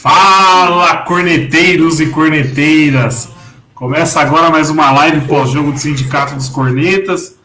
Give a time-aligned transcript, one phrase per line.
[0.00, 3.30] Fala, corneteiros e corneteiras!
[3.74, 7.36] Começa agora mais uma live pós-jogo do Sindicato dos Cornetas.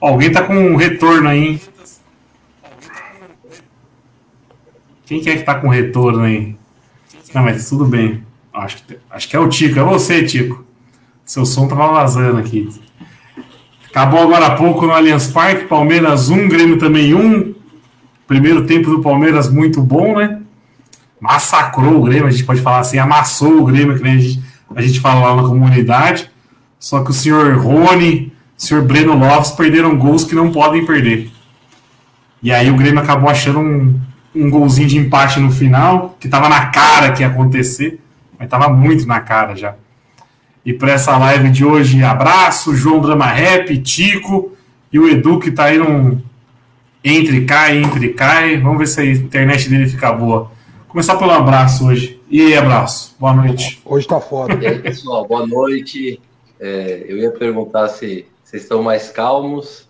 [0.00, 1.60] Alguém tá com um retorno aí, hein?
[5.04, 6.54] Quem que é que tá com retorno aí?
[7.34, 8.22] Não, mas tudo bem.
[8.54, 10.64] Acho que, acho que é o Tico, é você, Tico.
[11.24, 12.68] Seu som tava vazando aqui.
[13.90, 17.52] Acabou agora há pouco no Allianz Parque, Palmeiras 1, Grêmio também 1.
[18.28, 20.35] Primeiro tempo do Palmeiras muito bom, né?
[21.20, 24.42] Massacrou o Grêmio, a gente pode falar assim, amassou o Grêmio, que a gente,
[24.74, 26.30] a gente fala lá na comunidade.
[26.78, 31.30] Só que o senhor Rony, o senhor Breno Lopes perderam gols que não podem perder.
[32.42, 33.98] E aí o Grêmio acabou achando um,
[34.34, 37.98] um golzinho de empate no final, que estava na cara que ia acontecer,
[38.38, 39.74] mas estava muito na cara já.
[40.64, 44.52] E para essa live de hoje, abraço, João Drama Rap, Tico
[44.92, 46.20] e o Edu que está aí num
[47.04, 48.58] entre cai, entre cai.
[48.58, 50.50] Vamos ver se a internet dele fica boa.
[50.96, 52.18] Começar pelo abraço hoje.
[52.30, 53.14] E aí, abraço.
[53.20, 53.82] Boa noite.
[53.84, 54.54] Hoje tá foda.
[54.54, 56.18] E aí, pessoal, boa noite.
[56.58, 59.86] É, eu ia perguntar se vocês estão mais calmos,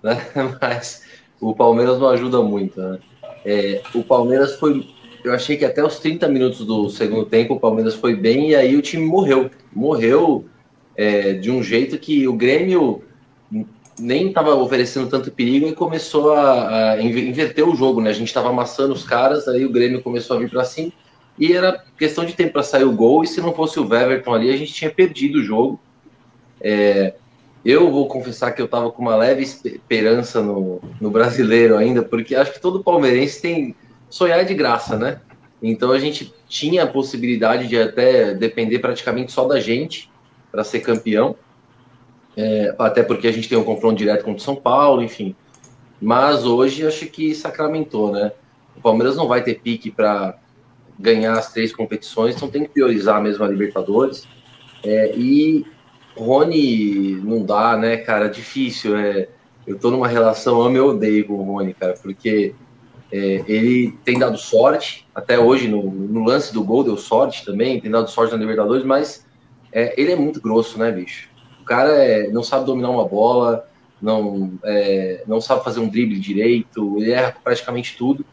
[0.00, 0.24] né?
[0.62, 1.02] Mas
[1.40, 3.00] o Palmeiras não ajuda muito, né?
[3.44, 4.88] É, o Palmeiras foi.
[5.24, 8.54] Eu achei que até os 30 minutos do segundo tempo o Palmeiras foi bem e
[8.54, 9.50] aí o time morreu.
[9.74, 10.44] Morreu
[10.96, 13.02] é, de um jeito que o Grêmio
[13.98, 18.10] nem estava oferecendo tanto perigo e começou a, a, inverter o jogo, né?
[18.10, 20.92] A gente estava amassando os caras, aí o Grêmio começou a vir para cima
[21.38, 23.24] e era questão de tempo para sair o gol.
[23.24, 25.80] E se não fosse o Weverton ali, a gente tinha perdido o jogo.
[26.60, 27.14] É,
[27.64, 32.34] eu vou confessar que eu estava com uma leve esperança no, no brasileiro ainda, porque
[32.34, 33.74] acho que todo palmeirense tem
[34.08, 35.20] sonhar de graça, né?
[35.62, 40.10] Então a gente tinha a possibilidade de até depender praticamente só da gente
[40.52, 41.34] para ser campeão
[42.36, 45.34] é, até porque a gente tem um confronto direto contra o São Paulo, enfim.
[46.00, 48.32] Mas hoje acho que sacramentou, né?
[48.76, 50.38] O Palmeiras não vai ter pique para
[50.98, 54.26] ganhar as três competições, então tem que priorizar mesmo a Libertadores.
[54.84, 55.64] É, e
[56.16, 58.28] Rony não dá, né, cara?
[58.28, 58.96] Difícil.
[58.96, 59.28] É,
[59.66, 62.54] eu tô numa relação amo e odeio com o Rony, cara, porque
[63.10, 67.80] é, ele tem dado sorte, até hoje no, no, lance do gol deu sorte também,
[67.80, 69.26] tem dado sorte na Libertadores, mas
[69.72, 71.28] é, ele é muito grosso, né, bicho?
[71.66, 73.68] Cara é, não sabe dominar uma bola,
[74.00, 78.24] não, é, não sabe fazer um drible direito, ele erra praticamente tudo.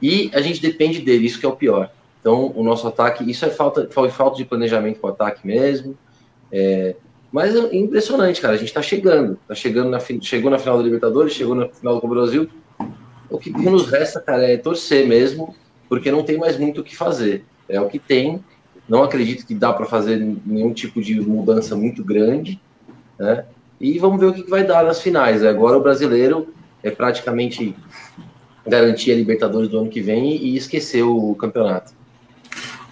[0.00, 1.90] E a gente depende dele, isso que é o pior.
[2.20, 5.96] Então, o nosso ataque, isso é falta, falta de planejamento para o ataque mesmo.
[6.50, 6.96] É,
[7.32, 8.54] mas é impressionante, cara.
[8.54, 9.38] A gente está chegando.
[9.48, 12.48] Tá chegando na, chegou na final da Libertadores, chegou na final do Brasil.
[13.30, 15.54] O que nos resta, cara, é torcer mesmo,
[15.88, 17.44] porque não tem mais muito o que fazer.
[17.68, 18.44] É o que tem.
[18.92, 22.60] Não acredito que dá para fazer nenhum tipo de mudança muito grande,
[23.18, 23.46] né?
[23.80, 25.42] E vamos ver o que vai dar nas finais.
[25.42, 26.48] Agora o brasileiro
[26.82, 27.74] é praticamente
[28.66, 31.94] garantir a Libertadores do ano que vem e esquecer o campeonato.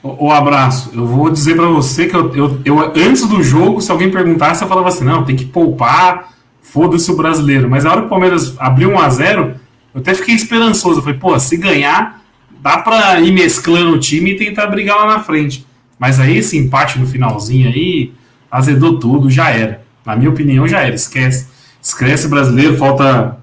[0.03, 0.91] O, abraço.
[0.95, 4.65] Eu vou dizer para você que eu, eu, eu, antes do jogo, se alguém perguntasse,
[4.65, 7.69] eu falava assim: não, tem que poupar, foda-se o brasileiro.
[7.69, 9.55] Mas na hora que o Palmeiras abriu 1 a 0
[9.95, 11.01] eu até fiquei esperançoso.
[11.01, 12.23] Eu falei, pô, se ganhar,
[12.59, 15.69] dá para ir mesclando o time e tentar brigar lá na frente.
[16.01, 18.15] Mas aí esse empate no finalzinho aí
[18.51, 19.83] azedou tudo, já era.
[20.05, 20.95] Na minha opinião, já era.
[20.95, 21.49] Esquece.
[21.81, 23.37] Esquece brasileiro, falta.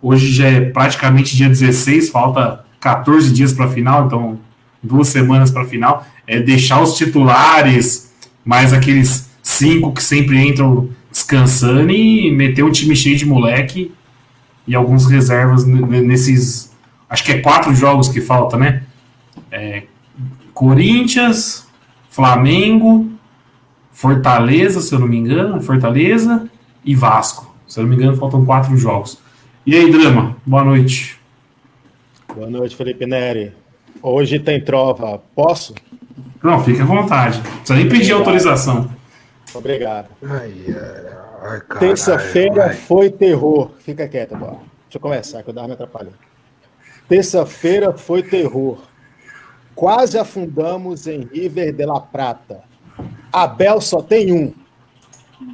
[0.00, 4.38] Hoje já é praticamente dia 16, falta 14 dias para a final, então
[4.80, 6.06] duas semanas para a final.
[6.28, 8.12] É deixar os titulares,
[8.44, 13.92] mais aqueles cinco que sempre entram descansando e meter um time cheio de moleque
[14.64, 16.70] e alguns reservas nesses.
[17.08, 18.82] Acho que é quatro jogos que falta, né?
[19.50, 19.84] É,
[20.54, 21.65] Corinthians,
[22.16, 23.10] Flamengo,
[23.92, 26.48] Fortaleza, se eu não me engano, Fortaleza
[26.82, 27.54] e Vasco.
[27.68, 29.18] Se eu não me engano, faltam quatro jogos.
[29.66, 31.20] E aí, Drama, boa noite.
[32.34, 33.52] Boa noite, Felipe Neri.
[34.00, 35.22] Hoje tem trova.
[35.34, 35.74] Posso?
[36.42, 37.36] Não, fique à vontade.
[37.36, 38.90] Não precisa nem pedir autorização.
[39.52, 40.08] Obrigado.
[41.78, 43.72] Terça-feira foi terror.
[43.80, 44.56] Fica quieto, Deixa
[44.94, 46.16] eu começar, que eu dava me atrapalhando.
[47.10, 48.78] Terça-feira foi terror.
[49.76, 52.64] Quase afundamos em River de la Prata.
[53.30, 54.52] Abel só tem um.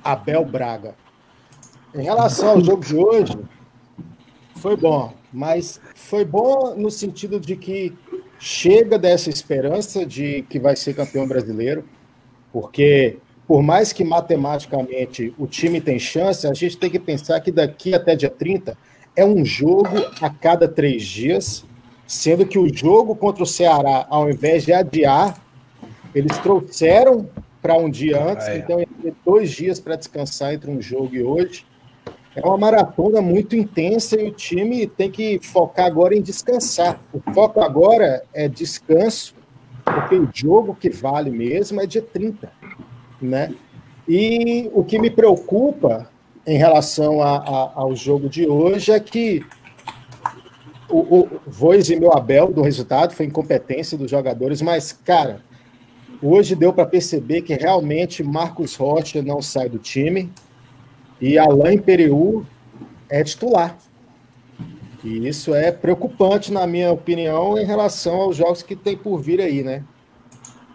[0.05, 0.95] Abel Braga.
[1.93, 3.37] Em relação ao jogo de hoje,
[4.57, 7.93] foi bom, mas foi bom no sentido de que
[8.39, 11.85] chega dessa esperança de que vai ser campeão brasileiro,
[12.53, 17.51] porque por mais que matematicamente o time tem chance, a gente tem que pensar que
[17.51, 18.79] daqui até dia 30
[19.17, 21.65] é um jogo a cada três dias,
[22.13, 25.43] sendo que o jogo contra o Ceará, ao invés de adiar,
[26.15, 27.27] eles trouxeram
[27.63, 28.59] para um dia antes, ah, é.
[28.59, 31.65] então ia ter dois dias para descansar entre um jogo e hoje.
[32.37, 37.01] É uma maratona muito intensa e o time tem que focar agora em descansar.
[37.15, 39.35] O foco agora é descanso,
[39.83, 42.53] porque o jogo que vale mesmo é dia 30.
[43.23, 43.55] Né?
[44.07, 46.11] E o que me preocupa
[46.47, 49.43] em relação a, a, ao jogo de hoje é que
[50.93, 55.41] o, o vou eximir o Abel do resultado, foi incompetência dos jogadores, mas, cara,
[56.23, 60.31] hoje deu para perceber que realmente Marcos Rocha não sai do time.
[61.21, 62.45] E Alain Pereu
[63.09, 63.77] é titular.
[65.05, 69.41] E isso é preocupante, na minha opinião, em relação aos jogos que tem por vir
[69.41, 69.83] aí, né?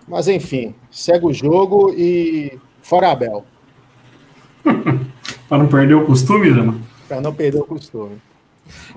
[0.07, 3.45] Mas enfim, segue o jogo e fora Abel.
[5.47, 6.79] Para não perder o costume, Dama?
[7.07, 8.21] Para não perder o costume.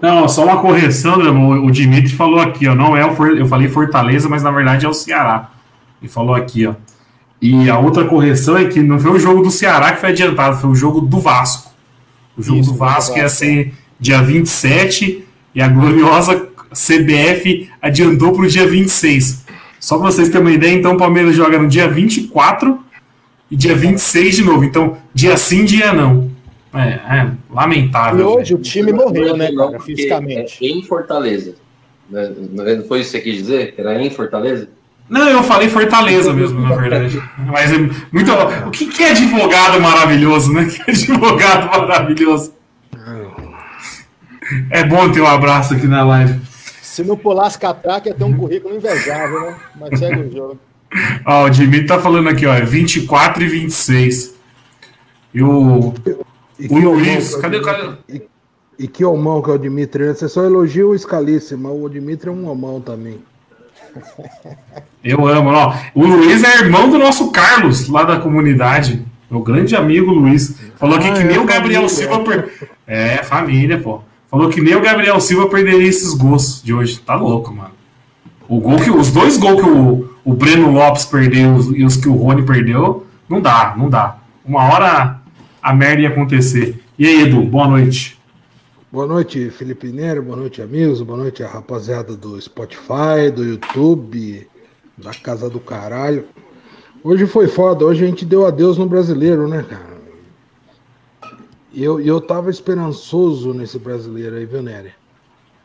[0.01, 1.61] Não, só uma correção, Dama.
[1.61, 2.75] O Dimitri falou aqui, ó.
[2.75, 3.37] Não é o For...
[3.37, 5.51] Eu falei Fortaleza, mas na verdade é o Ceará.
[6.01, 6.75] Ele falou aqui, ó.
[7.41, 10.61] E a outra correção é que não foi o jogo do Ceará que foi adiantado,
[10.61, 11.71] foi o jogo do Vasco.
[12.37, 15.25] O jogo Isso, do Vasco ia ser dia 27
[15.55, 19.45] e a gloriosa CBF adiantou para o dia 26.
[19.79, 22.79] Só para vocês terem uma ideia, então o Palmeiras joga no dia 24
[23.51, 24.65] e dia 26 de novo.
[24.65, 26.30] Então, dia sim, dia não.
[26.73, 28.21] É, é lamentável.
[28.21, 30.65] E hoje o time morreu, né, cara, fisicamente.
[30.65, 31.55] É em Fortaleza.
[32.09, 33.75] Né, não foi isso que você quis dizer?
[33.77, 34.69] Era em Fortaleza?
[35.09, 37.21] Não, eu falei Fortaleza mesmo, na verdade.
[37.37, 37.79] Mas é
[38.13, 38.33] muito.
[38.67, 40.67] O que, que é advogado maravilhoso, né?
[40.71, 42.55] Que advogado maravilhoso.
[44.71, 46.41] É bom ter um abraço aqui na live.
[46.81, 49.57] Se não pulasse catraca, ia ter um currículo invejável, né?
[49.79, 50.59] Mas segue o jogo.
[51.27, 54.35] Ó, o Dimitri tá falando aqui, ó, 24 e 26.
[55.35, 55.93] E o.
[56.69, 57.99] O Luiz, cadê o cara?
[58.09, 58.23] E,
[58.79, 60.07] e que homão que é o Dimitri?
[60.09, 63.19] Você só elogia o Scalice, mas o Dimitri é um homão também.
[65.03, 65.51] Eu amo.
[65.51, 65.75] Ó.
[65.95, 69.05] O Luiz é irmão do nosso Carlos, lá da comunidade.
[69.31, 70.57] Meu grande amigo Luiz.
[70.77, 71.89] Falou ah, que é nem o Gabriel família.
[71.89, 72.21] Silva.
[72.21, 72.69] Per...
[72.87, 74.01] É, família, pô.
[74.31, 76.99] Falou que nem o Gabriel Silva perderia esses gols de hoje.
[77.01, 77.73] Tá louco, mano.
[78.49, 82.09] O gol que, os dois gols que o, o Breno Lopes perdeu e os que
[82.09, 84.19] o Rony perdeu, não dá, não dá.
[84.45, 85.20] Uma hora
[85.63, 86.81] a merda ia acontecer.
[86.99, 88.19] E aí, Edu, boa noite.
[88.91, 94.49] Boa noite, Felipe Neiro, boa noite, amigos, boa noite a rapaziada do Spotify, do YouTube,
[94.99, 96.25] da Casa do Caralho.
[97.05, 100.01] Hoje foi foda, hoje a gente deu adeus no brasileiro, né, cara?
[101.73, 104.93] Eu, eu tava esperançoso nesse brasileiro aí, viu, Nery?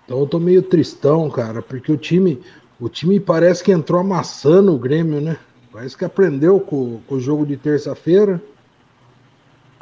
[0.05, 2.39] Então eu tô meio tristão, cara, porque o time,
[2.79, 5.35] o time parece que entrou amassando o Grêmio, né?
[5.73, 8.39] Parece que aprendeu com, com o jogo de terça-feira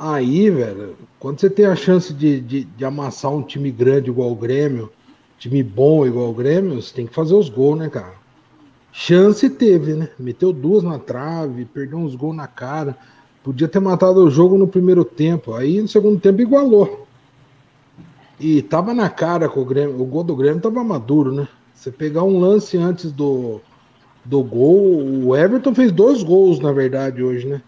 [0.06, 4.34] Aí, velho, quando você tem a chance de, de, de, amassar um time grande igual
[4.34, 4.92] o Grêmio,
[5.40, 8.16] time bom igual o Grêmio, você tem que fazer os gols, né, cara?
[8.92, 10.10] Chance teve, né?
[10.20, 12.98] Meteu duas na trave, perdeu uns gols na cara.
[13.46, 15.54] Podia ter matado o jogo no primeiro tempo.
[15.54, 17.08] Aí no segundo tempo igualou.
[18.38, 20.02] E tava na cara com o Grêmio.
[20.02, 21.48] O gol do Grêmio tava maduro, né?
[21.74, 23.62] Você pegar um lance antes do,
[24.26, 25.28] do gol.
[25.28, 27.62] O Everton fez dois gols, na verdade, hoje, né?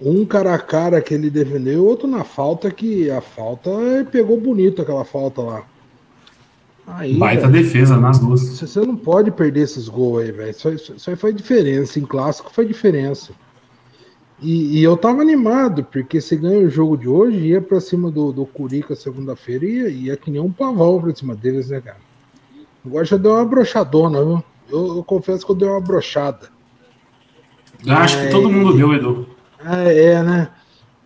[0.00, 3.70] Um cara a cara que ele defendeu, outro na falta, que a falta
[4.10, 5.64] pegou bonito aquela falta lá.
[6.86, 8.42] Aí, Baita véio, defesa nas duas.
[8.42, 10.50] Você não pode perder esses gols aí, velho.
[10.50, 11.98] Isso, isso, aí foi diferença.
[11.98, 13.32] Em clássico foi diferença.
[14.40, 18.10] E, e, eu tava animado, porque se ganha o jogo de hoje, ia pra cima
[18.10, 21.80] do, do Curica segunda-feira e ia, ia que nem um pavão pra cima deles, né,
[21.80, 21.96] cara?
[22.84, 24.44] Agora já deu uma brochadona, viu?
[24.70, 26.50] Eu, eu confesso que eu dei uma brochada.
[27.88, 29.26] Acho que todo mundo deu, Edu.
[29.60, 30.48] Ah, é, né?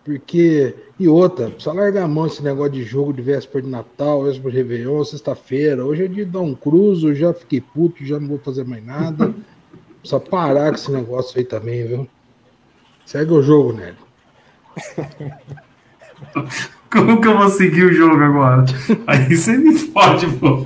[0.03, 0.75] Porque.
[0.99, 4.51] E outra, precisa largar a mão esse negócio de jogo de véspera de Natal, véspera
[4.51, 5.83] de Réveillon, sexta-feira.
[5.83, 9.33] Hoje é de dar um cruzo, já fiquei puto, já não vou fazer mais nada.
[9.99, 12.07] Precisa parar com esse negócio aí também, viu?
[13.05, 13.95] Segue o jogo, Nélio.
[16.91, 18.65] Como que eu vou seguir o jogo agora?
[19.07, 20.63] Aí você me fode, pô.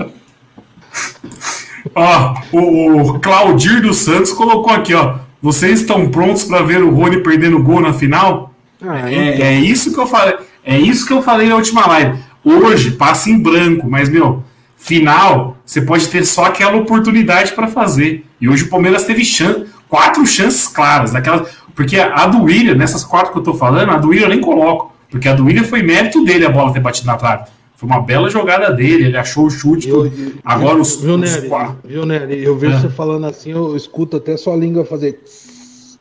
[1.94, 5.20] Ó, o, o Claudir dos Santos colocou aqui, ó.
[5.46, 8.52] Vocês estão prontos para ver o Rony perdendo gol na final?
[8.82, 10.38] Ah, é, é, isso que eu falei.
[10.64, 12.18] É isso que eu falei na última live.
[12.44, 14.44] Hoje passa em branco, mas meu,
[14.76, 18.26] final você pode ter só aquela oportunidade para fazer.
[18.42, 23.04] E hoje o Palmeiras teve chance, quatro chances claras, daquelas, porque a do William, nessas
[23.04, 25.64] quatro que eu tô falando, a do William eu nem coloco, porque a do William
[25.64, 27.44] foi mérito dele a bola ter batido na trave.
[27.88, 29.88] Foi uma bela jogada dele, ele achou o chute.
[29.90, 30.34] Eu- tudo.
[30.44, 31.48] Agora os, Viu, os Nery?
[31.50, 31.78] quatro.
[31.84, 32.44] Viu, Nery?
[32.44, 32.80] Eu vejo É.
[32.80, 35.14] você falando assim, eu escuto até sua língua fazer.
[35.24, 36.00] tss.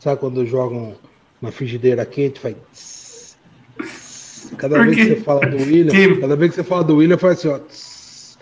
[0.00, 0.94] Sabe quando jogam
[1.40, 2.54] uma frigideira quente, faz.
[2.72, 3.36] tss,
[3.78, 4.54] tss.
[4.58, 6.96] Cada Por vez que você fala do William, Que- cada vez que você fala do
[6.96, 7.58] William, faz assim, ó.
[7.58, 8.38] tss.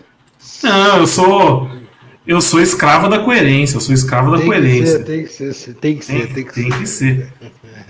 [0.63, 1.69] Não, eu sou.
[2.27, 4.97] Eu sou escravo da coerência, eu sou escravo da Tem que coerência.
[4.99, 6.77] ser, tem que ser, tem que ser, tem que Tem ser.
[6.79, 7.33] que ser.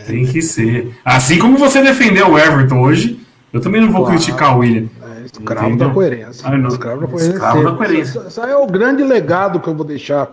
[0.07, 0.91] Tem que ser.
[1.03, 3.19] Assim como você defendeu o Everton hoje,
[3.53, 4.17] eu também não vou Claro.
[4.17, 4.87] criticar o William.
[5.17, 6.43] É, escravo da coerência.
[6.47, 6.67] Ah.
[6.67, 7.31] Escravo da coerência.
[7.33, 8.23] Escravo da coerência.
[8.27, 10.29] Isso, é o grande legado que eu vou deixar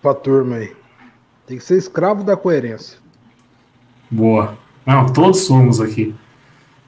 [0.00, 0.72] pra turma aí.
[1.46, 2.98] Tem que ser escravo da coerência.
[4.10, 4.56] Boa.
[4.86, 6.14] Não, todos somos aqui.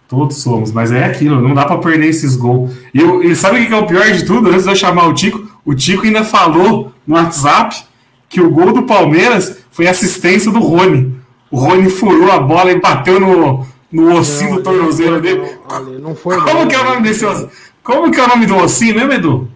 [0.09, 2.73] Todos somos, mas é aquilo, não dá pra perder esses gols.
[2.93, 4.49] E, eu- e sabe o que é o pior de tudo?
[4.51, 7.85] Antes de eu chamar o Tico, o Tico ainda falou no WhatsApp
[8.29, 11.15] que o gol do Palmeiras foi assistência do Rony.
[11.51, 15.41] O Rony furou a bola e bateu no, no ossinho do tornozelo dele.
[15.69, 16.69] Não, ali não foi Como não.
[16.69, 17.51] que é o nome desse ossinho?
[17.83, 19.49] Como que é o nome do ossinho, né, Edu?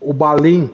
[0.00, 0.70] O Balim.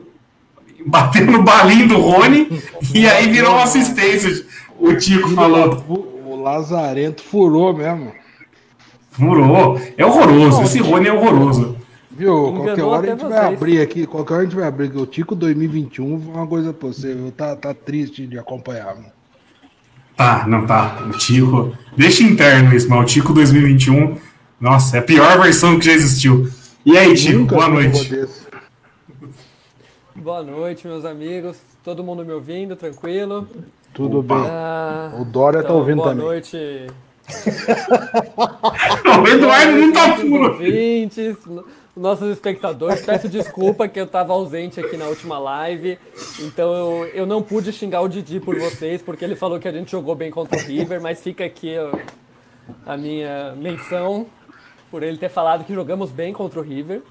[0.85, 2.61] Bateu no balinho do Rony
[2.93, 4.45] e aí virou uma assistência.
[4.79, 5.85] O Tico falou.
[5.88, 8.12] O, Lazarento furou mesmo.
[9.12, 9.81] Furou.
[9.97, 10.62] É horroroso.
[10.62, 11.76] Esse Rony é horroroso.
[12.11, 12.52] Viu?
[12.52, 14.07] Qualquer hora a gente vai abrir aqui.
[14.07, 14.97] Qualquer hora a gente vai abrir.
[14.97, 17.14] O Tico 2021 foi uma coisa pra você.
[17.14, 17.31] viu?
[17.31, 18.97] Tá, tá triste de acompanhar.
[18.97, 19.22] mano.
[20.23, 21.05] Tá, não tá.
[21.09, 21.76] O Tico.
[21.97, 24.17] Deixa interno isso, mas o Tico 2021.
[24.61, 26.49] Nossa, é a pior versão que já existiu.
[26.87, 28.29] E aí, Tico, boa noite.
[30.14, 31.57] Boa noite, meus amigos.
[31.83, 33.49] Todo mundo me ouvindo, tranquilo?
[33.93, 34.37] Tudo Opa.
[34.37, 34.45] bem.
[34.49, 36.25] Ah, O Dória tá então, ouvindo boa também.
[36.25, 36.57] noite.
[39.25, 40.52] o Eduardo não tá puro.
[40.52, 41.37] ouvintes,
[41.96, 43.04] nossos espectadores.
[43.04, 45.99] Peço desculpa que eu estava ausente aqui na última live.
[46.40, 49.72] Então eu, eu não pude xingar o Didi por vocês, porque ele falou que a
[49.72, 51.75] gente jogou bem contra o River, mas fica aqui
[52.87, 54.26] a minha menção
[54.90, 57.02] por ele ter falado que jogamos bem contra o River.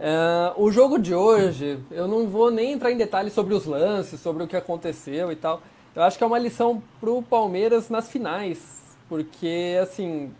[0.00, 4.20] Ah, o jogo de hoje, eu não vou nem entrar em detalhes sobre os lances,
[4.20, 5.62] sobre o que aconteceu e tal.
[5.94, 8.82] Eu acho que é uma lição pro Palmeiras nas finais.
[9.08, 10.32] Porque, assim,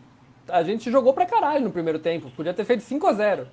[0.52, 2.30] a gente jogou pra caralho no primeiro tempo.
[2.30, 3.46] Podia ter feito 5 a 0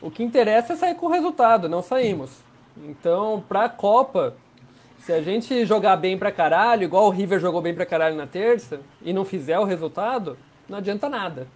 [0.00, 2.30] O que interessa é sair com o resultado, não saímos.
[2.76, 4.34] Então, pra Copa,
[5.00, 8.26] se a gente jogar bem pra caralho, igual o River jogou bem pra caralho na
[8.26, 11.46] terça, e não fizer o resultado, não adianta nada.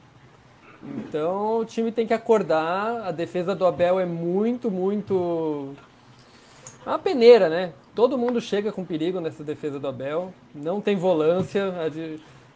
[0.83, 3.07] Então o time tem que acordar.
[3.07, 5.75] A defesa do Abel é muito, muito.
[6.85, 7.73] É uma peneira, né?
[7.95, 10.33] Todo mundo chega com perigo nessa defesa do Abel.
[10.55, 11.75] Não tem volância.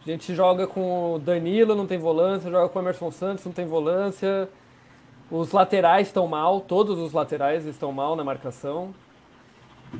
[0.05, 2.49] A gente joga com o Danilo, não tem volância.
[2.51, 4.49] Joga com o Emerson Santos, não tem volância.
[5.31, 6.59] Os laterais estão mal.
[6.61, 8.93] Todos os laterais estão mal na marcação.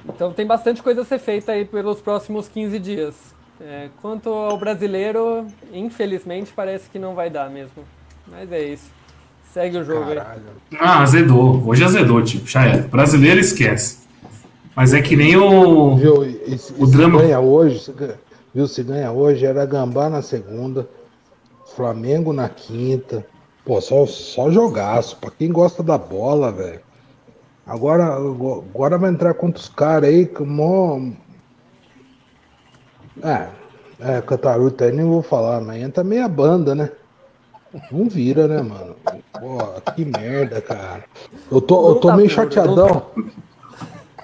[0.10, 3.16] Então tem bastante coisa a ser feita aí pelos próximos 15 dias.
[3.62, 7.84] É, quanto ao brasileiro, infelizmente parece que não vai dar mesmo.
[8.28, 8.92] Mas é isso.
[9.54, 10.16] Segue o jogo aí.
[10.16, 10.42] Caralho.
[10.80, 11.64] Ah, azedou.
[11.66, 12.48] Hoje azedou, tipo.
[12.48, 12.78] Já é.
[12.82, 14.00] Brasileiro esquece.
[14.76, 15.96] Mas é que nem o.
[15.96, 16.26] Viu?
[16.26, 17.94] E, O drama- ganha hoje,
[18.54, 18.68] viu?
[18.68, 20.88] Se ganha hoje, era Gambá na segunda,
[21.76, 23.26] Flamengo na quinta.
[23.66, 25.18] Pô, só, só jogaço.
[25.18, 26.82] Pra quem gosta da bola, velho.
[27.66, 31.00] Agora, agora vai entrar contra os caras aí, que mó.
[33.24, 33.48] É,
[34.00, 36.92] é, Cataruta aí nem vou falar, mas entra meia banda, né?
[37.92, 38.96] Não vira, né, mano?
[39.40, 41.06] Pô, que merda, cara.
[41.50, 43.04] Eu tô, eu tô meio chateadão.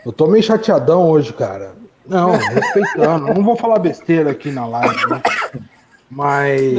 [0.06, 1.79] Eu tô meio chateadão hoje, cara.
[2.10, 3.34] Não, respeitando.
[3.34, 5.22] não vou falar besteira aqui na live, né?
[6.10, 6.74] Mas,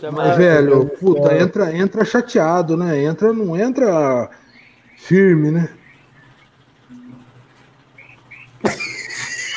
[0.00, 3.02] Não, mas velho, puta, entra, entra chateado, né?
[3.02, 4.30] Entra, não entra
[4.96, 5.68] firme, né?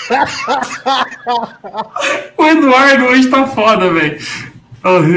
[2.35, 4.17] O Eduardo hoje tá foda, velho.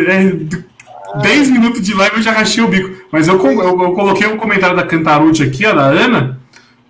[0.09, 3.07] É, 10 minutos de live eu já rachei o bico.
[3.11, 6.39] Mas eu, eu, eu coloquei um comentário da Cantarucci aqui, ó, da Ana,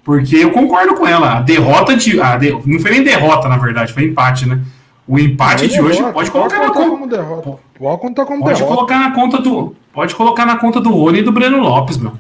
[0.04, 1.38] porque eu concordo com ela.
[1.38, 2.20] A derrota de.
[2.20, 4.60] A de- não foi nem derrota, na verdade, foi empate, né?
[5.06, 6.90] O empate de hoje pode colocar na contar conta.
[6.90, 7.58] como derrota.
[7.78, 8.74] Pode contar como Pode derrota.
[8.76, 9.74] colocar na conta do.
[9.92, 12.12] Pode colocar na conta do Rony e do Breno Lopes, meu.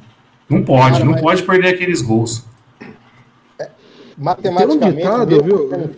[0.50, 2.44] Não pode, Cara, não mas- pode perder aqueles gols.
[4.18, 5.68] Matematicamente, ditado, mesmo viu?
[5.70, 5.90] sendo-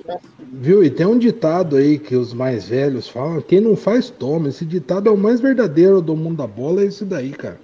[0.57, 0.85] Viu?
[0.85, 4.49] E tem um ditado aí que os mais velhos falam: quem não faz, toma.
[4.49, 7.59] Esse ditado é o mais verdadeiro do mundo da bola, é esse daí, cara.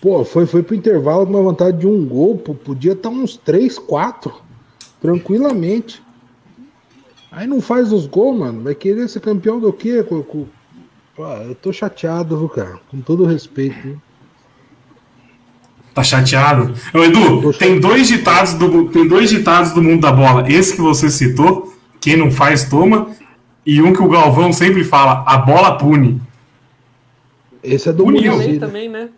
[0.00, 3.36] Pô, foi, foi pro intervalo com uma vantagem de um gol, pô, podia estar uns
[3.36, 4.32] 3, 4,
[5.00, 6.02] tranquilamente.
[7.30, 8.62] Aí não faz os gols, mano.
[8.62, 10.02] Vai querer ser campeão do quê?
[10.02, 10.46] Com,
[11.46, 12.78] eu tô chateado, viu, cara?
[12.90, 13.76] Com todo respeito.
[13.82, 14.00] Viu?
[15.92, 16.72] Tá chateado?
[16.94, 20.50] Ô, Edu, tem dois ditados do tem dois ditados do mundo da bola.
[20.50, 23.10] Esse que você citou, quem não faz toma,
[23.66, 26.20] e um que o Galvão sempre fala, a bola pune.
[27.62, 28.58] Esse é do lei Muricy.
[28.58, 29.08] também, né?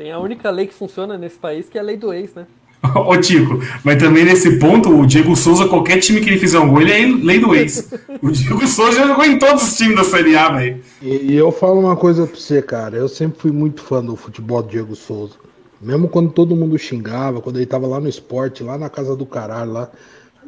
[0.00, 2.46] Tem a única lei que funciona nesse país, que é a lei do ex, né?
[2.96, 6.70] Ô, Tico, mas também nesse ponto, o Diego Souza, qualquer time que ele fizer um
[6.70, 7.92] gol, ele é lei do ex.
[8.22, 10.80] O Diego Souza já jogou em todos os times da Série A, velho.
[11.02, 12.96] E, e eu falo uma coisa pra você, cara.
[12.96, 15.34] Eu sempre fui muito fã do futebol do Diego Souza.
[15.78, 19.26] Mesmo quando todo mundo xingava, quando ele tava lá no esporte, lá na casa do
[19.26, 19.90] caralho, lá.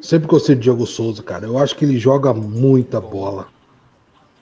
[0.00, 1.44] Sempre gostei do Diego Souza, cara.
[1.44, 3.49] Eu acho que ele joga muita bola.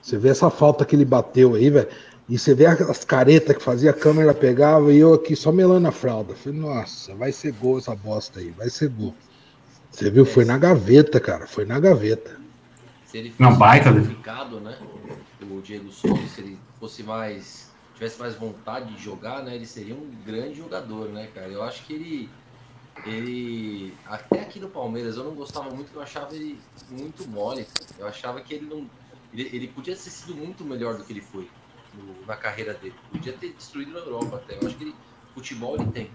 [0.01, 1.89] Você vê essa falta que ele bateu aí, velho.
[2.29, 5.87] E você vê as caretas que fazia, a câmera pegava e eu aqui só melando
[5.87, 6.33] a fralda.
[6.35, 9.13] Falei, nossa, vai ser gol essa bosta aí, vai ser gol.
[9.91, 10.25] Você viu?
[10.25, 11.45] Foi na gaveta, cara.
[11.45, 12.39] Foi na gaveta.
[13.05, 13.99] Se ele Não, fosse baita, né?
[13.99, 14.77] qualificado, né?
[15.41, 17.69] O Diego Souza, se ele fosse mais.
[17.95, 19.53] tivesse mais vontade de jogar, né?
[19.53, 21.49] Ele seria um grande jogador, né, cara?
[21.49, 22.29] Eu acho que ele.
[23.05, 23.93] Ele.
[24.05, 26.57] Até aqui no Palmeiras eu não gostava muito, eu achava ele
[26.89, 27.67] muito mole.
[27.99, 28.89] Eu achava que ele não.
[29.33, 31.49] Ele, ele podia ter sido muito melhor do que ele foi
[31.95, 32.93] no- na carreira dele.
[33.11, 34.55] Podia ter destruído na Europa até.
[34.61, 34.95] Eu acho que ele.
[35.33, 36.09] Futebol ele tem.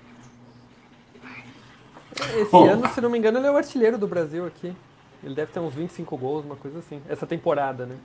[2.39, 2.69] Esse Bom.
[2.71, 4.73] ano, se não me engano, ele é o artilheiro do Brasil aqui.
[5.25, 7.01] Ele deve ter uns 25 gols, uma coisa assim.
[7.09, 7.97] Essa temporada, né?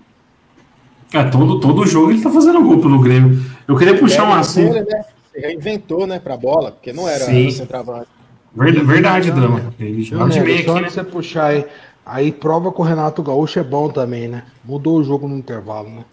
[1.13, 3.37] É, todo, todo jogo ele tá fazendo gol pelo Grêmio.
[3.67, 4.75] Eu queria puxar um assunto.
[4.77, 5.05] Ele, né?
[5.35, 7.49] Reinventou, né, pra bola, porque não era Sim.
[7.51, 8.07] centroavante.
[8.53, 9.73] Verdade, verdade Dama.
[9.79, 10.89] Ele joga de meio aqui, né?
[10.89, 11.65] você puxar aí.
[12.05, 14.43] Aí prova que o Renato Gaúcho é bom também, né?
[14.63, 16.05] Mudou o jogo no intervalo, né?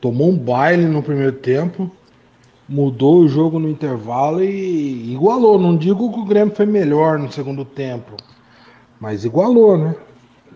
[0.00, 1.90] Tomou um baile no primeiro tempo,
[2.68, 5.58] mudou o jogo no intervalo e igualou.
[5.58, 8.16] Não digo que o Grêmio foi melhor no segundo tempo,
[8.98, 9.94] mas igualou, né?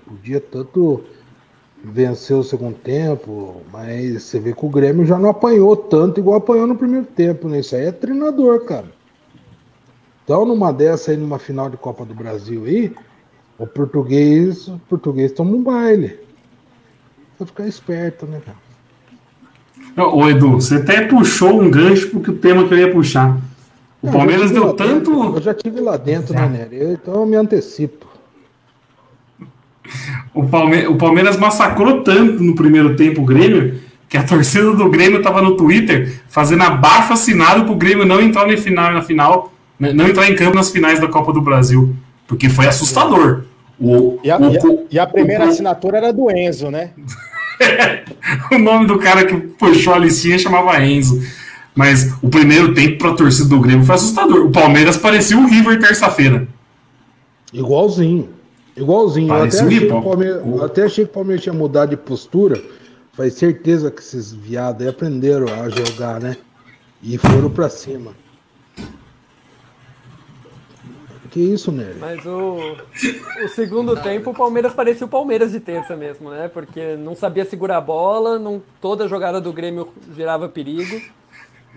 [0.07, 1.05] Podia tanto
[1.83, 6.39] vencer o segundo tempo, mas você vê que o Grêmio já não apanhou tanto igual
[6.39, 7.61] apanhou no primeiro tempo, né?
[7.61, 8.87] Isso aí é treinador, cara.
[10.25, 12.95] Então, numa dessa aí, numa final de Copa do Brasil aí,
[13.59, 16.19] o português, o português toma um baile.
[17.37, 18.64] Pra ficar esperto, né, cara?
[19.97, 23.37] Ô, Edu, você até puxou um gancho porque o tema que eu ia puxar.
[24.03, 25.43] O Não, Palmeiras deu lá dentro, Eu tanto.
[25.43, 26.77] já tive lá dentro, né, Nery?
[26.83, 28.07] Eu- Então eu me antecipo.
[30.35, 30.87] O, Palme...
[30.87, 35.43] o Palmeiras massacrou tanto no primeiro tempo o Grêmio que a torcida do Grêmio tava
[35.43, 40.07] no Twitter fazendo abaixo assinado pro Grêmio não entrar na final, na final, né, não
[40.09, 41.95] entrar em campo nas finais da Copa do Brasil.
[42.27, 43.43] Porque foi assustador.
[43.79, 46.91] O, E a, o- e a- e a primeira o- assinatura era do Enzo, né?
[48.53, 51.23] o nome do cara que puxou a listinha chamava Enzo.
[51.75, 54.47] Mas o primeiro tempo para a torcida do Grêmio foi assustador.
[54.47, 56.47] O Palmeiras parecia o River terça-feira.
[57.53, 58.29] Igualzinho.
[58.77, 59.29] Igualzinho.
[59.29, 60.03] Eu até, achei que o.
[60.03, 62.63] Palmeiras, até achei que o Palmeiras tinha mudado de postura.
[63.13, 66.37] Faz certeza que esses viados aí aprenderam a jogar, né?
[67.03, 68.13] E foram pra cima.
[71.35, 71.99] Que isso, Nery?
[71.99, 72.77] Mas o,
[73.45, 76.47] o segundo tempo, o Palmeiras parecia o Palmeiras de terça mesmo, né?
[76.47, 81.03] Porque não sabia segurar a bola, não, toda jogada do Grêmio gerava perigo.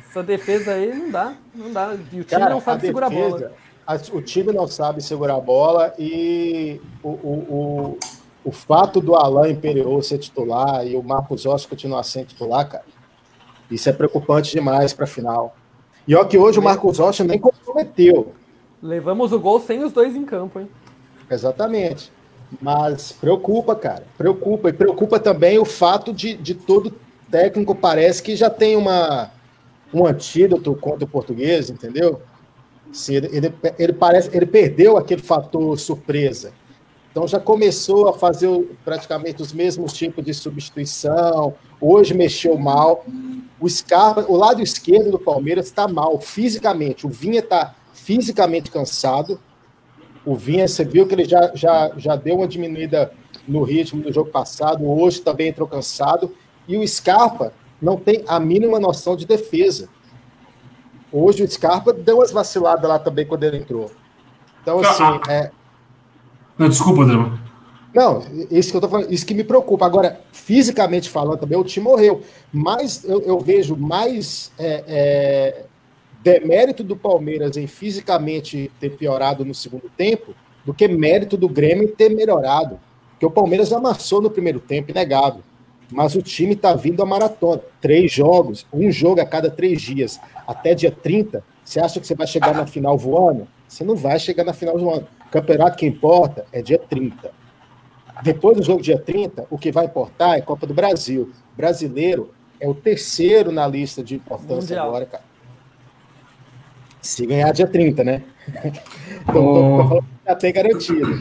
[0.08, 1.96] Essa defesa aí não dá, não dá.
[1.96, 3.52] E o time Cara, não sabe a segurar a bola.
[3.88, 7.18] a- o time não sabe segurar a bola e o, o,
[7.50, 7.98] o,
[8.46, 12.86] o fato do Alain Imperial ser titular e o Marcos Rossi continuar sendo titular, cara,
[13.72, 15.56] isso é preocupante demais para a final.
[16.08, 18.34] E ó que hoje o Marcos Rossi nem comprometeu,
[18.82, 20.70] Levamos o gol sem os dois em campo, hein?
[21.30, 22.12] exatamente.
[22.62, 24.70] Mas preocupa, cara, preocupa.
[24.70, 26.94] E preocupa também o fato de, de todo
[27.30, 29.32] técnico parece que já tem uma,
[29.94, 32.22] um antídoto contra o português, entendeu?
[32.92, 36.54] Se ele, ele, ele parece, ele perdeu aquele fator surpresa.
[37.12, 41.56] Então já começou a fazer praticamente os mesmos tipos de substituição.
[41.82, 43.04] Hoje mexeu mal.
[43.60, 47.08] O Scarpa, o lado esquerdo do Palmeiras está mal fisicamente.
[47.08, 49.40] O Vinha está fisicamente cansado.
[50.26, 53.12] O Vinha, você viu que ele já, já, já deu uma diminuída
[53.48, 54.86] no ritmo do jogo passado.
[54.88, 56.34] Hoje também entrou cansado.
[56.68, 59.90] E o Scarpa não tem a mínima noção de defesa.
[61.12, 63.90] Hoje o Scarpa deu umas vaciladas lá também quando ele entrou.
[64.62, 65.50] Então, assim, é,
[66.58, 67.40] Não, desculpa, Drama.
[67.94, 69.86] não, isso que eu tô falando, isso que me preocupa.
[69.86, 72.22] Agora, fisicamente falando também, o time morreu.
[72.52, 75.66] Mas eu, eu vejo mais é, é,
[76.24, 80.34] demérito do Palmeiras em fisicamente ter piorado no segundo tempo
[80.66, 82.80] do que mérito do Grêmio em ter melhorado.
[83.12, 85.42] Porque o Palmeiras amassou no primeiro tempo, inegável.
[85.92, 87.62] Mas o time está vindo a maratona.
[87.80, 90.20] Três jogos, um jogo a cada três dias.
[90.46, 93.48] Até dia 30, você acha que você vai chegar na final voando?
[93.68, 95.08] Você não vai chegar na final voando.
[95.26, 97.32] O campeonato que importa é dia 30.
[98.24, 101.32] Depois do jogo dia 30, o que vai importar é Copa do Brasil.
[101.56, 104.88] Brasileiro é o terceiro na lista de importância Mundial.
[104.88, 105.24] agora, cara.
[107.08, 108.22] Se ganhar dia 30, né?
[109.30, 109.78] Então, tô, Oh.
[109.84, 111.20] tô falando que já tem garantido.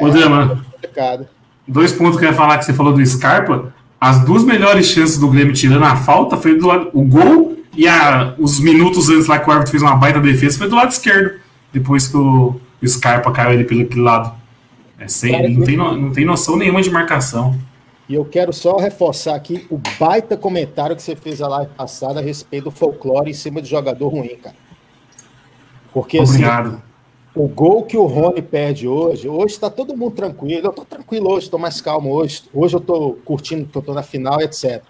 [0.00, 1.28] Ô, Drama, Complicado.
[1.66, 3.72] dois pontos que eu ia falar que você falou do Scarpa.
[3.98, 6.90] as duas melhores chances do Grêmio tirando a falta foi do lado.
[6.92, 10.58] O gol e a, os minutos antes lá que o árbitro fez uma baita defesa
[10.58, 11.40] foi do lado esquerdo.
[11.72, 14.34] Depois que o, o Scarpa caiu ali pelo aquele lado.
[14.98, 17.58] É sem, não tem, no, não tem noção nenhuma de marcação.
[18.08, 22.20] E eu quero só reforçar aqui o baita comentário que você fez a live passada
[22.20, 24.56] a respeito do folclore em cima de jogador ruim, cara.
[25.92, 26.68] Porque assim, Obrigado.
[26.68, 26.82] assim,
[27.34, 30.66] o gol que o Rony perde hoje, hoje está todo mundo tranquilo.
[30.66, 32.44] Eu estou tranquilo hoje, estou mais calmo hoje.
[32.52, 34.82] Hoje eu estou curtindo que eu estou na final, etc.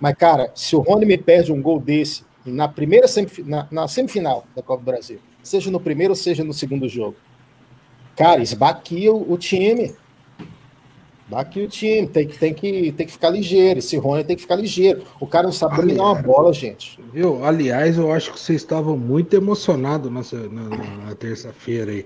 [0.00, 3.06] Mas, cara, se o Rony me perde um gol desse na primeira
[3.44, 7.14] na, na semifinal da Copa do Brasil, seja no primeiro ou seja no segundo jogo,
[8.16, 9.94] cara, esbaquia o, o time.
[11.32, 13.78] Daqui o time, tem que, tem, que, tem que ficar ligeiro.
[13.78, 15.02] Esse Rony tem que ficar ligeiro.
[15.18, 17.00] O cara não sabe dominar uma bola, gente.
[17.10, 17.42] Viu?
[17.42, 22.04] Aliás, eu acho que vocês estavam muito emocionados na, na, na terça-feira aí.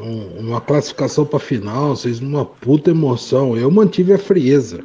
[0.00, 3.56] Um, uma classificação para final, vocês numa puta emoção.
[3.56, 4.84] Eu mantive a frieza.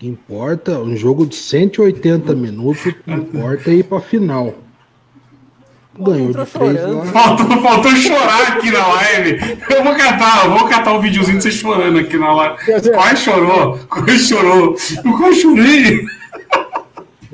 [0.00, 4.54] Importa, um jogo de 180 minutos, importa ir para final.
[5.98, 7.04] Ganhou de três lá.
[7.06, 9.58] Faltou, faltou chorar aqui na live.
[9.70, 12.56] Eu vou catar, eu vou catar um videozinho de você chorando aqui na live.
[12.92, 14.76] Quase chorou, quase chorou.
[15.04, 16.04] Eu quase chorei.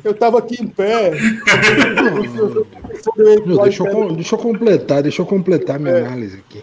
[0.05, 1.11] Eu tava aqui em pé.
[3.16, 6.07] Meu, deixa, eu, deixa eu completar, deixa eu completar minha é.
[6.07, 6.62] análise aqui.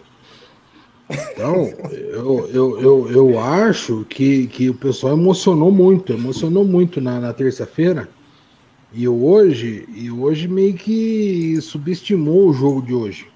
[1.10, 7.20] Então, eu, eu, eu, eu acho que, que o pessoal emocionou muito, emocionou muito na,
[7.20, 8.10] na terça-feira.
[8.94, 13.28] E hoje, e hoje meio que subestimou o jogo de hoje.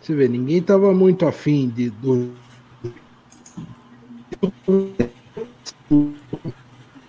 [0.00, 2.30] Você vê, ninguém tava muito afim de do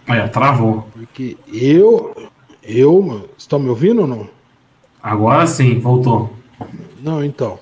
[0.07, 0.87] Olha, travou.
[0.93, 2.13] Porque eu,
[2.61, 4.29] eu, estão me ouvindo ou não?
[5.01, 6.31] Agora sim, voltou.
[7.01, 7.57] Não, então,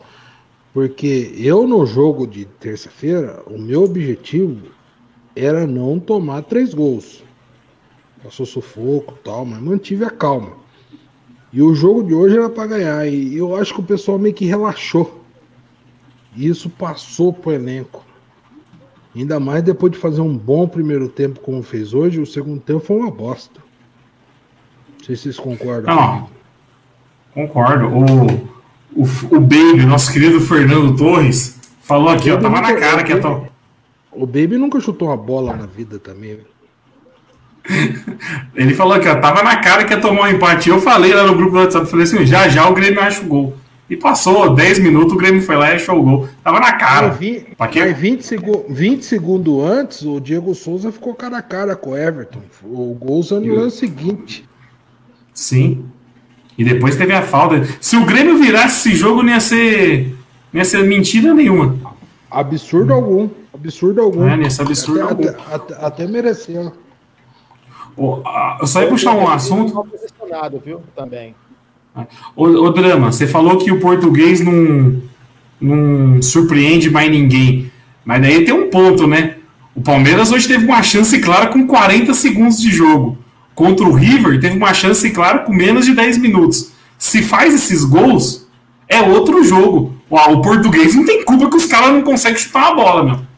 [0.73, 4.67] porque eu no jogo de terça-feira, o meu objetivo
[5.35, 7.23] era não tomar três gols
[8.23, 10.51] passou sufoco tal, mas mantive a calma.
[11.51, 13.07] E o jogo de hoje era para ganhar.
[13.07, 15.23] E eu acho que o pessoal meio que relaxou.
[16.35, 18.05] E isso passou pro elenco.
[19.15, 22.79] Ainda mais depois de fazer um bom primeiro tempo como fez hoje, o segundo tempo
[22.79, 23.59] foi uma bosta.
[24.97, 25.95] Não sei se vocês concordam.
[25.95, 26.29] Não,
[27.33, 27.87] concordo.
[27.87, 33.11] O, o, o Baby, nosso querido Fernando Torres, falou aqui, ó, tava na cara que
[33.11, 33.49] ia.
[34.11, 36.39] O Baby nunca chutou uma bola na vida também.
[38.55, 40.69] Ele falou que ó, tava na cara que ia tomar um empate.
[40.69, 43.25] Eu falei lá no grupo do WhatsApp, falei assim, já já o Grêmio acha o
[43.25, 43.53] gol.
[43.89, 46.29] E passou 10 minutos, o Grêmio foi lá e achou o gol.
[46.43, 47.09] Tava na cara.
[47.09, 51.91] Vi, mas 20, segu 20 segundos antes, o Diego Souza ficou cara a cara com
[51.91, 52.41] o Everton.
[52.63, 54.47] O gol usando no lance seguinte.
[55.33, 55.85] Sim.
[56.55, 57.67] E depois teve a falta.
[57.81, 60.15] Se o Grêmio virasse esse jogo, não ia ser,
[60.53, 61.75] não ia ser mentira nenhuma.
[62.29, 63.27] Absurdo algum.
[63.51, 64.27] Absurdo algum.
[64.27, 65.29] É, nesse absurdo até, algum.
[65.29, 66.73] Até, até, até mereceu.
[68.59, 69.85] Eu só ia puxar um assunto.
[70.63, 71.35] Viu, também.
[72.35, 75.01] O, o, Drama, você falou que o português não,
[75.59, 77.71] não surpreende mais ninguém.
[78.05, 79.35] Mas daí tem um ponto, né?
[79.75, 83.17] O Palmeiras hoje teve uma chance clara com 40 segundos de jogo.
[83.53, 86.71] Contra o River, teve uma chance clara com menos de 10 minutos.
[86.97, 88.47] Se faz esses gols,
[88.87, 89.93] é outro jogo.
[90.09, 93.28] O português não tem culpa que os caras não conseguem chutar a bola, meu.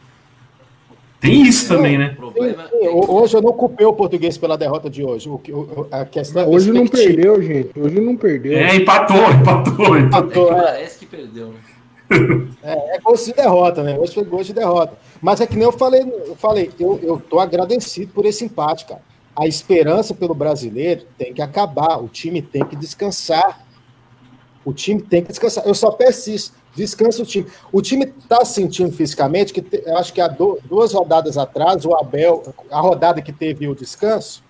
[1.22, 2.08] Tem isso também, né?
[2.16, 2.68] Problema...
[2.82, 5.28] Hoje eu não culpei o português pela derrota de hoje.
[5.28, 5.40] O,
[5.88, 7.70] a questão hoje não perdeu, gente.
[7.78, 8.58] Hoje não perdeu.
[8.58, 10.52] É, empatou, empatou, empatou.
[10.52, 11.60] É, esse que perdeu, né?
[12.62, 13.96] É, é gosto de derrota, né?
[13.98, 14.98] Hoje foi gosto de derrota.
[15.20, 18.84] Mas é que nem eu falei, eu falei, eu, eu tô agradecido por esse empate,
[18.84, 19.00] cara.
[19.34, 22.02] A esperança pelo brasileiro tem que acabar.
[22.02, 23.64] O time tem que descansar.
[24.64, 25.66] O time tem que descansar.
[25.66, 26.52] Eu só peço isso.
[26.74, 27.46] Descansa o time.
[27.70, 32.42] O time está sentindo fisicamente que eu acho que há duas rodadas atrás, o Abel,
[32.70, 34.42] a rodada que teve o descanso,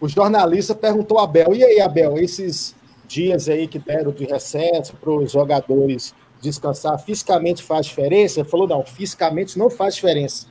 [0.00, 4.94] o jornalista perguntou ao Abel: e aí, Abel, esses dias aí que deram de recesso
[4.96, 8.40] para os jogadores descansar, fisicamente faz diferença?
[8.40, 10.46] Ele falou: não, fisicamente não faz diferença.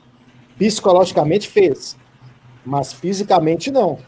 [0.58, 1.96] Psicologicamente fez,
[2.64, 3.98] mas fisicamente não.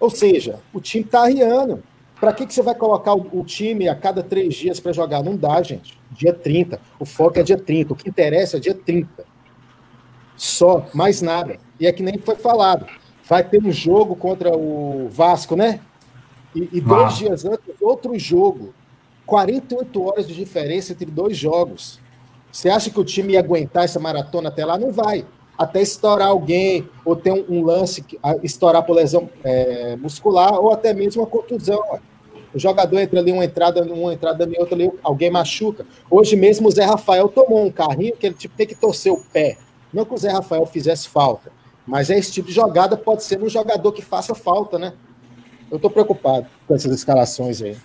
[0.00, 1.82] Ou seja, o time está arriando.
[2.18, 5.22] Para que, que você vai colocar o, o time a cada três dias para jogar?
[5.22, 5.98] Não dá, gente.
[6.10, 6.80] Dia 30.
[6.98, 7.92] O foco é dia 30.
[7.92, 9.24] O que interessa é dia 30.
[10.36, 11.58] Só, mais nada.
[11.78, 12.86] E é que nem foi falado.
[13.28, 15.80] Vai ter um jogo contra o Vasco, né?
[16.54, 17.16] E, e dois ah.
[17.16, 18.72] dias antes, outro jogo.
[19.26, 22.00] 48 horas de diferença entre dois jogos.
[22.50, 24.78] Você acha que o time ia aguentar essa maratona até lá?
[24.78, 25.26] Não vai.
[25.56, 28.04] Até estourar alguém, ou ter um, um lance,
[28.42, 31.82] estourar por lesão é, muscular, ou até mesmo uma contusão.
[32.52, 35.86] O jogador entra ali, uma entrada uma entrada em outra ali, alguém machuca.
[36.10, 39.18] Hoje mesmo o Zé Rafael tomou um carrinho que ele tipo, tem que torcer o
[39.18, 39.58] pé.
[39.92, 41.52] Não que o Zé Rafael fizesse falta,
[41.86, 44.94] Mas esse tipo de jogada pode ser um jogador que faça falta, né?
[45.70, 47.76] Eu tô preocupado com essas escalações aí.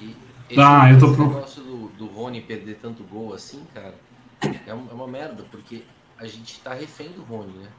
[0.00, 0.16] E
[0.50, 3.94] esse Ah, eu tô negócio do, do Rony perder tanto gol assim, cara,
[4.42, 5.82] é, é uma merda, porque
[6.16, 7.70] a gente tá refém do Rony, né?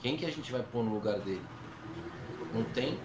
[0.00, 1.42] Quem que a gente vai pôr no lugar dele?
[2.54, 2.98] Não tem,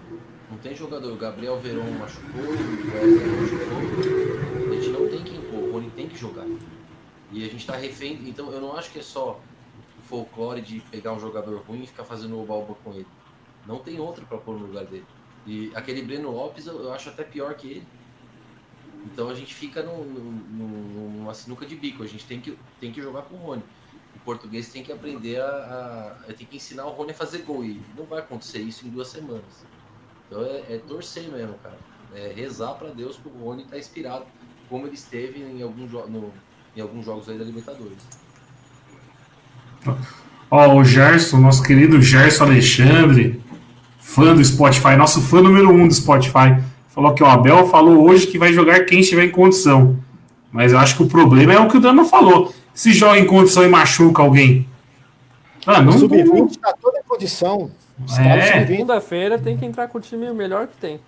[0.49, 1.11] não tem jogador.
[1.11, 4.71] O Gabriel Veron machucou, o Wesley machucou.
[4.71, 6.45] A gente não tem quem pôr, o Rony tem que jogar.
[7.31, 9.39] E a gente tá refém, então eu não acho que é só
[10.03, 13.07] folclore de pegar um jogador ruim e ficar fazendo o balba com ele.
[13.65, 15.05] Não tem outro pra pôr no lugar dele.
[15.45, 17.87] E aquele Breno Lopes eu, eu acho até pior que ele.
[19.05, 22.01] Então a gente fica num- num- numa sinuca de bico.
[22.03, 23.63] A gente tem que, tem que jogar com o Rony.
[24.15, 26.33] O português tem que aprender a, a.
[26.33, 27.63] Tem que ensinar o Rony a fazer gol.
[27.63, 29.43] E não vai acontecer isso em duas semanas.
[30.27, 31.77] Então é, é torcer mesmo, cara.
[32.15, 34.25] É rezar pra Deus pro Rony estar inspirado,
[34.69, 36.33] como ele esteve em, algum no-
[36.75, 37.97] em alguns jogos aí da Libertadores.
[40.49, 43.41] Ó, o Gerson, nosso querido Gerson Alexandre,
[43.99, 46.61] fã do Spotify, nosso fã número um do Spotify,
[46.95, 49.97] falou que o Abel falou hoje que vai jogar quem estiver em condição.
[50.51, 52.53] Mas eu acho que o problema é o que o Dano falou.
[52.73, 54.65] Se joga em condição e machuca alguém.
[55.67, 57.69] Ah, O não, Sub-20 está toda em condição.
[58.17, 58.23] É.
[58.23, 60.99] caras sub-20 Segunda-feira tem que entrar com o time melhor que tem.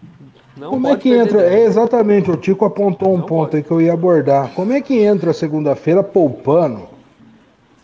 [0.58, 1.42] Não Como é que entra?
[1.44, 3.58] É exatamente, o Tico apontou um Não ponto pode.
[3.58, 4.50] aí que eu ia abordar.
[4.56, 6.82] Como é que entra segunda-feira poupando?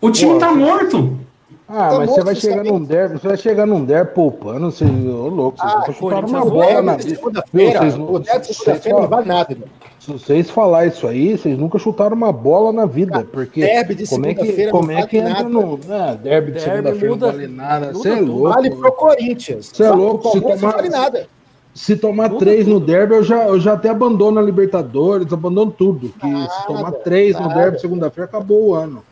[0.00, 1.18] o time Pô, tá morto.
[1.66, 4.70] Ah, Tá mas você vai você chegar num derby, você vai chegar num derby poupando,
[4.70, 7.78] vocês, ô louco, vocês Ah, chutaram Corinthians uma bola na segunda-feira.
[7.80, 9.52] Vocês não- O derby de segunda-feira não vale nada.
[9.52, 9.68] irmão.
[9.98, 14.06] Se vocês falar isso aí, vocês nunca chutaram uma bola na vida, porque derby de
[14.06, 17.46] como é que, segunda-feira como é que entra no ah, derby de segunda-feira não vale
[17.46, 18.32] nada, você é tudo.
[18.32, 18.48] louco.
[18.50, 19.70] Vale pro Corinthians.
[19.72, 21.26] Cê é louco, se tomar- não vale nada.
[21.72, 22.86] Se tomar Muda três no tudo.
[22.86, 26.10] derby, eu já, eu já até abandono a Libertadores, abandono tudo.
[26.20, 27.54] Que se Nada, tomar três no nada.
[27.54, 29.02] derby segunda-feira, acabou o ano.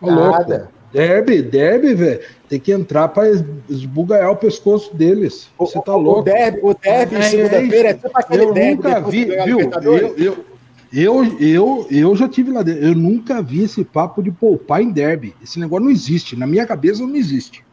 [0.00, 0.68] Nada.
[0.92, 2.20] Derby, derby, velho.
[2.48, 5.48] Tem que entrar pra es- esbugalhar o pescoço deles.
[5.58, 6.20] Você tá o- louco.
[6.20, 8.00] O derby, o derby É, segunda-feira é isso.
[8.06, 9.60] tipo aquele eu derby nunca vi, viu?
[9.60, 10.44] Eu, eu,
[10.92, 12.84] eu, eu, eu já tive lá dentro.
[12.84, 15.34] Eu nunca vi esse papo de poupar em derby.
[15.42, 16.36] Esse negócio não existe.
[16.36, 17.64] Na minha cabeça não existe.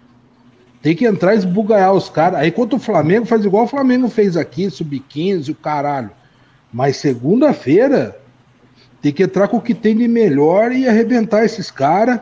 [0.82, 2.40] Tem que entrar e esbugalhar os caras.
[2.40, 6.12] Aí quanto o Flamengo faz igual o Flamengo fez aqui, sub-15, o caralho.
[6.72, 8.18] Mas segunda-feira
[9.02, 12.22] tem que entrar com o que tem de melhor e arrebentar esses caras.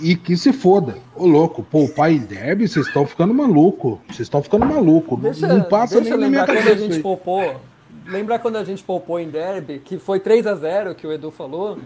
[0.00, 0.96] E que se foda.
[1.14, 4.00] Ô louco, poupar em derby, vocês estão ficando maluco.
[4.08, 5.14] Vocês estão ficando maluco.
[5.16, 6.78] Não- Deixa, não passa deixa nem na minha quando a cabeça.
[6.82, 7.02] gente aí.
[7.02, 7.60] poupou.
[8.06, 11.30] Lembrar quando a gente poupou em Derby, que foi 3 a 0 que o Edu
[11.30, 11.78] falou,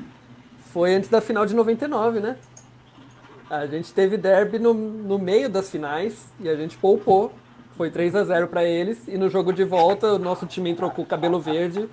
[0.73, 2.37] foi antes da final de 99, né?
[3.51, 7.33] A gente teve Derby no, no meio das finais e a gente poupou.
[7.77, 10.91] Foi 3 a 0 pra eles e no jogo de volta o nosso time entrou
[10.91, 11.89] com o cabelo verde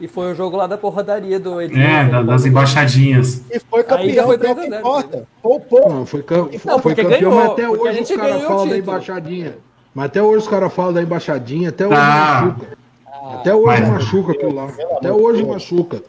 [0.00, 1.78] e foi o jogo lá da porradaria do Edu.
[1.78, 3.42] É, da- das embaixadinhas.
[3.50, 5.28] E foi campeão, foi que o 3 a que 0, importa.
[5.42, 5.88] Poupou.
[5.88, 8.68] Não, foi, cam- Não, foi campeão, ganhou, mas até a hoje gente os caras falam
[8.68, 9.54] da embaixadinha.
[9.94, 12.42] Mas até hoje os caras falam da embaixadinha, até hoje Ah.
[12.46, 12.84] machuca.
[13.38, 14.68] Até hoje Mas- machuca aquilo lá.
[14.96, 15.54] Até hoje Deus.
[15.54, 16.02] machuca.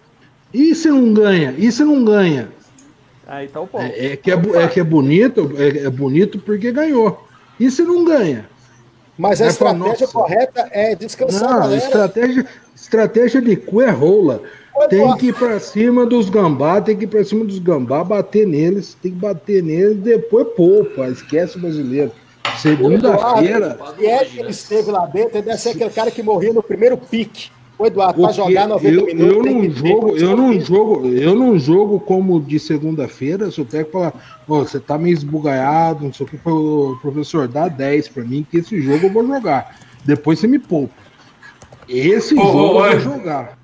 [0.53, 1.53] E se não ganha?
[1.57, 2.49] E se não ganha?
[3.27, 3.83] Aí tá o ponto.
[3.83, 7.25] É, é que, é, é que é bonito, é, é bonito porque ganhou.
[7.59, 8.47] E se não ganha?
[9.17, 11.77] Mas a É, fala, estratégia correta é descansar a Não, galera.
[11.77, 14.41] estratégia, estratégia de cu é rola.
[14.89, 18.45] Tem que ir pra cima dos gambá, tem que ir pra cima dos gambá, bater
[18.45, 22.11] neles, tem que bater neles, depois poupa, esquece o brasileiro.
[22.57, 26.53] Segunda-feira, E é que ele esteve lá dentro, ele deve ser aquele cara que morreu
[26.53, 27.49] no primeiro pique.
[27.77, 29.35] O Eduardo, pra jogar 90 eu, minutos.
[29.35, 33.91] eu não jogo, eu não jogo, eu não jogo como de segunda-feira, se o técnico
[33.91, 34.13] falar,
[34.47, 38.45] "Ô, você tá meio esbugaiado, não sei o que, o professor, dá 10 pra mim,
[38.49, 39.77] que esse jogo eu vou jogar.
[40.05, 41.04] Depois você me poupa.
[41.87, 43.57] Esse Ô, jogo ô, eu vou jogar.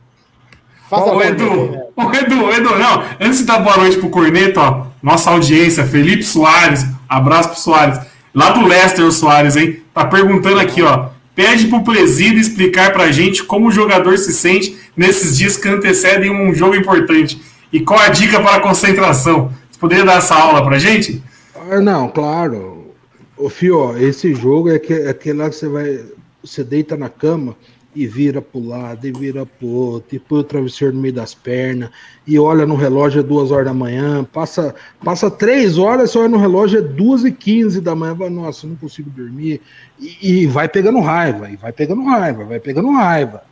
[0.90, 3.04] Faz a Ô, bola, Edu, ô, Edu, Edu, não.
[3.20, 8.00] Antes de dar boa noite pro Corneto, ó, nossa audiência, Felipe Soares, abraço pro Soares.
[8.34, 9.82] Lá do Leicester, o Soares, hein?
[9.94, 11.10] Tá perguntando aqui, ó.
[11.34, 16.30] Pede pro presídio explicar pra gente como o jogador se sente nesses dias que antecedem
[16.30, 17.42] um jogo importante.
[17.72, 19.52] E qual a dica para a concentração?
[19.70, 21.24] Você poderia dar essa aula pra gente?
[21.70, 22.94] Ah, não, claro.
[23.38, 26.02] Ô, Fio, ó, esse jogo é, que, é aquele lá que você vai.
[26.44, 27.56] Você deita na cama
[27.95, 31.34] e vira pro lado, e vira pro outro, e põe o travesseiro no meio das
[31.34, 31.89] pernas,
[32.25, 34.73] e olha no relógio é duas horas da manhã, passa,
[35.04, 38.65] passa três horas, você olha no relógio é duas e quinze da manhã, vai, nossa,
[38.65, 39.62] não consigo dormir,
[39.99, 43.43] e, e vai pegando raiva, e vai pegando raiva, vai pegando raiva.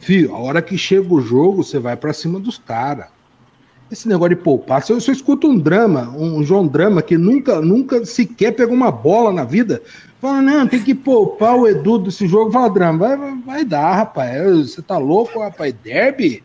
[0.00, 3.06] Fio, a hora que chega o jogo, você vai pra cima dos caras.
[3.90, 7.18] Esse negócio de poupar, se eu, se eu escuto um drama, um João Drama que
[7.18, 9.82] nunca, nunca sequer pegou uma bola na vida,
[10.20, 12.52] fala, não, tem que poupar o Edu desse jogo.
[12.52, 14.70] Fala, Drama, vai, vai, dar, rapaz.
[14.70, 15.74] Você tá louco, rapaz?
[15.82, 16.44] Derby?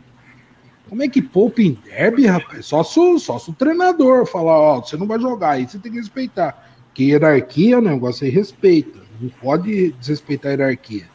[0.89, 2.65] Como é que poupa em derby, rapaz?
[2.67, 5.97] Só se, só o treinador falar, ó, você não vai jogar, aí você tem que
[5.97, 6.71] respeitar.
[6.93, 8.99] Que hierarquia é um negócio aí respeita.
[9.19, 11.09] Não pode desrespeitar a hierarquia.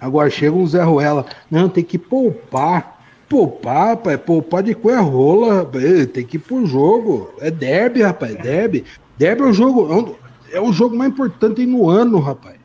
[0.00, 2.95] Agora chega um Zé Ruela, não, tem que poupar.
[3.28, 6.06] Poupar, rapaz, poupar de qual é rola, rapaz.
[6.06, 7.34] Tem que ir pro jogo.
[7.40, 8.84] É derby, rapaz, é derby.
[9.18, 10.16] Derby é o jogo,
[10.52, 12.56] é o jogo mais importante no ano, rapaz.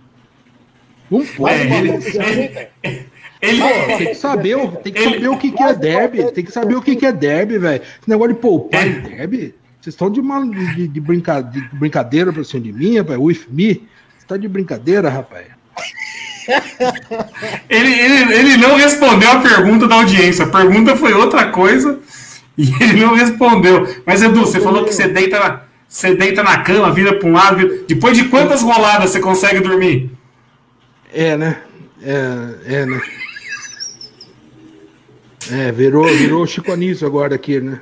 [1.10, 1.54] Não pode.
[1.54, 1.90] É, ele,
[3.42, 6.32] ele, ele, tem que saber, tem que saber o que, que é derby.
[6.32, 7.82] Tem que saber o que, que é derby, velho.
[7.82, 9.56] Esse negócio de poupar em derby.
[9.82, 13.20] Vocês estão de, uma, de, de, brinca, de brincadeira pra cima de mim, rapaz?
[13.20, 13.88] With me?
[14.18, 15.48] Você tá de brincadeira, rapaz?
[17.70, 20.46] Ele, ele, ele não respondeu a pergunta da audiência.
[20.46, 22.00] A pergunta foi outra coisa
[22.58, 23.88] e ele não respondeu.
[24.06, 27.34] Mas, Edu, você falou que você deita na, você deita na cama, vira para um
[27.34, 27.58] lado.
[27.58, 27.84] Vira...
[27.88, 30.12] Depois de quantas roladas você consegue dormir?
[31.14, 31.58] É, né?
[32.04, 33.02] É, é né?
[35.52, 37.80] É, virou, virou Chico Anísio agora aqui, né?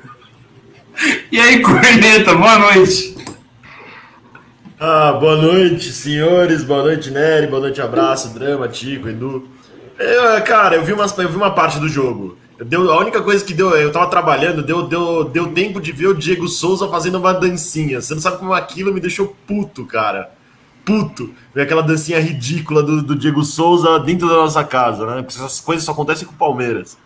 [1.31, 3.15] E aí, Corneta, boa noite.
[4.81, 6.63] Ah, boa noite, senhores.
[6.63, 7.47] Boa noite, Nery.
[7.47, 9.45] Boa noite, abraço, Drama, Tico, Edu.
[9.99, 12.37] Eu, cara, eu vi, umas, eu vi uma parte do jogo.
[12.65, 16.07] Deu, a única coisa que deu, eu tava trabalhando, deu, deu, deu tempo de ver
[16.07, 17.99] o Diego Souza fazendo uma dancinha.
[17.99, 20.31] Você não sabe como aquilo me deixou puto, cara.
[20.85, 21.33] Puto.
[21.53, 25.21] Ver aquela dancinha ridícula do, do Diego Souza dentro da nossa casa, né?
[25.21, 26.97] Porque essas coisas só acontecem com o Palmeiras.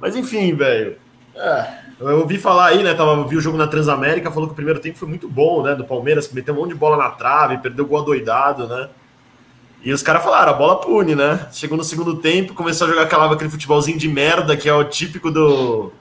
[0.00, 0.96] Mas enfim, velho.
[1.36, 1.87] É.
[2.00, 2.94] Eu ouvi falar aí, né?
[2.94, 5.74] Tava, vi o jogo na Transamérica, falou que o primeiro tempo foi muito bom, né?
[5.74, 8.88] Do Palmeiras, meteu um monte de bola na trave, perdeu o gol adoidado, né?
[9.82, 11.48] E os caras falaram, a bola pune, né?
[11.52, 14.84] Chegou no segundo tempo, começou a jogar aquela, aquele futebolzinho de merda, que é o
[14.84, 15.92] típico do.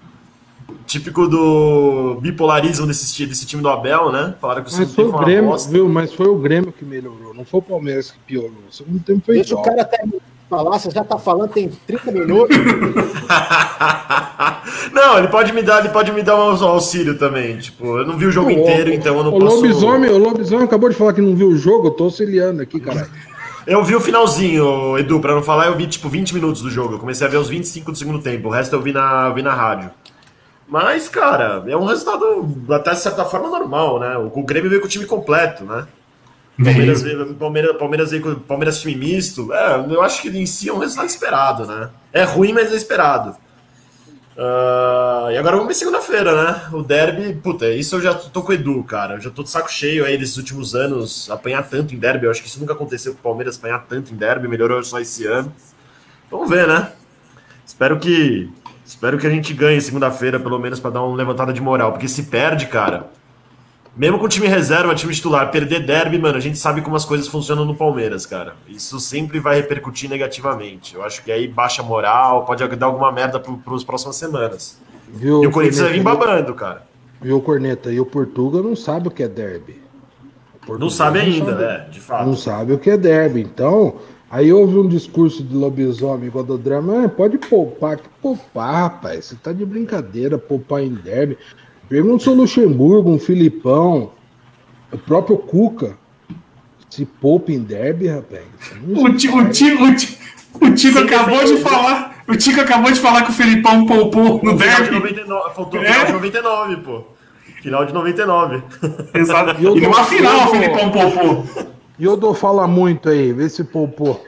[0.86, 4.36] Típico do bipolarismo desse, desse time do Abel, né?
[4.40, 5.90] Falaram que o segundo tempo foi o Grêmio, viu?
[5.90, 8.64] Mas foi o Grêmio que melhorou, não foi o Palmeiras que piorou.
[8.70, 9.66] O segundo tempo foi Deixa igual.
[9.66, 10.06] o cara até
[10.50, 12.58] falar, você já tá falando, tem 30 minutos.
[14.94, 17.58] não, ele pode me dar, ele pode me dar um auxílio também.
[17.58, 19.56] Tipo, eu não vi o jogo inteiro, então eu não o posso.
[19.58, 22.80] Lobisomem, o lobisomem acabou de falar que não viu o jogo, eu tô auxiliando aqui,
[22.80, 23.10] caralho.
[23.68, 26.94] Eu vi o finalzinho, Edu, pra não falar, eu vi tipo 20 minutos do jogo.
[26.94, 29.42] Eu comecei a ver os 25 do segundo tempo, o resto eu vi na, vi
[29.42, 29.92] na rádio.
[30.66, 34.18] Mas, cara, é um resultado até de certa forma normal, né?
[34.18, 35.86] O Grêmio veio com o time completo, né?
[36.64, 38.12] Palmeiras veio, Palmeiras, Palmeiras
[38.48, 39.54] Palmeiras time misto.
[39.54, 41.90] É, eu acho que em si é um resultado esperado, né?
[42.12, 43.36] É ruim, mas é esperado.
[44.38, 46.70] Uh, e agora vamos ver segunda-feira, né?
[46.72, 49.16] O derby, puta, isso eu já tô com o Edu, cara.
[49.16, 52.26] Eu já tô de saco cheio aí desses últimos anos, apanhar tanto em derby.
[52.26, 55.00] Eu acho que isso nunca aconteceu com o Palmeiras apanhar tanto em derby, melhorou só
[55.00, 55.52] esse ano.
[56.30, 56.92] Vamos ver, né?
[57.66, 58.50] Espero que.
[58.86, 61.92] Espero que a gente ganhe segunda-feira, pelo menos, para dar uma levantada de moral.
[61.92, 63.08] Porque se perde, cara.
[63.98, 67.28] Mesmo com time reserva, time titular, perder derby, mano, a gente sabe como as coisas
[67.28, 68.54] funcionam no Palmeiras, cara.
[68.68, 70.94] Isso sempre vai repercutir negativamente.
[70.94, 74.80] Eu acho que aí baixa moral, pode dar alguma merda para as próximas semanas.
[75.12, 76.84] Viu, e o Corinthians vai vir babando, cara.
[77.20, 77.92] Viu, Corneta?
[77.92, 79.82] E o Portugal não sabe o que é derby.
[80.78, 81.88] Não sabe ainda, não sabe, né?
[81.90, 82.26] De fato.
[82.28, 83.42] Não sabe o que é derby.
[83.42, 83.96] Então,
[84.30, 87.06] aí houve um discurso de lobisomem igual do drama.
[87.06, 87.98] Ah, pode poupar.
[87.98, 89.26] Que poupar, rapaz?
[89.26, 91.38] Você tá de brincadeira, poupar em derby.
[91.90, 94.12] Pergunta o Luxemburgo, um Filipão,
[94.92, 95.98] o próprio Cuca.
[96.90, 98.44] Se poupa em derby, rapaz.
[98.96, 100.18] O Tico, o Tico, o Tico,
[100.62, 102.24] o Tico acabou de falar.
[102.28, 104.92] O Tico acabou de falar que o Filipão poupou no, derby.
[104.92, 105.86] 99, faltou é?
[105.86, 107.04] final de 99, pô.
[107.62, 108.64] Final de 99.
[109.14, 109.62] Exato.
[109.62, 111.46] E, e numa final o Filipão poupou.
[112.00, 114.24] E o Dô fala muito aí, vê se poupou.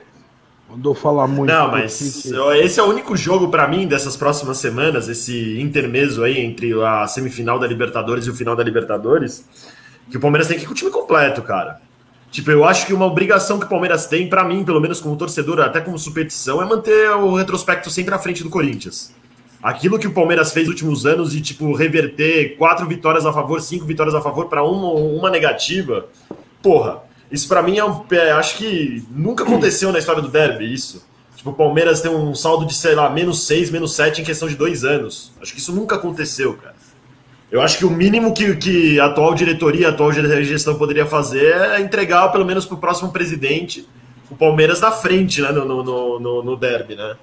[0.69, 1.51] Mandou falar muito.
[1.51, 6.39] Não, mas esse é o único jogo para mim dessas próximas semanas, esse intermeso aí
[6.39, 9.43] entre a semifinal da Libertadores e o final da Libertadores,
[10.11, 11.81] que o Palmeiras tem que ir com o time completo, cara.
[12.31, 15.15] Tipo, eu acho que uma obrigação que o Palmeiras tem, para mim, pelo menos como
[15.15, 19.11] torcedor, até como superstição, é manter o retrospecto sempre à frente do Corinthians.
[19.61, 23.59] Aquilo que o Palmeiras fez nos últimos anos de, tipo, reverter quatro vitórias a favor,
[23.59, 26.05] cinco vitórias a favor para uma, uma negativa,
[26.61, 30.73] porra, isso para mim é, um, é, acho que nunca aconteceu na história do derby,
[30.73, 31.05] isso.
[31.35, 34.47] Tipo, o Palmeiras tem um saldo de, sei lá, menos 6, menos 7 em questão
[34.47, 35.31] de dois anos.
[35.41, 36.75] Acho que isso nunca aconteceu, cara.
[37.51, 41.55] Eu acho que o mínimo que, que a atual diretoria, a atual gestão poderia fazer
[41.55, 43.87] é entregar, pelo menos para o próximo presidente,
[44.29, 47.15] o Palmeiras na frente, né, no, no, no, no derby, né?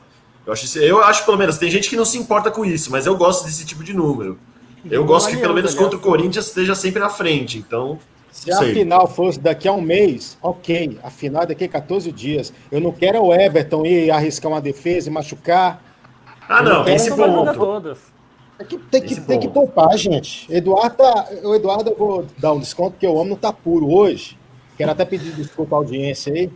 [0.44, 3.07] Eu acho, eu acho, pelo menos, tem gente que não se importa com isso, mas
[3.07, 4.38] eu gosto desse tipo de número.
[4.88, 7.59] Eu gosto que, pelo menos, contra o Corinthians esteja sempre à frente.
[7.59, 7.98] Então,
[8.55, 10.99] se a final fosse daqui a um mês, ok.
[11.03, 12.53] A final é daqui a 14 dias.
[12.70, 15.82] Eu não quero o Everton ir arriscar uma defesa e machucar.
[16.49, 17.97] Ah, não, não esse ponto.
[18.59, 20.51] Tem que, tem, que, tem que poupar, gente.
[20.53, 23.90] Eduardo, tá, o Eduardo, eu vou dar um desconto, porque eu amo não tá puro
[23.92, 24.38] hoje.
[24.78, 26.51] Quero até pedir desculpa à audiência aí,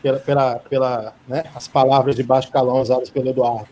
[0.00, 3.68] pela, pela, pela né, as palavras de baixo calão usadas pelo Eduardo.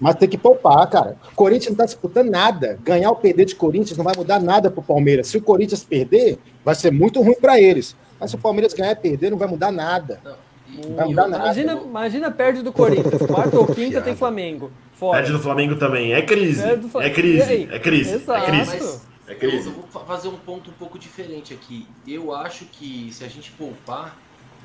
[0.00, 1.16] Mas tem que poupar, cara.
[1.34, 2.78] Corinthians não tá disputando nada.
[2.82, 5.28] Ganhar ou perder de Corinthians não vai mudar nada pro Palmeiras.
[5.28, 7.96] Se o Corinthians perder, vai ser muito ruim para eles.
[8.20, 10.20] Mas se o Palmeiras ganhar e perder, não vai mudar nada.
[10.68, 11.44] Não, vai mudar nada.
[11.44, 13.22] Imagina, imagina perde do Corinthians.
[13.26, 14.70] Quarta ou quinta tem Flamengo.
[14.94, 15.18] Fora.
[15.18, 16.12] Perde do Flamengo também.
[16.12, 16.62] É crise.
[16.62, 17.68] É E crise.
[17.70, 18.10] É crise.
[18.12, 18.46] É Exato.
[18.46, 18.66] crise.
[18.70, 19.66] Mas É eu, crise.
[19.68, 21.86] eu vou fa- fazer um ponto um pouco diferente aqui.
[22.06, 24.16] Eu acho que se a gente poupar,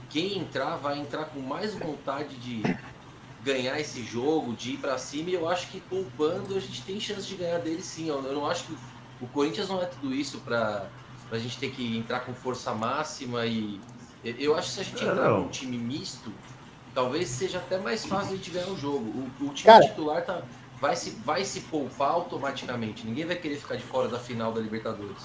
[0.09, 2.61] quem entrar vai entrar com mais vontade de
[3.43, 5.29] ganhar esse jogo, de ir pra cima.
[5.29, 8.07] E eu acho que poupando a gente tem chance de ganhar dele sim.
[8.07, 8.77] Eu, eu não acho que
[9.21, 10.87] o Corinthians não é tudo isso pra,
[11.29, 13.79] pra gente ter que entrar com força máxima e
[14.23, 16.31] eu- acho que se a gente É, entrar com um time misto,
[16.93, 19.05] talvez seja até mais fácil a gente ganhar o jogo.
[19.39, 19.87] O, o time Cara.
[19.87, 20.41] titular tá,
[20.79, 23.05] vai, se, vai se poupar automaticamente.
[23.05, 25.23] Ninguém vai querer ficar de fora da final da Libertadores.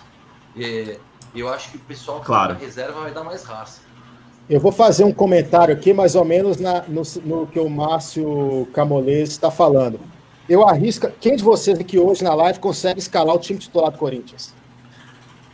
[0.56, 0.98] É,
[1.34, 2.54] eu acho que o pessoal que Claro.
[2.54, 3.82] tá na reserva vai dar mais raça.
[4.48, 8.68] Eu vou fazer um comentário aqui, mais ou menos na- no, no que o Márcio
[8.72, 9.98] Camolês está falando.
[10.48, 11.08] Eu arrisco.
[11.20, 14.54] Quem de vocês aqui hoje na live consegue escalar o time titular do Corinthians?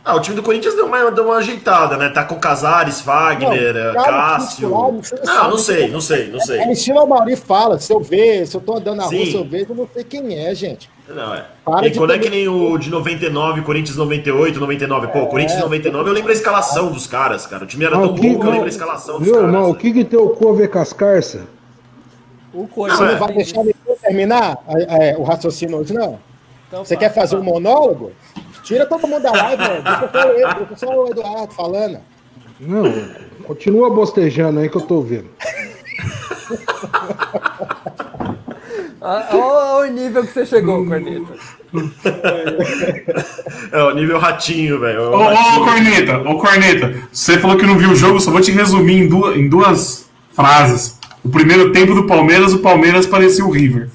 [0.05, 2.09] Ah, o time do Corinthians deu uma, deu uma ajeitada, né?
[2.09, 4.67] Tá com Casares, Wagner, Não, cara, Cássio.
[4.67, 6.59] titular, não sei se Não, sei, não sei, não sei.
[6.59, 7.79] É estilo o Mauri fala.
[7.79, 9.31] Se eu ver, se eu tô andando na rua, Sim.
[9.31, 10.89] se eu vejo, eu não sei quem é, gente.
[11.09, 11.45] Não, é.
[11.65, 15.07] Para E quando é pegar- que nem o de 99, Corinthians 98, 99.
[15.07, 17.65] Pô, Corinthians 99, eu lembro a escalação dos caras, cara.
[17.65, 19.33] O time era Ah, tão o bom que- que eu lembro a escalação dos Viu,
[19.35, 19.49] caras.
[19.53, 19.69] irmão?
[19.69, 21.41] O que que teu cu a ver com as carças?
[22.53, 23.19] O Você Corinthians Não, é.
[23.19, 26.19] vai deixar ninguém terminar é, é, o raciocínio hoje, não?
[26.67, 27.51] Então Você fala, quer fazer um fala.
[27.53, 28.11] monólogo?
[28.63, 31.99] Tira todo mundo da live, deixa só o Eduardo falando.
[32.59, 32.83] Não,
[33.45, 35.29] continua bostejando aí que eu tô vendo.
[39.03, 41.33] Olha o nível que você chegou, Corneta.
[43.71, 45.01] É, o nível ratinho, velho.
[45.01, 45.65] O Ô, ô.
[45.65, 49.07] Corneta, ô, Corneta, você falou que não viu o jogo, só vou te resumir em
[49.07, 50.99] duas, em duas frases.
[51.23, 53.89] O primeiro tempo do Palmeiras, o Palmeiras parecia o River.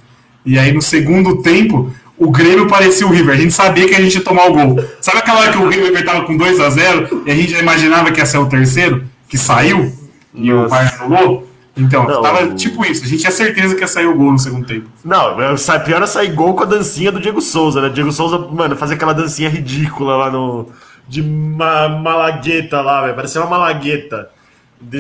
[0.45, 3.35] E aí no segundo tempo, o Grêmio parecia o River.
[3.35, 4.85] A gente sabia que a gente ia tomar o gol.
[5.01, 7.61] Sabe aquela hora que o River tava com 2 a 0 e a gente já
[7.61, 9.93] imaginava que ia ser o terceiro, que saiu,
[10.35, 10.69] e o Nossa.
[10.69, 11.48] VAR anulou?
[11.79, 13.05] Então, Não, tava tipo isso.
[13.05, 14.89] A gente tinha certeza que ia sair o gol no segundo tempo.
[15.05, 15.37] Não,
[15.85, 17.89] pior é sair gol com a dancinha do Diego Souza, né?
[17.89, 20.67] Diego Souza, mano, fazer aquela dancinha ridícula lá no.
[21.09, 23.15] De ma malagueta lá, velho.
[23.15, 24.29] Parecia uma malagueta.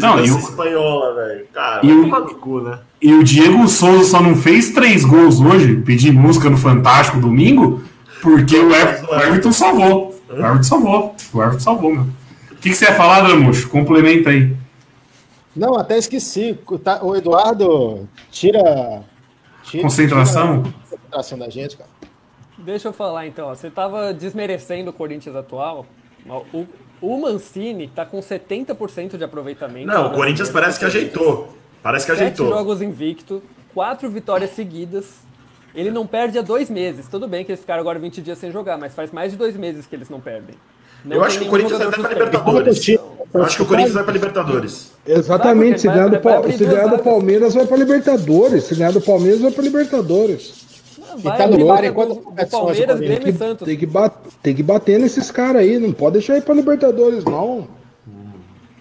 [0.00, 1.44] Não, e o- espanhola, velho.
[1.54, 2.78] Cara, e o- cu, né?
[3.00, 7.82] E o Diego Souza só não fez três gols hoje, pedir música no Fantástico domingo,
[8.22, 10.20] porque o, Ever- o Everton salvou.
[10.28, 11.14] O Everton salvou.
[11.32, 12.02] O Everton salvou, meu.
[12.02, 13.68] O que, que você ia falar, Dramuxo?
[13.68, 14.52] Complementa aí.
[15.59, 16.59] Não, até esqueci.
[16.82, 19.02] Tá- O Eduardo tira.
[19.64, 20.62] tira Concentração?
[20.62, 21.90] tira a concentração da gente, cara.
[22.59, 25.86] Deixa eu falar então, você tava desmerecendo o Corinthians atual.
[26.52, 26.66] O,
[27.00, 29.86] o Mancini tá com 70% de aproveitamento.
[29.86, 31.48] Não, o Corinthians parece que ajeitou.
[31.82, 32.48] Parece que Sete ajeitou.
[32.48, 33.42] jogos invicto,
[33.72, 35.14] quatro vitórias seguidas.
[35.74, 37.06] Ele não perde há dois meses.
[37.09, 39.56] Tudo bem que eles ficaram agora 20 dias sem jogar, mas faz mais de dois
[39.56, 40.56] meses que eles não perdem.
[41.04, 42.09] Não Eu acho que o Corinthians até suspenso.
[42.24, 42.86] Libertadores.
[43.34, 44.90] Eu acho que o Corinthians vai pra vai Libertadores.
[45.06, 46.98] Exatamente, se ganhar, do, se ganhar do.
[46.98, 48.64] Palmeiras, vai pra Libertadores.
[48.64, 50.66] Se ganhar do Palmeiras, vai pra Libertadores.
[51.18, 53.66] Vai tá abrir no vaga ar enquanto Palmeiras, o Grêmio Tem e que, Santos.
[53.66, 57.24] tem, que bat- tem que bater nesses caras aí, não pode deixar ir pra Libertadores,
[57.24, 57.66] não.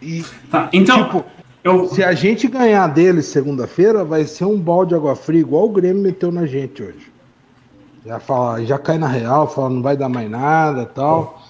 [0.01, 1.25] E Tá, então, Tipo,
[1.63, 5.65] eu, se a gente ganhar deles segunda-feira, vai ser um balde de água fria, igual
[5.65, 7.11] o Grêmio meteu na gente hoje.
[8.05, 11.41] Já, fala, já cai na real, fala não vai dar mais nada e tal.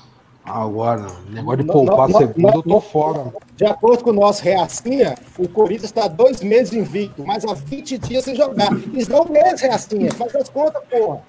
[0.48, 3.34] Agora, negócio de Não, poupar não, segunda, não, eu tô fora.
[3.58, 7.98] De acordo com o nosso Reacinha, o Corinthians está dois meses invicto, mas há 20
[7.98, 8.72] dias sem jogar.
[8.72, 10.10] Eles dão um mês, Reacinha.
[10.14, 11.22] Faz as contas, porra.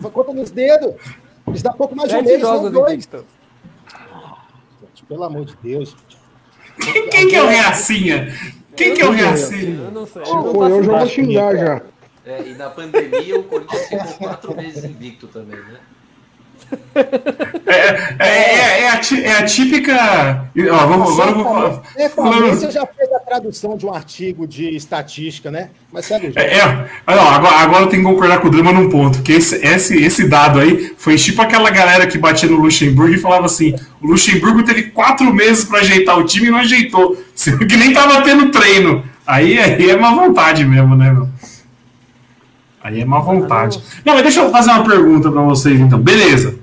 [0.00, 0.94] Faz conta nos dedos.
[1.48, 2.92] Eles dão pouco mais de um mês, não dois.
[2.92, 3.26] Gente,
[5.08, 5.96] Pelo amor de Deus.
[6.80, 8.28] quem, quem que é o Reacinha?
[8.76, 9.86] Quem que é o Reacinha?
[9.86, 10.24] Eu não sei.
[10.24, 11.82] Se eu não eu, já vou xingar já.
[12.24, 15.80] É, e na pandemia o Corinthians ficou quatro meses invicto também, né?
[17.66, 20.50] É, é, é a, ti- é a típica.
[20.70, 21.82] Ó, vamos, agora eu vou.
[21.96, 25.70] É, você já fez a tradução de um artigo de estatística, né?
[25.92, 26.32] Mas jogo.
[26.36, 26.66] É, é,
[27.14, 29.96] não, agora, agora eu tenho que concordar com o Drama num ponto, porque esse, esse,
[30.02, 34.06] esse dado aí foi tipo aquela galera que batia no Luxemburgo e falava assim: o
[34.08, 38.22] Luxemburgo teve quatro meses pra ajeitar o time e não ajeitou, sendo que nem tava
[38.22, 39.04] tendo treino.
[39.26, 41.28] Aí, aí é má vontade mesmo, né, meu?
[42.82, 43.80] Aí é má vontade.
[44.04, 45.98] Não, mas deixa eu fazer uma pergunta pra vocês então.
[46.00, 46.58] Beleza.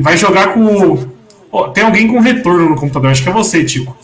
[0.00, 0.64] Vai jogar com.
[0.64, 1.10] o-
[1.52, 3.96] Ó, tem alguém com retorno no computador, acho que é você, Tico.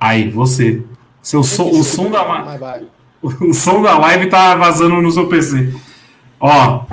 [0.00, 0.82] Aí, você.
[1.22, 2.82] Seu som, o som da.
[3.22, 5.72] o som da live tá vazando no seu PC.
[6.40, 6.84] Ó,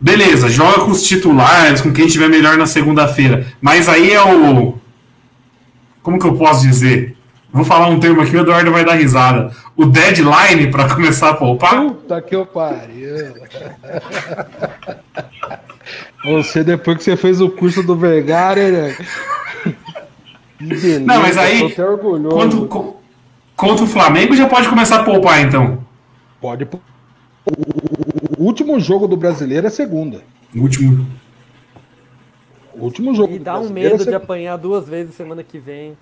[0.00, 3.46] beleza, joga com os titulares, com quem tiver melhor na segunda-feira.
[3.60, 4.76] Mas aí é o.
[6.02, 7.16] Como que eu posso dizer?
[7.50, 9.50] Vou falar um termo aqui, o Eduardo vai dar risada.
[9.74, 11.82] O deadline para começar a poupar?
[11.82, 13.34] Puta que eu pariu.
[16.24, 18.96] Você, depois que você fez o curso do Vergara, né?
[21.00, 21.86] Não, mas aí, contra,
[23.56, 25.78] contra o Flamengo já pode começar a poupar, então?
[26.40, 26.68] Pode.
[28.36, 30.20] O último jogo do brasileiro é segunda.
[30.54, 31.06] O último.
[32.74, 33.32] O último jogo.
[33.34, 35.96] E dá um medo é de apanhar duas vezes semana que vem.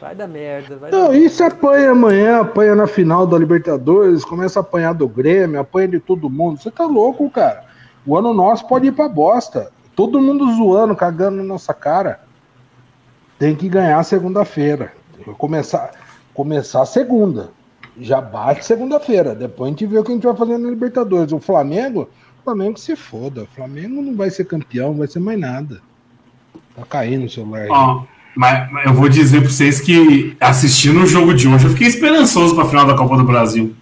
[0.00, 0.76] Vai dar merda.
[0.76, 5.06] Vai não, dar isso apanha amanhã, apanha na final da Libertadores, começa a apanhar do
[5.06, 6.58] Grêmio, apanha de todo mundo.
[6.58, 7.64] Você tá louco, cara.
[8.06, 9.70] O ano nosso pode ir pra bosta.
[9.94, 12.20] Todo mundo zoando, cagando na nossa cara.
[13.38, 14.92] Tem que ganhar segunda-feira.
[15.36, 15.90] Começar,
[16.32, 17.50] começar segunda.
[17.98, 19.34] Já bate segunda-feira.
[19.34, 21.32] Depois a gente vê o que a gente vai fazer na Libertadores.
[21.32, 22.08] O Flamengo,
[22.40, 23.42] o Flamengo se foda.
[23.42, 25.82] O Flamengo não vai ser campeão, não vai ser mais nada.
[26.74, 27.66] Tá caindo o celular.
[27.68, 28.04] Ó,
[28.34, 31.86] mas, mas, eu vou dizer pra vocês que assistindo o jogo de hoje, eu fiquei
[31.86, 33.74] esperançoso pra final da Copa do Brasil.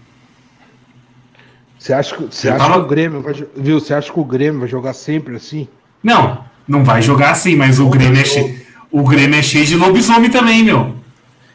[1.79, 2.75] Você acha, que, você acha tava...
[2.75, 3.81] que o Grêmio vai, viu?
[3.81, 5.69] Você acha que o Grêmio vai jogar sempre assim?
[6.03, 9.77] Não, não vai jogar assim, mas o Grêmio é cheio, o Grêmio é cheio de
[9.77, 10.95] lobisomem também, meu.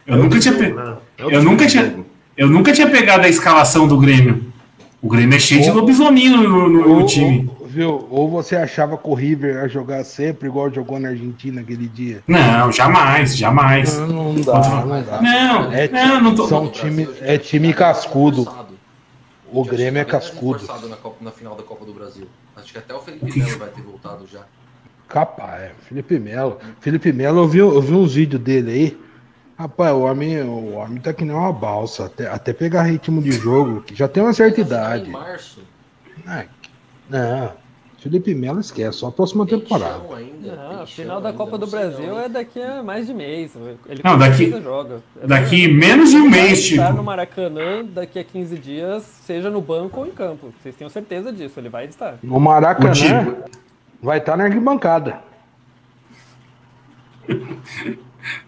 [0.07, 0.73] Eu, nunca tinha pe...
[1.17, 2.03] eu nunca tinha
[2.35, 4.51] eu nunca tinha pegado a escalação do Grêmio.
[5.01, 7.49] O Grêmio é cheio de lobisominho no, no, no time.
[7.73, 8.07] Ou, viu?
[8.09, 12.23] Ou você achava que o River ia jogar sempre igual jogou na Argentina aquele dia?
[12.27, 13.97] Não, jamais, jamais.
[13.97, 15.21] Não, não dá, não dá.
[15.21, 16.47] Não, é, não, não tô...
[16.47, 18.47] São time, é time cascudo.
[19.51, 20.65] O Grêmio é cascudo.
[20.89, 22.27] Na, Copa, na final da Copa do Brasil.
[22.55, 24.41] Acho que até o Felipe Melo vai ter voltado já.
[25.07, 25.71] Capaz, é.
[25.87, 26.57] Felipe Melo.
[26.79, 28.99] Felipe Melo, eu vi, eu vi uns vídeos dele aí.
[29.57, 32.05] Rapaz, o homem, o homem tá que nem uma balsa.
[32.05, 35.09] Até, até pegar ritmo de jogo, que já tem uma certa idade.
[35.09, 35.61] Em março.
[36.25, 36.45] Ah,
[37.09, 37.62] não.
[38.03, 40.01] Felipe Melo esquece, só a próxima temporada.
[40.41, 43.55] Não, a final da Copa do Brasil é daqui a mais de mês.
[43.87, 45.01] Ele não, daqui, joga.
[45.21, 46.81] É daqui menos de um mês, tipo.
[46.81, 50.53] estar no Maracanã daqui a 15 dias, seja no banco ou em campo.
[50.61, 52.17] Vocês tenham certeza disso, ele vai estar.
[52.21, 53.37] No Maracanã,
[54.01, 55.21] vai estar na arquibancada.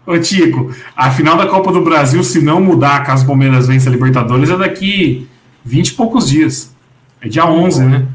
[0.06, 3.88] Ô Tico, a final da Copa do Brasil, se não mudar, caso o Palmeiras vença
[3.88, 5.26] a Libertadores, é daqui
[5.64, 6.76] 20 e poucos dias.
[7.22, 8.06] É dia 11, né?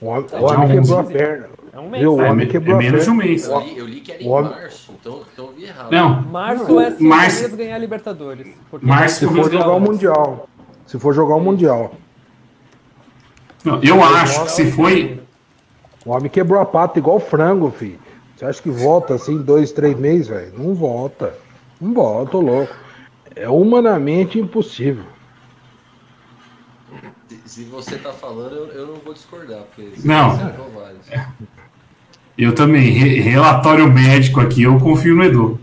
[0.00, 1.48] O homem, o homem quebrou a perna.
[1.72, 2.06] É um mês.
[2.06, 3.46] o homem é, quebrou é menos de um mês.
[3.46, 4.50] Eu li, eu li que era em homem...
[4.50, 5.92] março, então, então eu vi errado.
[5.92, 6.22] Não.
[6.22, 7.56] Março é se março...
[7.56, 8.48] ganhar a Libertadores.
[8.80, 10.48] Março se for jogar o Mundial.
[10.86, 11.92] Se for jogar o Mundial.
[13.64, 15.20] Não, eu acho que se foi.
[16.06, 17.98] O homem quebrou a pata igual frango, filho.
[18.36, 20.52] Você acha que volta assim, dois, três meses, velho?
[20.56, 21.34] Não volta.
[21.80, 22.74] Não volta, tô louco.
[23.34, 25.04] É humanamente impossível
[27.48, 30.38] se você tá falando, eu, eu não vou discordar, porque não.
[32.36, 32.92] Eu também.
[32.92, 35.60] Re relatório médico aqui, eu confio no Edu.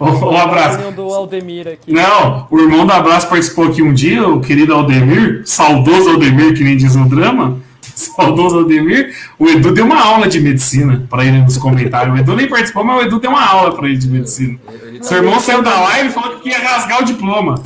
[0.00, 0.92] Um abraço.
[0.92, 1.92] Do Aldemir aqui.
[1.92, 6.62] Não, o irmão do abraço participou aqui um dia, o querido Aldemir, saudoso Aldemir, que
[6.62, 7.58] nem diz no drama.
[7.82, 9.12] Saudoso Aldemir.
[9.36, 12.14] O Edu deu uma aula de medicina para ele nos comentários.
[12.14, 14.58] O Edu nem participou, mas o Edu deu uma aula para ele de medicina.
[15.02, 17.62] Seu irmão saiu da live e falou que ia rasgar o diploma.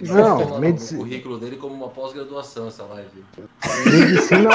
[0.00, 1.00] Não, medicina.
[1.00, 3.24] o currículo dele como uma pós-graduação essa live.
[3.86, 4.50] Medicina,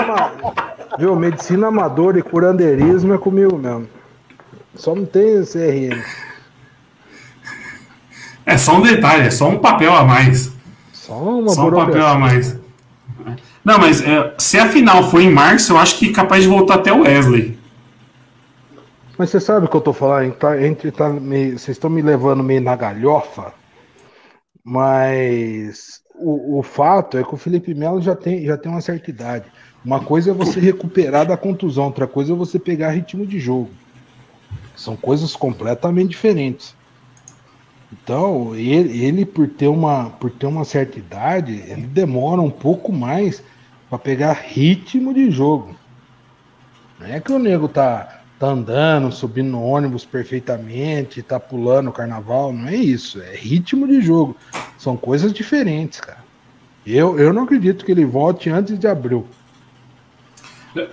[0.98, 3.88] viu, medicina amadora e curandeirismo é comigo mesmo.
[4.76, 6.04] Só não tem CRM.
[8.46, 10.52] É só um detalhe, é só um papel a mais.
[10.92, 12.58] Só, uma só um papel a mais.
[13.64, 16.50] Não, mas é, se a final for em março, eu acho que é capaz de
[16.50, 17.58] voltar até o Wesley.
[19.18, 20.34] Mas você sabe o que eu tô falando?
[20.34, 23.54] Tá, entre, tá meio, vocês estão me levando meio na galhofa.
[24.70, 29.10] Mas o, o fato é que o Felipe Melo já tem, já tem uma certa
[29.10, 29.46] idade.
[29.84, 33.72] Uma coisa é você recuperar da contusão, outra coisa é você pegar ritmo de jogo.
[34.76, 36.76] São coisas completamente diferentes.
[37.92, 42.92] Então, ele, ele por, ter uma, por ter uma certa idade, ele demora um pouco
[42.94, 43.42] mais
[43.90, 45.76] para pegar ritmo de jogo.
[47.00, 51.94] Não é que o nego tá tá andando, subindo no ônibus perfeitamente, tá pulando o
[51.94, 54.36] carnaval, não é isso, é ritmo de jogo.
[54.78, 56.24] São coisas diferentes, cara.
[56.88, 59.28] Eu, eu não acredito que ele volte antes de abril.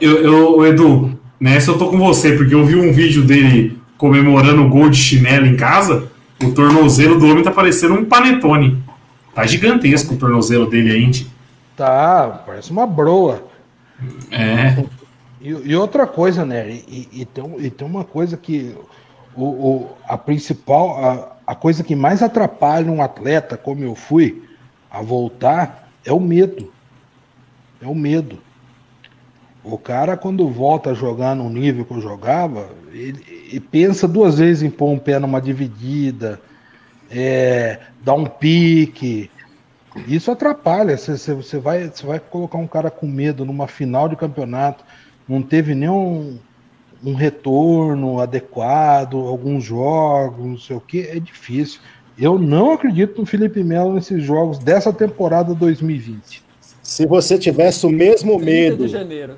[0.00, 4.64] Eu, eu, Edu, nessa eu tô com você, porque eu vi um vídeo dele comemorando
[4.64, 6.10] o gol de chinelo em casa.
[6.42, 8.82] O tornozelo do homem tá parecendo um panetone.
[9.34, 11.26] Tá gigantesco o tornozelo dele aí,
[11.76, 13.44] Tá, parece uma broa.
[14.30, 14.82] É.
[15.46, 16.68] E, e outra coisa, né?
[16.68, 18.76] E, e, tem, e tem uma coisa que
[19.36, 24.42] o, o, a principal, a, a coisa que mais atrapalha um atleta, como eu fui,
[24.90, 26.72] a voltar, é o medo.
[27.80, 28.40] É o medo.
[29.62, 34.38] O cara, quando volta a jogar no nível que eu jogava, ele, ele pensa duas
[34.38, 36.40] vezes em pôr um pé numa dividida,
[37.08, 39.30] é, dar um pique.
[40.08, 40.96] Isso atrapalha.
[40.96, 44.84] Você vai, vai colocar um cara com medo numa final de campeonato,
[45.28, 46.38] não teve nenhum
[47.04, 51.80] um retorno adequado, alguns jogos, não sei o que, é difícil.
[52.18, 56.42] Eu não acredito no Felipe Melo nesses jogos dessa temporada 2020.
[56.82, 58.86] Se você tivesse o mesmo medo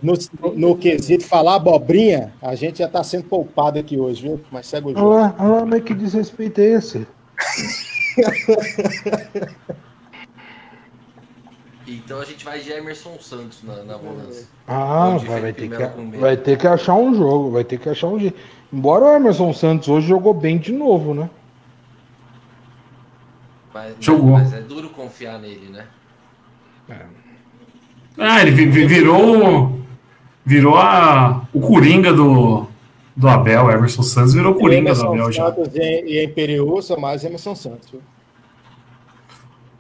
[0.03, 4.41] no, no, no quesito falar abobrinha, a gente já está sendo poupado aqui hoje, viu?
[4.53, 5.07] Mas segue o jogo.
[5.07, 7.07] Olha lá, olha lá mas que desrespeito é esse?
[11.95, 14.47] então a gente vai de Emerson Santos na, na volância.
[14.67, 18.09] Ah, vai, vai, ter que, vai ter que achar um jogo, vai ter que achar
[18.09, 18.39] um jeito.
[18.73, 21.31] Embora o Emerson Santos hoje jogou bem de novo, né?
[23.73, 24.33] Mas, Jogou.
[24.33, 25.87] Mas é duro confiar nele, né?
[26.89, 27.07] É.
[28.19, 29.79] Ah, ele virou.
[30.45, 32.67] Virou a, o Coringa do,
[33.15, 33.71] do Abel.
[33.71, 35.55] Emerson Santos virou o Coringa do Abel já.
[35.75, 38.01] E em Imperiur são mais Emerson Santos.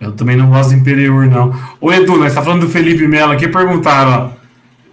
[0.01, 1.53] Eu também não gosto do Imperiur, não.
[1.81, 4.39] Ô Edu, nós tá falando do Felipe Melo aqui, perguntaram, ó,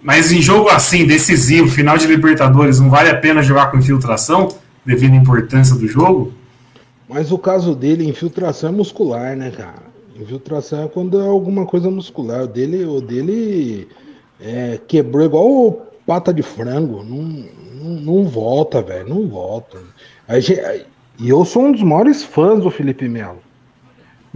[0.02, 4.48] mas em jogo assim, decisivo, final de Libertadores, não vale a pena jogar com infiltração,
[4.84, 6.32] devido à importância do jogo?
[7.08, 9.86] Mas o caso dele, infiltração é muscular, né, cara?
[10.20, 12.42] Infiltração é quando é alguma coisa muscular.
[12.42, 13.88] O dele, o dele
[14.40, 17.04] é, quebrou igual pata de frango.
[17.04, 19.08] Não, não, não volta, velho.
[19.08, 19.78] Não volta.
[21.18, 23.45] e eu sou um dos maiores fãs do Felipe Melo.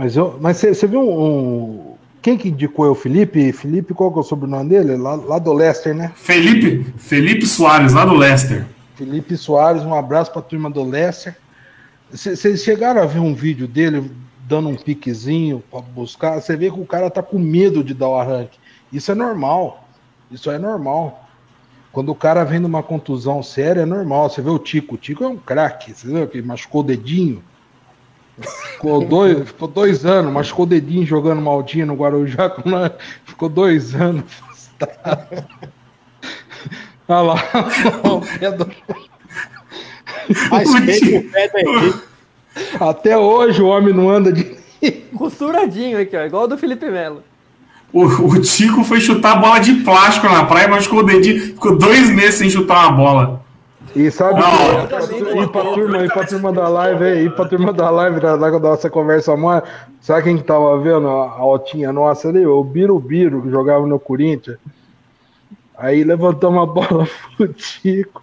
[0.01, 3.53] Mas eu, mas você viu um, um, quem que indicou é o Felipe?
[3.53, 4.96] Felipe, qual que é o sobrenome dele?
[4.96, 6.11] Lá, lá do Leicester, né?
[6.14, 8.64] Felipe, Felipe Soares, lá do Leicester.
[8.94, 11.36] Felipe Soares, um abraço para a turma do Leicester.
[12.11, 14.11] Vocês chegaram a ver um vídeo dele
[14.48, 18.09] dando um piquezinho para buscar, você vê que o cara tá com medo de dar
[18.09, 18.59] o arranque.
[18.90, 19.86] Isso é normal.
[20.30, 21.28] Isso é normal.
[21.92, 24.30] Quando o cara vem numa contusão séria, é normal.
[24.30, 24.94] Você vê o Tico.
[24.94, 25.92] O Tico é um craque.
[25.92, 27.44] Você viu que machucou o dedinho?
[28.41, 32.51] Ficou dois, ficou dois anos, machucou o dedinho jogando maldinho no Guarujá.
[33.24, 34.24] Ficou dois anos
[37.09, 37.34] Olha lá,
[38.05, 38.70] o pé do...
[40.51, 41.51] Mas o pé.
[42.80, 44.59] Até hoje o homem não anda de.
[45.16, 47.22] Costuradinho aqui, ó, igual o do Felipe Melo.
[47.93, 51.76] O, o Tico foi chutar a bola de plástico na praia, machucou o dedinho, ficou
[51.76, 53.39] dois meses sem chutar uma bola.
[53.95, 57.72] E sabe, que, ir pra turma, ir pra turma da live aí, ir pra turma
[57.72, 59.61] da live, da, da nossa conversa mãe,
[60.01, 62.47] sabe quem que tava vendo a, altinha nossa ali?
[62.47, 64.59] O Birubiru, que jogava no Corinthians.
[65.76, 68.22] Aí levantou uma bola pro Tico.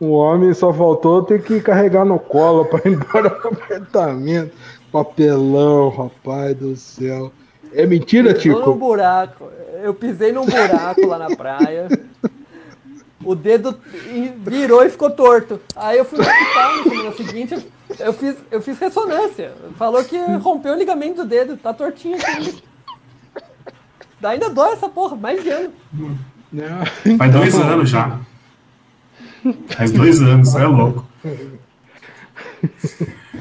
[0.00, 4.52] O homem só faltou ter que carregar no colo para ir embora do apartamento.
[4.90, 7.30] Papelão, rapaz do céu.
[7.72, 8.58] É mentira, Tico?
[8.58, 9.50] Eu buraco.
[9.82, 11.88] Eu pisei num buraco lá na praia.
[13.26, 13.76] O dedo
[14.38, 15.60] virou e ficou torto.
[15.74, 17.66] Aí eu fui no hospital no semana seguinte.
[17.98, 19.52] Eu fiz, eu fiz ressonância.
[19.76, 21.56] Falou que rompeu o ligamento do dedo.
[21.56, 22.62] Tá tortinho aqui.
[24.22, 25.72] Ainda dói essa porra, mais de ano.
[27.18, 28.18] Faz dois anos já.
[29.68, 31.04] Faz dois anos, isso é louco.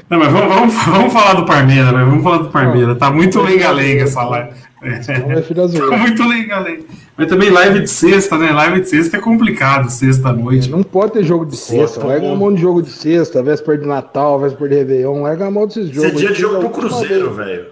[0.09, 2.03] Não, mas vamos, vamos, vamos falar do Parmeira, né?
[2.03, 2.95] Vamos falar do Parmeira.
[2.95, 4.64] Tá muito lenga-lenga essa live.
[4.81, 4.99] É.
[4.99, 6.83] Tá muito lenga-lenga.
[7.17, 8.51] Mas também live de sexta, né?
[8.51, 10.69] Live de sexta é complicado, sexta-noite.
[10.69, 12.01] Não pode ter jogo de sexta.
[12.01, 15.21] Pô, larga a mão de jogo de sexta, véspera de Natal, véspera de Réveillon.
[15.21, 16.13] Larga a mão desses jogos.
[16.13, 17.67] Isso é dia de jogo pro Cruzeiro, velho.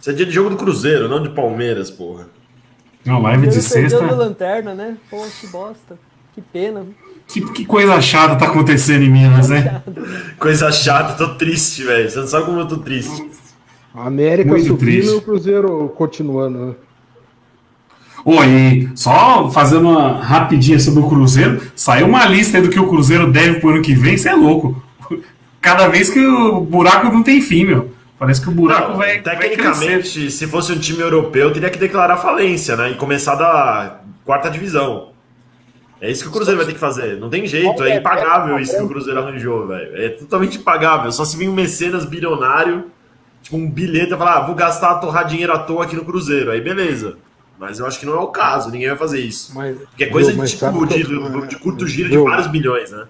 [0.00, 2.26] Isso é dia de jogo do Cruzeiro, não de Palmeiras, porra.
[3.04, 4.00] Não, live de sexta.
[4.00, 4.96] Lanterna, né?
[5.08, 5.96] Pô, que bosta.
[6.34, 6.84] Que pena.
[7.28, 9.82] Que, que coisa chata tá acontecendo em Minas, né?
[10.38, 12.10] coisa chata, tô triste, velho.
[12.10, 13.30] Você não sabe como eu tô triste.
[13.94, 15.12] A América Muito subindo triste.
[15.12, 16.74] e o Cruzeiro continuando, né?
[18.24, 22.88] Oi, só fazendo uma rapidinha sobre o Cruzeiro, saiu uma lista aí do que o
[22.88, 24.80] Cruzeiro deve pro ano que vem, você é louco.
[25.60, 27.90] Cada vez que o buraco não tem fim, meu.
[28.18, 29.20] Parece que o buraco não, vai.
[29.20, 32.92] Tecnicamente, vai se fosse um time europeu, teria que declarar falência, né?
[32.92, 35.08] E começar da quarta divisão.
[36.00, 37.18] É isso que o Cruzeiro vai ter que fazer.
[37.18, 39.96] Não tem jeito, é impagável isso que o Cruzeiro arranjou, velho.
[39.96, 41.10] É totalmente impagável.
[41.10, 42.86] Só se vir um mecenas bilionário,
[43.52, 46.50] tipo um bilhete, e falar, ah, vou gastar, torrar dinheiro à toa aqui no Cruzeiro.
[46.50, 47.16] Aí beleza.
[47.58, 49.52] Mas eu acho que não é o caso, ninguém vai fazer isso.
[49.54, 53.06] Mas, Porque é coisa de, tipo, de, de, de, curto giro de vários bilhões, né?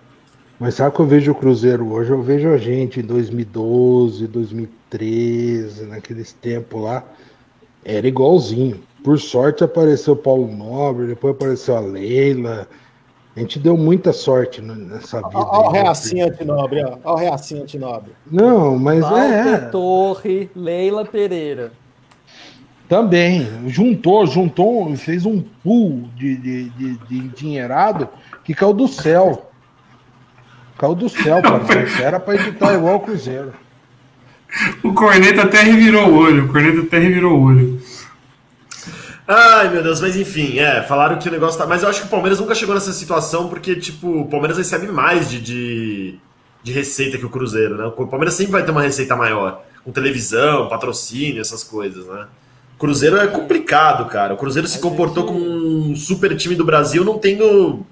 [0.60, 2.10] Mas sabe que eu vejo o Cruzeiro hoje?
[2.10, 7.02] Eu vejo a gente em 2012, 2013, naqueles tempos lá.
[7.84, 8.80] Era igualzinho.
[9.02, 12.68] Por sorte apareceu o Paulo Nobre, depois apareceu a Leila,
[13.34, 15.38] a gente deu muita sorte nessa vida.
[15.38, 16.98] Olha o reacinho antinobre, ó.
[17.02, 18.12] Olha o reacinho antinobre.
[18.30, 19.58] Não, mas Walter é.
[19.70, 21.72] Torre, Leila Pereira.
[22.86, 23.48] Também.
[23.68, 28.06] Juntou, juntou, fez um pool de, de, de, de endinheirado
[28.44, 29.50] que caiu do céu.
[30.76, 32.00] Caiu do céu para nós.
[32.00, 33.54] Era para editar igual o Cruzeiro.
[34.84, 36.44] O Corneta até revirou o olho.
[36.44, 37.80] O Corneta até revirou o olho.
[39.26, 41.66] Ai, meu Deus, mas enfim, é, falaram que o negócio tá.
[41.66, 44.88] Mas eu acho que o Palmeiras nunca chegou nessa situação porque, tipo, o Palmeiras recebe
[44.88, 46.18] mais de, de,
[46.62, 47.84] de receita que o Cruzeiro, né?
[47.84, 52.26] O Palmeiras sempre vai ter uma receita maior, com televisão, patrocínio, essas coisas, né?
[52.76, 54.34] O Cruzeiro é complicado, cara.
[54.34, 57.86] O Cruzeiro se comportou como um super time do Brasil, não tendo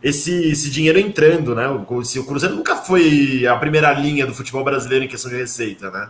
[0.00, 1.68] esse, esse dinheiro entrando, né?
[1.68, 5.90] O, o Cruzeiro nunca foi a primeira linha do futebol brasileiro em questão de receita,
[5.90, 6.08] né?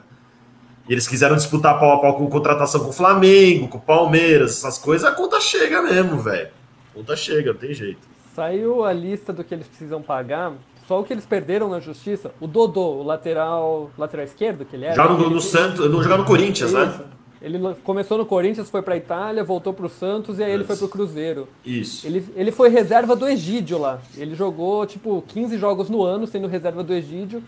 [0.90, 4.58] E eles quiseram disputar pau a pau com contratação com o Flamengo, com o Palmeiras,
[4.58, 6.48] essas coisas, a conta chega mesmo, velho.
[6.90, 8.00] A conta chega, não tem jeito.
[8.34, 10.52] Saiu a lista do que eles precisam pagar.
[10.88, 14.86] Só o que eles perderam na justiça, o Dodô, o lateral, lateral esquerdo que ele
[14.86, 14.96] era.
[14.96, 16.86] Joga no, no Santos, não jogar no Corinthians, né?
[16.86, 17.20] Isso.
[17.40, 20.76] Ele começou no Corinthians, foi para Itália, voltou para o Santos e aí ele foi
[20.76, 21.48] para o Cruzeiro.
[21.64, 22.04] Isso.
[22.04, 24.00] Ele, ele foi reserva do Egídio lá.
[24.16, 27.42] Ele jogou tipo 15 jogos no ano, sendo reserva do Egídio.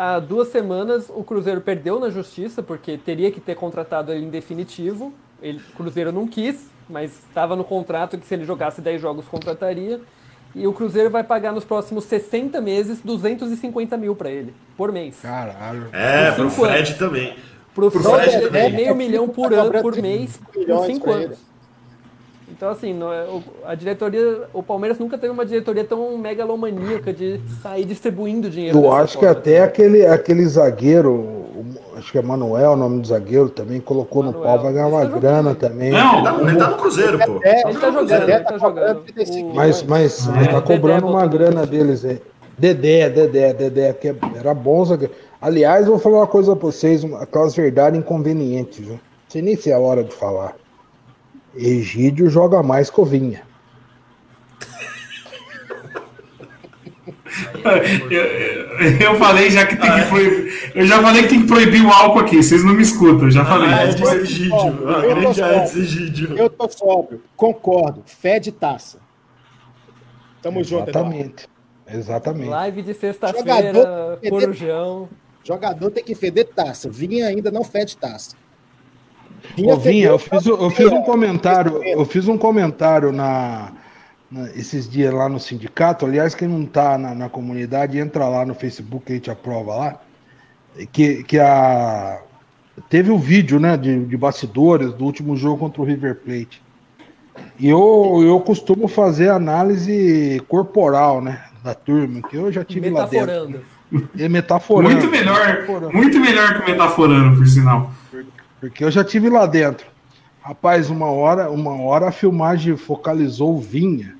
[0.00, 4.30] Há duas semanas o Cruzeiro perdeu na justiça, porque teria que ter contratado ele em
[4.30, 5.12] definitivo.
[5.42, 9.26] Ele, o Cruzeiro não quis, mas estava no contrato que se ele jogasse 10 jogos
[9.26, 10.00] contrataria.
[10.54, 15.18] E o Cruzeiro vai pagar nos próximos 60 meses 250 mil para ele, por mês.
[15.20, 15.88] Caralho.
[15.92, 17.34] É, pro Fred também.
[17.74, 18.72] Pro Pro Fred Fred é também.
[18.72, 21.38] meio milhão por ano, por mês, por milhões cinco pra anos.
[22.58, 23.24] Então, assim, não é-
[23.64, 28.76] a diretoria, o Palmeiras nunca teve uma diretoria tão megalomaníaca de sair distribuindo dinheiro.
[28.76, 29.30] Eu acho que forma.
[29.40, 31.44] até aquele, aquele zagueiro,
[31.96, 34.54] acho que é Manuel, o nome do zagueiro, também colocou no Manuel.
[34.54, 35.56] pau, vai ganhar uma tá grana jogando.
[35.56, 35.88] também.
[35.90, 37.40] Ele tá, Não, ele tá no Cruzeiro, pô.
[37.44, 38.98] É, Ele tá jogando, ele tá jogando.
[38.98, 42.20] O- Mas, mas, mas É, tá cobrando Dedé uma grana no deles aí.
[42.58, 45.14] Dedé, Dedé, Dedé, que era bom zagueiro.
[45.40, 48.94] Aliás, eu vou falar uma coisa pra vocês, uma- aquelas verdades inconvenientes, viu?
[48.94, 50.56] Não sei nem se é a hora de falar.
[51.54, 53.42] Egídio joga mais que Ovinha.
[58.10, 60.72] Eu, eu- eu falei já que tem que proibir.
[60.74, 62.42] Eu já falei que tem que proibir o álcool aqui.
[62.42, 63.68] Vocês não me escutam, eu já falei.
[63.68, 64.56] Ah, mas- Edson Egídio.
[64.88, 65.16] Ah, eu
[65.76, 66.36] Egídio.
[66.38, 68.02] Eu tô sóbrio, concordo.
[68.06, 68.98] Fé de taça.
[70.40, 70.88] Tamo junto.
[70.90, 71.48] Exatamente.
[71.90, 72.48] Exatamente.
[72.50, 75.08] Live de sexta-feira, Corujão.
[75.44, 76.88] Jogador tem que feder taça.
[76.90, 78.36] Vinha ainda não fede taça.
[79.56, 83.72] Vinha Ô, Vinha, eu fiz, eu fiz um comentário, eu fiz um comentário na,
[84.30, 86.06] na- esses dias lá no sindicato.
[86.06, 89.74] Aliás, quem não tá na, na comunidade, entra lá no Facebook que a gente aprova
[89.74, 90.00] lá.
[90.92, 92.20] Que, que a
[92.88, 96.62] teve o vídeo, né, de, de bastidores do último jogo contra o River Plate.
[97.58, 103.06] E eu, eu costumo fazer análise corporal, né, da turma, que eu já tive lá
[103.06, 103.26] dentro.
[103.26, 103.60] Metaforando.
[104.14, 104.90] E metaforando.
[104.94, 105.92] Muito melhor, Metaforando.
[105.96, 107.90] muito melhor que o metaforando, por sinal.
[108.60, 109.86] Porque eu já tive lá dentro.
[110.42, 114.16] Rapaz, uma hora, uma hora a filmagem focalizou o Vinha,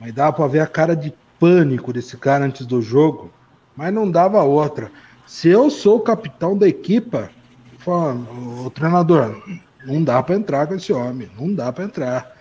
[0.00, 3.30] mas dava para ver a cara de pânico desse cara antes do jogo,
[3.76, 4.90] mas não dava outra.
[5.26, 7.30] Se eu sou o capitão da equipa,
[7.78, 8.26] falando,
[8.64, 9.36] o treinador,
[9.84, 12.32] não dá para entrar com esse homem, não dá para entrar.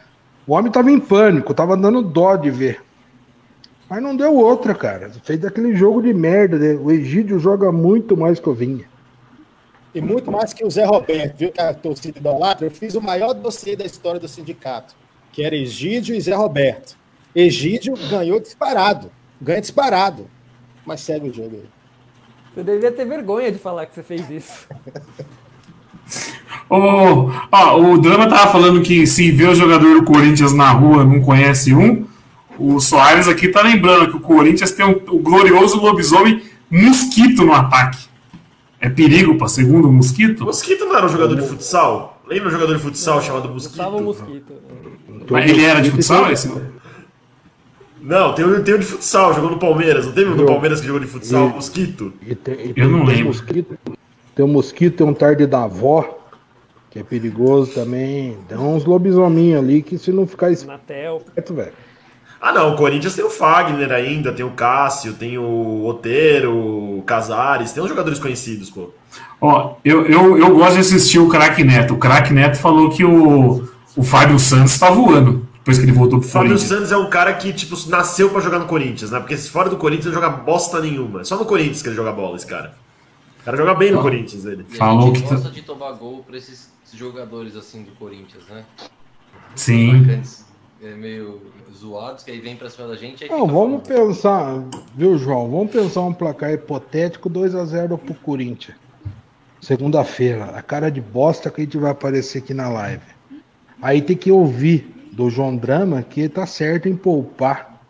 [0.47, 2.81] O homem tava em pânico, tava dando dó de ver.
[3.89, 5.11] Mas não deu outra, cara.
[5.23, 6.57] Fez aquele jogo de merda.
[6.57, 6.73] né?
[6.81, 8.85] O Egídio joga muito mais que o Vinha.
[9.93, 11.51] E muito mais que o Zé Roberto, viu?
[11.51, 12.67] Que a torcida idolatra.
[12.67, 14.95] Eu fiz o maior dossiê da história do sindicato,
[15.31, 16.97] que era Egídio e Zé Roberto.
[17.35, 19.11] Egídio ganhou disparado.
[19.41, 20.27] Ganha disparado.
[20.85, 21.69] Mas segue o jogo aí.
[22.53, 24.67] Você devia ter vergonha de falar que você fez isso.
[26.69, 31.03] Ô, ó, o Drama tava falando que se vê o jogador do Corinthians na rua
[31.03, 32.05] não conhece um.
[32.57, 37.53] O Soares aqui tá lembrando que o Corinthians tem o, o glorioso lobisomem Mosquito no
[37.53, 38.06] ataque.
[38.79, 40.43] É perigo pra segundo o Mosquito?
[40.45, 42.21] Mosquito não era um jogador de futsal?
[42.27, 43.71] Lembra um jogador de futsal chamado Mosquito?
[43.77, 44.53] Gustavo Mosquito.
[45.29, 46.31] Mas ele era de futsal?
[46.31, 46.51] Esse?
[47.99, 50.05] Não, tem um, tem um de futsal, jogou no Palmeiras.
[50.05, 51.49] Não teve um do Palmeiras que jogou de futsal?
[51.49, 52.13] Mosquito?
[52.21, 53.25] E tem, e Eu tem- não tem lembro.
[53.27, 53.77] Mosquito,
[54.35, 56.19] tem o mosquito, tem um tarde da avó,
[56.91, 58.37] que é perigoso também.
[58.47, 61.73] Tem uns lobisominhos ali que se não ficar esperto, velho.
[62.39, 66.53] Ah, não, o Corinthians tem o Fagner ainda, tem o Cássio, tem o Otero,
[66.99, 68.91] o Casares, tem uns jogadores conhecidos, pô.
[69.41, 71.95] Ó, eu, eu, eu gosto de assistir o Crack Neto.
[71.95, 76.19] O Crack Neto falou que o, o Fábio Santos tá voando depois que ele voltou
[76.19, 76.69] pro O Fábio Corinthians.
[76.69, 79.19] Santos é um cara que, tipo, nasceu pra jogar no Corinthians, né?
[79.19, 81.21] Porque fora do Corinthians ele joga bosta nenhuma.
[81.21, 82.75] É Só no Corinthians que ele joga bola, esse cara.
[83.41, 84.65] O cara joga bem no Corinthians, ele.
[84.73, 88.43] A Falou gente que tá- gosta de tomar gol pra esses jogadores assim do Corinthians,
[88.49, 88.63] né?
[89.55, 90.21] Sim.
[90.81, 91.41] É, meio
[91.77, 93.27] zoados, que aí vem pra cima da gente.
[93.29, 94.07] Não, vamos falando.
[94.07, 94.63] pensar,
[94.95, 95.49] viu, João?
[95.49, 98.77] Vamos pensar um placar hipotético 2x0 pro Corinthians.
[99.61, 103.03] Segunda-feira, a cara de bosta que a gente vai aparecer aqui na live.
[103.81, 107.81] Aí tem que ouvir do João Drama que tá certo em poupar.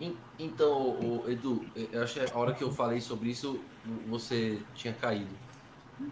[0.00, 3.60] En- Então, o Edu, eu acho que a hora que eu falei sobre isso,
[4.08, 5.30] você tinha caído.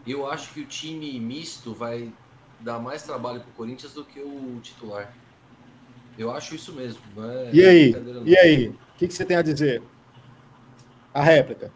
[0.07, 2.13] eu acho que o time misto vai
[2.61, 5.13] dar mais trabalho pro Corinthians do que o titular.
[6.19, 7.01] Eu acho isso mesmo.
[7.19, 7.97] é E aí?
[8.25, 8.69] E aí?
[8.69, 9.83] O que, que você tem a dizer?
[11.13, 11.71] A réplica.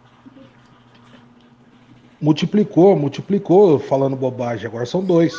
[2.21, 4.67] Multiplicou, multiplicou falando bobagem.
[4.67, 5.35] Agora são dois.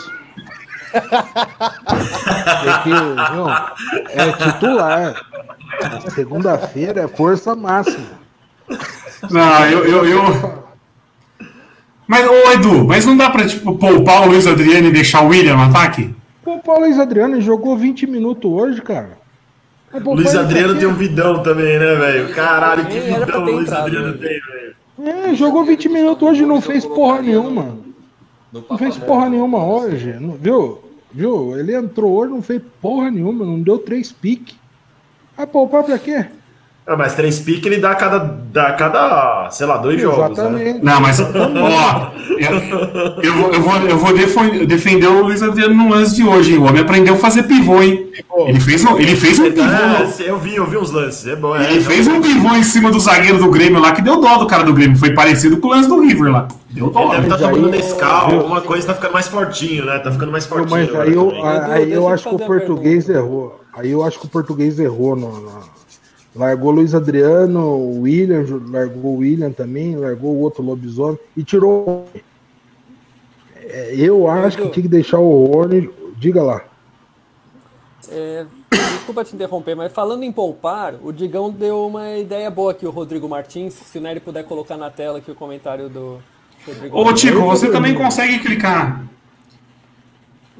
[0.91, 3.49] Porque, não,
[4.09, 5.21] é titular.
[5.81, 8.19] Na Segunda-feira é força máxima.
[9.29, 10.63] Não, eu, eu, eu-
[12.07, 15.27] Mas, ô Edu, mas não dá pra, tipo, poupar o Luiz Adriano e deixar o
[15.29, 16.13] William no ataque?
[16.43, 19.17] Pô, o Paulo Luiz Adriano jogou 20 minutos hoje, cara.
[20.03, 22.33] Pô, Luiz Adriano tem um vidão também, né, velho?
[22.33, 24.17] Caralho, que vidão o Luiz Adriano né?
[24.19, 24.75] tem, velho.
[25.31, 27.77] É, jogou 20 minutos hoje e não fez porra nenhuma.
[28.51, 30.13] Não fez porra nenhuma hoje.
[30.19, 30.79] Não- Viu?
[31.11, 31.57] Viu?
[31.57, 34.55] Ele entrou hoje, não fez porra nenhuma, não deu três piques.
[35.35, 36.25] Vai poupar pra quê?
[36.87, 38.17] Ah, mas três piques ele dá cada,
[38.51, 40.43] dá cada, sei lá, dois jogos, né?
[40.43, 40.83] Exatamente.
[40.83, 45.75] Não, mas, ó, eu, eu vou, eu vou, eu vou defo- defender o Luiz Adriano
[45.75, 46.57] no lance de hoje, hein?
[46.57, 48.09] O homem aprendeu a fazer pivô, hein?
[48.47, 49.61] Ele fez, um- ele fez um pivô.
[49.63, 51.27] É, eu vi, eu vi uns lances.
[51.27, 51.71] É bom, é.
[51.71, 54.47] Ele fez um pivô em cima do zagueiro do Grêmio lá, que deu dó do
[54.47, 54.97] cara do Grêmio.
[54.97, 56.47] Foi parecido com o lance do River lá.
[56.71, 57.09] Deu Ele dó.
[57.11, 59.99] deve estar aí- tomando Nescau, alguma coisa, tá ficando mais fortinho, né?
[59.99, 60.69] Tá ficando mais fortinho.
[60.91, 63.61] Mas aí eu, aí eu deixa acho eu que o português errou.
[63.77, 65.15] Aí eu acho que o português errou.
[65.15, 65.80] No, no-
[66.35, 72.05] Largou Luiz Adriano, o William, largou o William também, largou o outro lobisomem e tirou.
[73.55, 75.89] É, Eu acho que tinha que deixar o Rony.
[76.17, 76.63] Diga lá.
[78.09, 82.85] É, desculpa te interromper, mas falando em poupar, o Digão deu uma ideia boa aqui,
[82.85, 83.73] o Rodrigo Martins.
[83.73, 86.19] Se o Nery puder colocar na tela aqui o comentário do
[86.65, 87.31] Rodrigo Ô, Martins.
[87.31, 89.03] Tico, você também consegue clicar.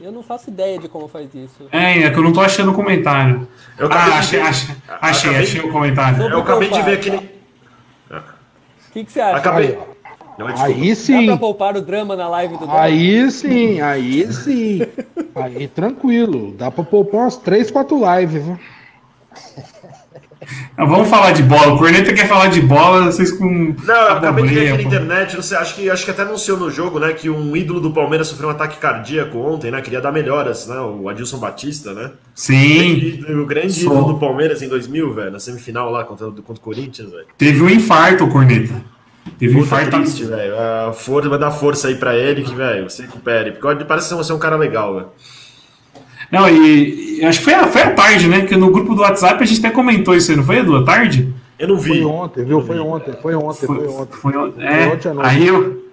[0.02, 1.68] Eu não faço ideia de como faz isso.
[1.72, 3.48] É, é que eu não tô achando o comentário.
[3.78, 6.22] Eu Ah, achei, ver- achei, achei, achei o comentário.
[6.24, 7.18] Eu acabei de ver aquele.
[7.18, 9.38] O que, que você acha?
[9.38, 9.78] Acabei.
[10.38, 10.64] Não, desculpa.
[10.66, 11.26] Aí Dá sim.
[11.28, 12.82] pra poupar o drama na live do Drama?
[12.82, 14.82] Aí sim, aí sim.
[15.36, 16.54] Aí tranquilo.
[16.58, 18.60] Dá pra poupar umas 3, 4 lives, viu?
[20.74, 21.74] Então, Vamos falar de bola.
[21.74, 23.76] O Corneta quer falar de bola, vocês com.
[23.84, 26.24] Não, eu acabei de ver aqui na internet, não sei, acho que, acho que até
[26.24, 29.80] anunciou no jogo, né, que um ídolo do Palmeiras sofreu um ataque cardíaco ontem, né,
[29.82, 33.94] queria dar melhoras, né, o Adilson Batista, né, Sim, o grande Sou.
[33.94, 37.28] ídolo do Palmeiras em 2000, velho, na semifinal lá contra, contra o Corinthians, velho.
[37.38, 38.82] teve um infarto, o Corneta.
[39.38, 39.92] Teve um infarto.
[39.92, 43.86] triste, velho, a força, vai dar força aí pra ele, que, velho, se recupere, porque
[43.86, 45.08] parece ser um cara legal, velho.
[46.32, 48.40] Não, e, e acho que foi, a- foi à tarde, né?
[48.40, 50.76] Porque no grupo do WhatsApp a gente até comentou isso aí, não foi, Edu?
[50.78, 51.34] À tarde?
[51.60, 51.90] Eu não vi.
[51.90, 52.62] Foi ontem, viu?
[52.66, 54.14] Foi ontem, foi ontem, foi ontem.
[54.18, 55.30] Foi, on- Foi é, ontem à noite.
[55.30, 55.84] aí eu,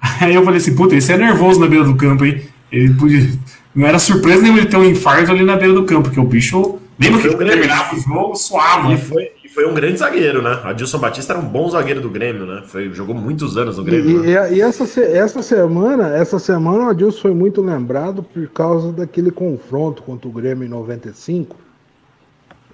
[0.20, 2.42] aí eu falei assim, puta, esse é nervoso na beira do campo, hein?
[2.72, 3.28] Ele podia,
[3.74, 6.24] não era surpresa nenhuma ele ter um infarto ali na beira do campo, porque o
[6.24, 8.92] bicho, mesmo que Foi terminava o jogo, suava.
[8.92, 10.60] E foi, foi um grande zagueiro, né?
[10.64, 12.62] Adilson Batista era um bom zagueiro do Grêmio, né?
[12.66, 14.22] Foi, jogou muitos anos no E, Grêmio.
[14.22, 14.52] né?
[14.52, 19.30] e- e essa, essa semana, essa semana o Adilson foi muito lembrado por causa daquele
[19.30, 21.56] confronto contra o Grêmio em 95.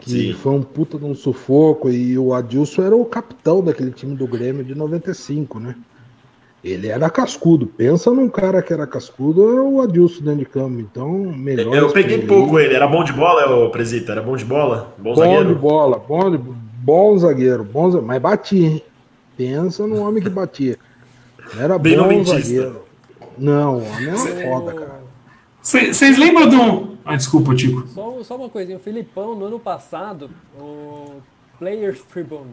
[0.01, 0.33] Que Sim.
[0.35, 1.91] foi um puta de um sufoco.
[1.91, 5.75] E o Adilson era o capitão daquele time do Grêmio de 95, né?
[6.63, 7.67] Ele era cascudo.
[7.67, 10.79] Pensa num cara que era cascudo, é o Adilson dentro de campo.
[10.81, 11.75] Então, melhor.
[11.75, 12.75] Eu peguei pouco ele.
[12.75, 14.13] Era bom de bola, ô Presita?
[14.13, 14.95] Era bom de bola?
[14.99, 15.49] Bom, Bom zagueiro?
[15.49, 16.39] de bola, bom, de,
[16.83, 18.83] bom zagueiro, bom, za- mas batia, hein?
[19.37, 20.77] Pensa no homem que batia.
[21.59, 22.83] Era Bem bom zagueiro.
[23.37, 24.99] Não, o homem era foda, cara.
[25.63, 26.99] Vocês lembram do.
[27.05, 27.87] Ah, desculpa, Tico.
[27.89, 31.17] Só, só uma coisinha, o Filipão, no ano passado, o
[31.59, 32.51] Players Tribune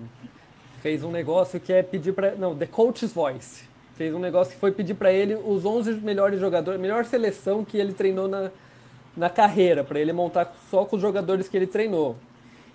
[0.82, 2.36] fez um negócio que é pedir pra.
[2.36, 3.64] Não, The Coach's Voice.
[3.96, 7.78] Fez um negócio que foi pedir pra ele os 11 melhores jogadores, melhor seleção que
[7.78, 8.52] ele treinou na,
[9.16, 12.18] na carreira, pra ele montar só com os jogadores que ele treinou.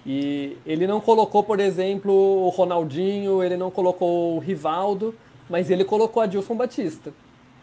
[0.04, 5.14] E ele não colocou, por exemplo, o Ronaldinho, ele não colocou o Rivaldo,
[5.48, 7.12] mas ele colocou Adilson Batista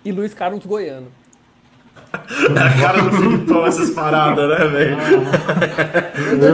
[0.06, 1.08] e Luiz Carlos Goiano.
[2.56, 4.98] É a cara do Filipão essas paradas, né, velho?
[6.44, 6.50] é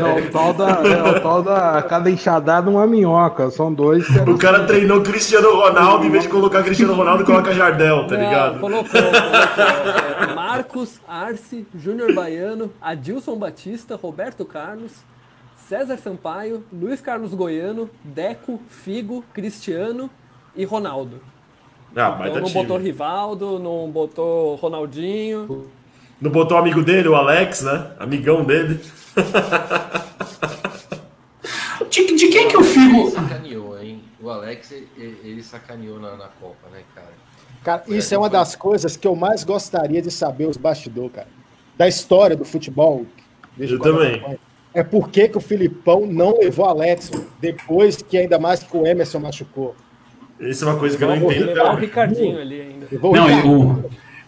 [0.00, 3.50] É o tal da, é o tal da cada enxadada uma minhoca.
[3.50, 8.06] São dois O cara treinou Cristiano Ronaldo, em vez de colocar Cristiano Ronaldo, coloca Jardel,
[8.06, 8.60] tá Não, ligado?
[8.60, 10.11] colocou, colocou é,
[10.62, 14.92] Marcos, Arce, Júnior Baiano, Adilson Batista, Roberto Carlos,
[15.68, 20.08] César Sampaio, Luiz Carlos Goiano, Deco, Figo, Cristiano
[20.54, 21.20] e Ronaldo.
[21.96, 22.62] Ah, Então não time.
[22.62, 25.68] botou Rivaldo, não botou Ronaldinho.
[26.20, 27.90] Não botou o amigo dele, o Alex, né?
[27.98, 28.80] Amigão dele.
[31.90, 33.10] De, de quem que eu Ele fico.
[33.10, 34.02] sacaneou, hein?
[34.20, 34.88] O Alex, ele,
[35.24, 37.10] ele sacaneou na, na Copa, né, cara?
[37.64, 41.28] Cara, isso é uma das coisas que eu mais gostaria de saber os bastidores, cara.
[41.76, 43.06] Da história do futebol.
[43.58, 44.38] Eu também.
[44.74, 47.10] É por que, que o Filipão não levou Alex
[47.40, 49.74] depois que ainda mais que o Emerson machucou.
[50.40, 51.46] Isso é uma coisa que eu não Vou entendo.
[51.46, 51.76] levar o.
[51.76, 52.86] Ricardinho ali ainda.
[52.90, 53.84] Eu Não, o,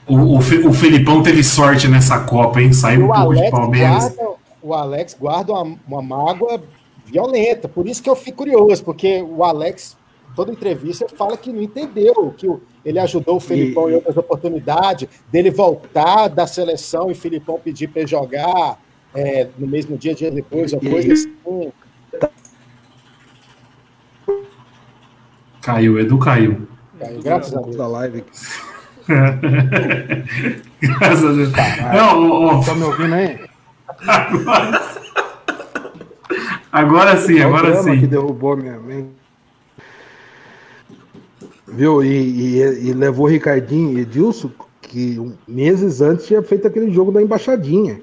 [0.07, 2.73] o, o, o Felipão teve sorte nessa Copa, hein?
[2.73, 4.15] Saiu um o pouco de Alex, Palmeiras.
[4.15, 6.63] guarda, o Alex guarda uma, uma mágoa
[7.07, 7.69] violenta.
[7.69, 9.97] Por isso que eu fico curioso, porque o Alex,
[10.35, 15.09] toda entrevista, fala que não entendeu, que o- ele ajudou o Felipão em outras oportunidades,
[15.31, 18.79] dele voltar da seleção e o Felipão pedir para ele jogar
[19.17, 21.33] é, no mesmo dia, dia depois, uma coisa assim.
[25.63, 26.67] Caiu, Edu caiu.
[26.99, 27.77] Cara, graças a Deus.
[27.77, 28.25] da live.
[30.81, 31.53] Graças a Deus.
[31.95, 33.39] Não, ó, Tá me ouvindo aí?
[34.09, 34.81] agora,
[36.73, 38.07] agora sim, o agora drama que sim.
[38.07, 39.11] derrubou minha mente.
[41.75, 42.03] Viu?
[42.05, 44.51] E, e- e levou o Ricardinho e Edilson,
[44.83, 48.01] que meses antes tinha feito aquele jogo da embaixadinha.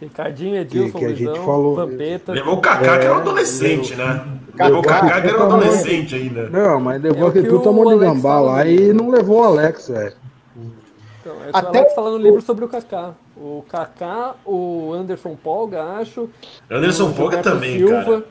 [0.00, 2.32] Ricardinho, Edilson, que a gente Luizão, falou- Vampeta.
[2.32, 4.24] Levou o Kaká, que era um adolescente, né?
[4.52, 6.48] Kaká, Levou o Kaká, que era um adolescente ainda.
[6.50, 8.94] Não, mas levou É o aquele que puta o mão de gambá lá e livro.
[8.94, 10.12] não levou o Alex, velho.
[11.20, 13.14] Então, é Até Alex fala no livro sobre o Kaká.
[13.36, 16.28] O Kaká, o Anderson Polga, acho.
[16.70, 18.24] Anderson o Polga também, Silva, cara.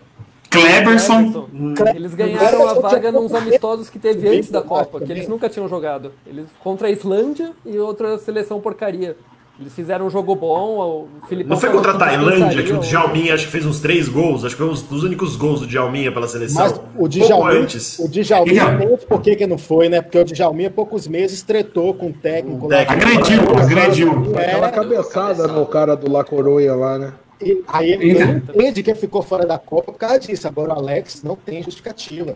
[0.49, 1.47] Kleberson.
[1.75, 1.95] Cleberson.
[1.95, 5.67] Eles ganharam a vaga nos amistosos que teve antes da Copa, que eles nunca tinham
[5.67, 6.11] jogado.
[6.25, 9.15] Eles contra a Islândia e outra seleção porcaria.
[9.59, 13.33] Eles fizeram um jogo bom, o Filipão Não foi contra a Tailândia que o Djalminha
[13.33, 14.45] acho que fez uns três gols.
[14.45, 16.61] Acho que foi um dos únicos gols do Djalminha pela seleção.
[16.61, 17.97] Mas o Djalminha, antes.
[17.97, 19.99] o Djalminha nem por que, que não foi, né?
[19.99, 22.67] Porque o Djalminha, há poucos meses, tretou com o técnico.
[22.67, 22.85] O lá.
[22.85, 23.07] técnico.
[23.07, 24.33] Agrediu, agrediu.
[24.35, 27.13] É, Aquela cabeçada no cara do La Coroia lá, né?
[27.41, 30.47] E aí ele, entende que ficou fora da Copa por causa disso.
[30.47, 32.35] Agora o Alex não tem justificativa.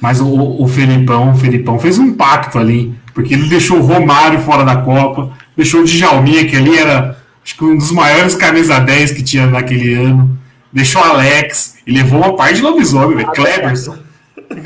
[0.00, 4.40] Mas o, o Felipão, o Felipão fez um pacto ali, porque ele deixou o Romário
[4.40, 8.78] fora da Copa, deixou o Djalminha, que ali era acho que um dos maiores camisa
[8.78, 10.38] 10 que tinha naquele ano,
[10.72, 13.30] deixou o Alex, e levou uma parte de lobisomem, velho.
[13.32, 13.98] Kleberson.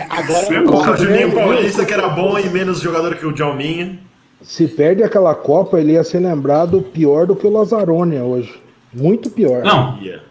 [0.08, 3.14] Agora Você é o louco, O Juninho Flamengo- Paulista, que era bom e menos jogador
[3.16, 3.98] que o Djalminha.
[4.42, 8.54] Se perde aquela Copa, ele ia ser lembrado pior do que o Lazzaroni hoje.
[8.94, 9.62] Muito pior.
[9.62, 10.22] Não, Yeah.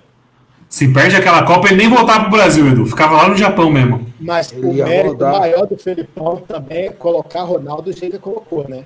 [0.70, 2.86] se perde aquela Copa, ele nem voltava pro Brasil, Edu.
[2.86, 4.06] Ficava lá no Japão mesmo.
[4.20, 5.40] Mas Ele o mérito rodar.
[5.40, 8.86] maior do Felipão também é colocar Ronaldo do jeito que colocou, né?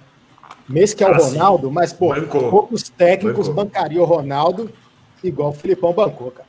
[0.68, 1.38] Mesmo que é o Ah, sim.
[1.38, 2.50] Ronaldo, mas, pô, Bancou.
[2.50, 3.64] poucos técnicos Bancou.
[3.66, 4.70] bancariam o Ronaldo
[5.24, 6.48] igual o Filipão bancou, cara.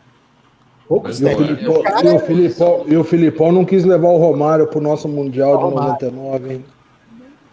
[0.89, 1.83] Poucos E o técnicos.
[1.83, 5.57] Cara E o, Filipão, e o Filipão não quis levar o Romário pro nosso Mundial
[5.59, 5.93] de Romário.
[6.11, 6.65] 99, hein?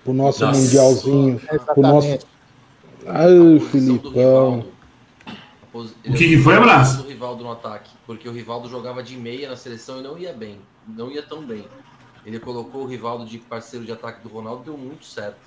[0.03, 0.59] Pro nosso Nossa.
[0.59, 1.41] Mundialzinho.
[1.73, 2.17] Pro nosso...
[3.07, 4.63] Ai, Filipão.
[5.83, 7.03] O que que foi, Abraço?
[7.03, 10.31] do Rivaldo no ataque, porque o Rivaldo jogava de meia na seleção e não ia
[10.31, 11.65] bem, não ia tão bem.
[12.25, 15.37] Ele colocou o Rivaldo de parceiro de ataque do Ronaldo, deu muito certo.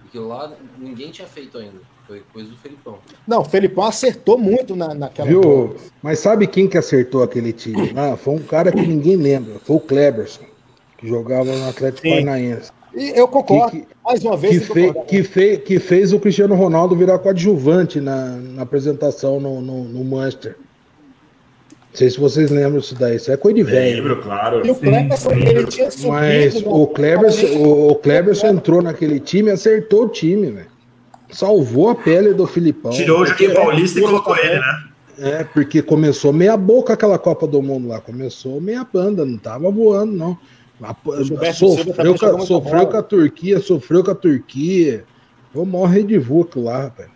[0.00, 1.80] Porque lá ninguém tinha feito ainda.
[2.06, 2.98] Foi coisa do Felipão.
[3.26, 5.28] Não, o Felipão acertou muito na, naquela.
[5.28, 5.76] Viu?
[6.02, 7.92] Mas sabe quem que acertou aquele time?
[7.96, 9.58] Ah, foi um cara que ninguém lembra.
[9.60, 10.44] Foi o Kleberson,
[10.98, 12.10] que jogava no Atlético Sim.
[12.10, 12.70] Paranaense.
[12.96, 13.70] E eu concordo.
[13.72, 17.18] Que- que- mais uma vez, Que, fe, que, fe, que fez o Cristiano Ronaldo virar
[17.18, 20.56] coadjuvante na, na apresentação no, no, no Manchester.
[21.90, 23.16] Não sei se vocês lembram isso daí.
[23.16, 24.02] Isso é coisa de velho.
[24.02, 24.66] Lembro, claro.
[24.66, 26.08] E o Cleberson, ele tinha subido.
[26.10, 26.62] Mas né?
[26.66, 30.74] o Cleberson, o, o Cleberson entrou naquele time e acertou o time, velho.
[31.30, 32.90] Salvou a pele do Filipão.
[32.92, 34.84] Tirou o Joaquim Paulista e colocou ele, né?
[35.16, 38.00] É, porque começou meia boca aquela Copa do Mundo lá.
[38.00, 40.36] Começou meia banda, não tava voando, não.
[40.82, 40.94] A-
[41.54, 45.04] Sofreu, com, a- sofreu com a Turquia, sofreu com a Turquia.
[45.52, 47.08] Vou morrer de vuco lá, rapaz.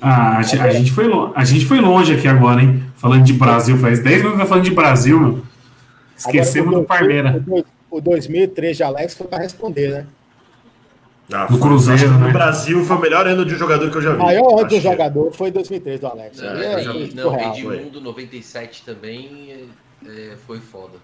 [0.00, 2.82] Ah, a, gente- a gente foi longe, a gente foi longe aqui agora, hein?
[2.96, 5.42] Falando de Brasil, faz 10 minutos que falando de Brasil, meu.
[6.16, 7.36] Esquecemos Agora, do Parmeira.
[7.36, 10.06] O, dois- o 2003 de Alex foi para responder, né?
[11.32, 12.26] Ah, Do Cruzeiro, né?
[12.26, 14.18] No Brasil foi o melhor ano de um jogador que eu já O vi.
[14.18, 16.42] maior ano do que- jogador foi 2003 do Alex.
[16.42, 17.40] Não, Aí é Edi- não.
[17.40, 19.68] Edmundo 97 também
[20.04, 20.94] é, é, foi foda.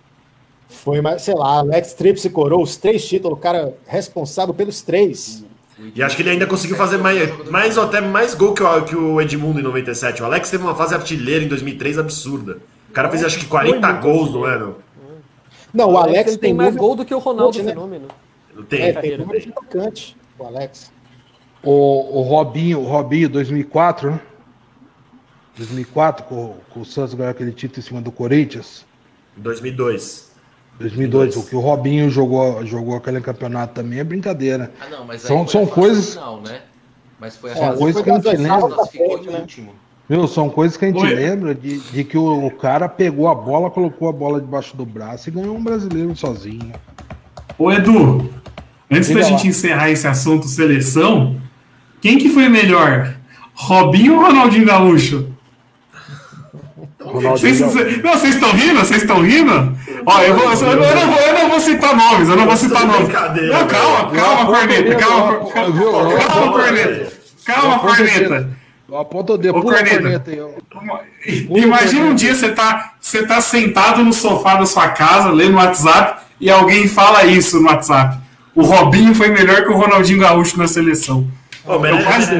[0.68, 5.44] Foi, mas, sei lá, Alex Trips coroou os três títulos, o cara responsável pelos três.
[5.94, 8.84] E acho que ele ainda conseguiu fazer mais, mais ou até mais gol que o,
[8.84, 10.22] que o Edmundo em 97.
[10.22, 12.58] O Alex teve uma fase artilheira em 2003 absurda.
[12.90, 14.76] O cara fez acho que 40 gols no ano.
[15.72, 17.70] Não, o Alex ele tem mais gol do que o Ronaldo né?
[17.70, 18.08] Fenômeno.
[18.54, 18.82] Não tem.
[18.82, 19.54] É, tem número de dele.
[19.56, 20.92] atacante, o Alex.
[21.62, 24.20] O, o Robinho, o Robinho, 2004, né?
[25.56, 28.86] 2004, com, com o Santos ganhou aquele título em cima do Corinthians.
[29.36, 29.42] Em
[30.78, 31.34] 2002.
[31.34, 34.72] 2002, o que o Robinho jogou, jogou aquele campeonato também é brincadeira.
[34.80, 36.60] Ah, não, mas aí São- foi são coisas- Final, né?
[37.20, 38.68] Mas foi a São coisas que a gente lembra.
[38.68, 39.46] né?
[40.08, 41.14] Meu, são coisas que a gente Oi.
[41.14, 44.86] lembra de, de que o, o cara pegou a bola, colocou a bola debaixo do
[44.86, 46.72] braço e ganhou um brasileiro sozinho.
[47.58, 48.30] Ô, Edu,
[48.90, 49.32] antes Diga da lá.
[49.32, 51.36] gente encerrar esse assunto seleção,
[52.00, 53.16] quem que foi melhor?
[53.52, 55.28] Robinho ou Ronaldinho Gaúcho?
[57.12, 58.78] Vocês, vocês- não, vocês estão rindo?
[58.80, 59.76] Vocês estão rindo?
[60.06, 62.46] Ó, eu, vou, eu, não- eu não vou, eu não vou citar nomes, eu não
[62.46, 63.08] vou citar nomes.
[63.52, 67.12] Não, calma, calma, corneta, calma, calma, corneta.
[67.44, 68.58] Calma, corneta.
[69.00, 70.08] Aponta o dedo, pula corneta.
[71.26, 75.56] Imagina um dia você tá, você tá sentado no sofá da sua casa, lendo o
[75.56, 78.16] WhatsApp, e alguém fala isso no WhatsApp.
[78.54, 81.26] O Robinho foi melhor que o Ronaldinho Gaúcho na seleção.
[81.66, 82.34] Ô, merece, quase-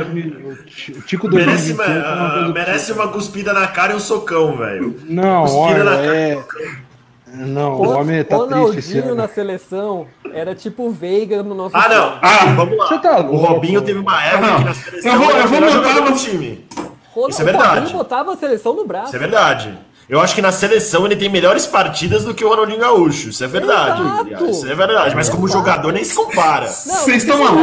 [0.97, 4.57] O Tico merece, 2021 uma, uma ah, merece uma cuspida na cara e um socão,
[4.57, 4.97] velho.
[5.05, 6.01] Não, Cuspida na olha,
[6.43, 6.65] cara.
[6.65, 6.89] é.
[7.31, 11.77] Não, o homem tá triste esse Ronaldinho na seleção era tipo o Veiga no nosso
[11.77, 11.95] Ah, time.
[11.95, 12.19] não.
[12.23, 12.87] Ah, Vamos lá.
[12.89, 13.37] Você tá o louco.
[13.37, 14.59] Robinho teve uma época Não.
[14.59, 16.67] que na seleção Eu vou- eu o vou do você- time.
[17.15, 17.69] Ronald- Isso é verdade.
[17.69, 19.09] O Robinho botava a seleção no braço.
[19.09, 19.79] Isso é verdade.
[20.09, 23.29] Eu acho que na seleção ele tem melhores partidas do que o Ronaldinho Gaúcho.
[23.29, 24.01] Isso é verdade.
[24.31, 24.51] Exato.
[24.51, 25.15] Isso é verdade.
[25.15, 26.67] Mas como jogador nem se compara.
[26.67, 27.61] Vocês estão precisa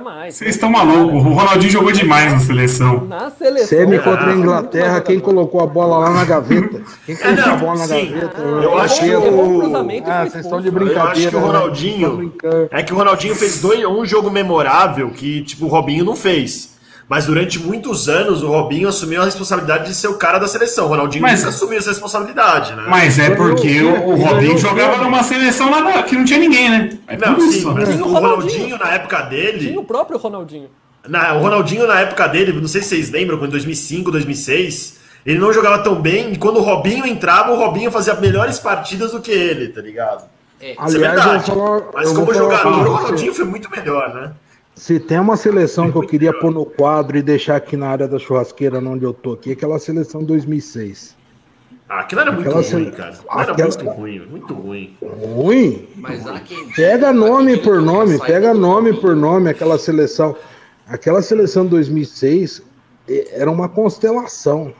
[0.00, 0.34] malucos.
[0.36, 1.14] Vocês estão malucos.
[1.24, 3.04] O Ronaldinho jogou demais na seleção.
[3.08, 3.66] Na seleção.
[3.78, 6.80] Semi era contra a Inglaterra, quem colocou a bola lá na gaveta?
[7.04, 8.10] Quem colocou não, a bola na sim.
[8.12, 8.40] gaveta?
[8.40, 11.10] Eu acho que Errou o- o cruzamento e Ah, foi vocês estão de Eu brincadeira.
[11.10, 11.46] acho que o né?
[11.46, 12.16] Ronaldinho.
[12.16, 12.68] Brincando.
[12.70, 16.77] É que o Ronaldinho fez dois, um jogo memorável que, tipo, o Robinho não fez.
[17.08, 20.84] Mas durante muitos anos o Robinho assumiu a responsabilidade de ser o cara da seleção.
[20.84, 22.84] O Ronaldinho Mas- nunca assumiu essa responsabilidade, né?
[22.86, 26.98] Mas é porque o, o Robinho jogava numa seleção lá que não tinha ninguém, né?
[27.06, 27.72] É Não, sim, isso.
[27.72, 27.94] mas né?
[27.94, 28.52] Tinha o o Ronaldinho.
[28.52, 29.68] Ronaldinho, na época dele.
[29.68, 30.68] Tinha o próprio Ronaldinho.
[31.08, 34.98] Na, o Ronaldinho, na época dele, não sei se vocês lembram, quando em 2005, 2006,
[35.24, 36.32] ele não jogava tão bem.
[36.34, 40.24] E quando o Robinho entrava, o Robinho fazia melhores partidas do que ele, tá ligado?
[40.60, 41.50] É, Isso é Aliás, eu verdade.
[41.52, 42.96] falar- Mas como falar jogador, pra o.
[42.96, 44.30] Ronaldinho foi muito melhor, né?
[44.78, 48.06] Se tem uma seleção que eu queria pôr no quadro e deixar aqui na área
[48.06, 51.16] da churrasqueira, onde eu tô aqui, é aquela seleção 2006.
[51.88, 53.08] Ah, aquilo era muito Aquela ruim, cara.
[53.10, 54.96] Aquilo Era aquela- muito ruim, muito ruim.
[55.02, 55.88] Ruim?
[55.96, 60.36] mas quem Pega nome por nome, pega nome por nome, aquela seleção.
[60.86, 62.62] Aquela seleção 2006
[63.08, 64.72] eh, era uma constelação.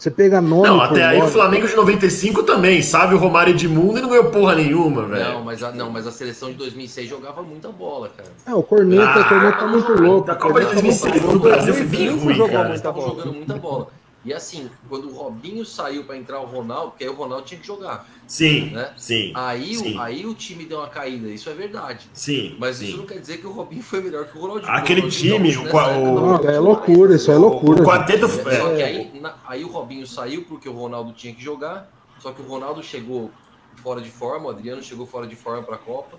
[0.00, 1.28] Você pega nome Não, até aí o.
[1.28, 3.14] Flamengo de 95 também, sabe?
[3.14, 5.44] O Romário Edmundo e não ganhou porra nenhuma, Não, velho.
[5.44, 8.30] mas a, não, mas a seleção de 2006 jogava muita bola, cara.
[8.46, 10.26] É, o Corneta, Ah, o Corneta tá muito louco.
[10.26, 11.32] Da o Copa de Corneta tá muito 2006 louco.
[11.34, 12.74] no Brasil foi bem 2005 ruim, cara.
[12.74, 13.88] Estavam jogando muita bola.
[14.24, 17.60] E assim, quando o Robinho saiu pra entrar o Ronaldo, porque aí o Ronaldo tinha
[17.60, 18.94] que jogar, Sim, né?
[18.96, 19.32] sim.
[19.34, 22.08] Aí, sim, O, aí o time deu uma caída, isso é verdade.
[22.12, 22.86] sim, Mas sim.
[22.86, 24.70] isso não quer dizer que o Robinho foi melhor que o Ronaldinho.
[24.72, 25.80] Aquele O Ronaldinho time, Gaúcho o época
[26.20, 26.58] não é demais.
[26.58, 27.82] loucura, isso é loucura.
[27.82, 28.28] O quarteto.
[28.28, 28.48] Só que
[28.82, 31.90] é, aí, na- aí o Robinho saiu porque o Ronaldo tinha que jogar.
[32.20, 33.32] Só que o Ronaldo chegou
[33.82, 36.16] fora de forma, o Adriano chegou fora de forma para a Copa.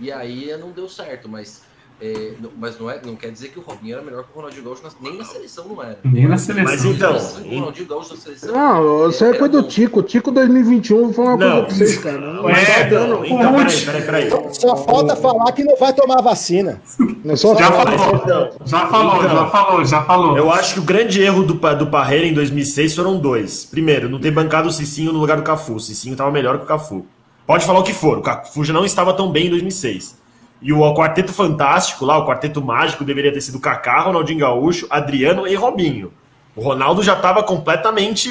[0.00, 1.62] E aí não deu certo, mas,
[2.02, 4.36] é, não- mas não, é, não quer dizer que o Robinho era melhor que o
[4.36, 5.98] Ronaldinho Gaúcho, nem na seleção não era.
[6.04, 6.90] Nem na Mas seleção.
[6.90, 8.52] então, o Ronaldinho Gaúcho na seleção.
[8.52, 9.68] Não, isso aí foi do bom.
[9.68, 10.00] Tico.
[10.00, 11.50] O Tico 2021, vou falar uma Não.
[11.62, 12.18] coisa pra vocês, cara.
[12.18, 14.30] Não, é, tá dando- não, então, peraí, peraí, peraí.
[14.54, 16.82] Só falta falar que não vai tomar vacina.
[17.24, 18.50] não é só Já falou, já falou, Então.
[18.64, 20.36] já falou, já falou.
[20.36, 23.64] Eu acho que o grande erro do, do Parreira em 2006 foram dois.
[23.64, 25.74] Primeiro, não ter bancado o Cicinho no lugar do Cafu.
[25.74, 27.06] O Cicinho estava melhor que o Cafu.
[27.46, 30.20] Pode falar o que for, o Cafu já não estava tão bem em 2006.
[30.62, 35.46] E o, quarteto fantástico lá, o quarteto mágico, deveria ter sido Kaká, Ronaldinho Gaúcho, Adriano
[35.46, 36.12] e Robinho.
[36.54, 38.30] O Ronaldo já estava completamente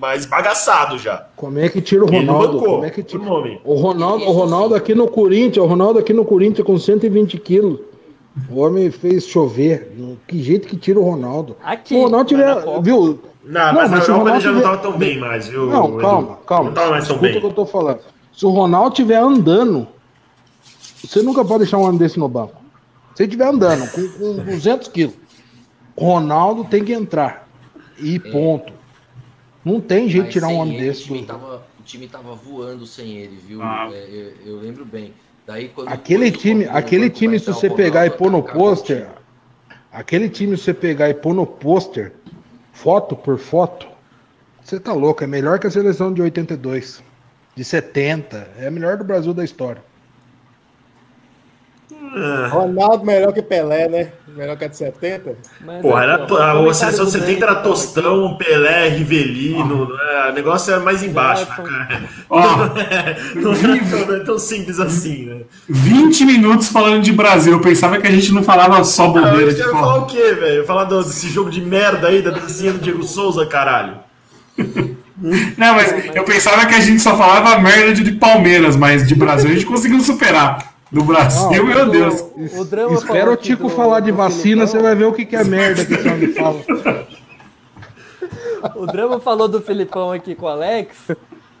[0.00, 1.26] mais bagaçado já.
[1.34, 2.58] Como é que tira o não Ronaldo?
[2.58, 3.22] Como é que tira...
[3.22, 3.60] o nome.
[3.64, 7.80] O Ronaldo, o Ronaldo aqui no Corinthians, o Ronaldo aqui no Corinthians com 120 quilos.
[8.50, 9.90] O homem fez chover.
[10.28, 11.56] Que jeito que tira o Ronaldo.
[11.64, 12.82] Aqui, Se o Ronaldo mas na tiver.
[12.82, 13.18] Viu?
[13.42, 15.18] Não, mas, mas se na o Europa ele Ronaldo já não tiver- estava tão bem
[15.18, 15.66] mais, viu?
[15.66, 16.64] Não, calma, calma.
[16.64, 17.38] Não estava mais tão Escuta bem.
[17.38, 17.98] o que eu tô falando.
[18.32, 19.88] Se o Ronaldo estiver andando,
[21.02, 22.56] você nunca pode deixar um homem desse no banco.
[23.14, 25.14] Se ele estiver andando com, com 200 quilos,
[25.96, 27.48] Ronaldo tem que entrar.
[27.98, 28.72] E ponto.
[29.64, 31.02] Não tem jeito de tirar um homem ele, desse.
[31.02, 33.60] O time, do- tava, o time tava voando sem ele, viu?
[33.62, 33.90] Ah.
[33.92, 35.12] É, eu, eu lembro bem.
[35.46, 39.08] Daí, quando, Aquele time, aquele time, se você pegar e pôr no pôster,
[39.92, 42.12] aquele time, se você pegar e pôr no pôster,
[42.72, 43.86] foto por foto,
[44.62, 45.24] você tá louco.
[45.24, 47.02] É melhor que a seleção de 82,
[47.54, 48.48] de 70.
[48.58, 49.82] É a melhor do Brasil da história.
[52.50, 54.08] Ronaldo melhor que Pelé, né?
[54.36, 55.34] Melhor que a de 70.
[55.64, 60.28] Mas Porra, aqui, era, a seleção de do 70 era Dani, Tostão, Pelé, Rivelino, né?
[60.30, 61.62] o negócio era mais embaixo, né, Gerson.
[61.64, 62.02] cara?
[62.28, 62.40] Ó,
[63.36, 65.40] Não é, tão, não é tão simples assim, né?
[65.68, 67.52] 20 minutos falando de Brasil.
[67.52, 69.82] Eu pensava que a gente não falava só Ah, bobeira eu de quero fora.
[69.84, 70.64] falar o quê, velho?
[70.66, 73.94] Falar do- desse jogo de merda aí, da dancinha do Diego Souza, caralho.
[75.56, 79.14] Não, mas eu pensava que a gente só falava merda de, de Palmeiras, mas de
[79.14, 80.69] Brasil a gente conseguiu superar.
[80.90, 82.24] Do Brasil, Não, meu Deus.
[82.58, 84.82] O drama Espera falou o Tico do- falar de vacina, você Filipão.
[84.82, 86.60] vai ver o que, que é merda que esse homem fala.
[88.76, 90.94] O Drama falou do Filipão aqui com o Alex.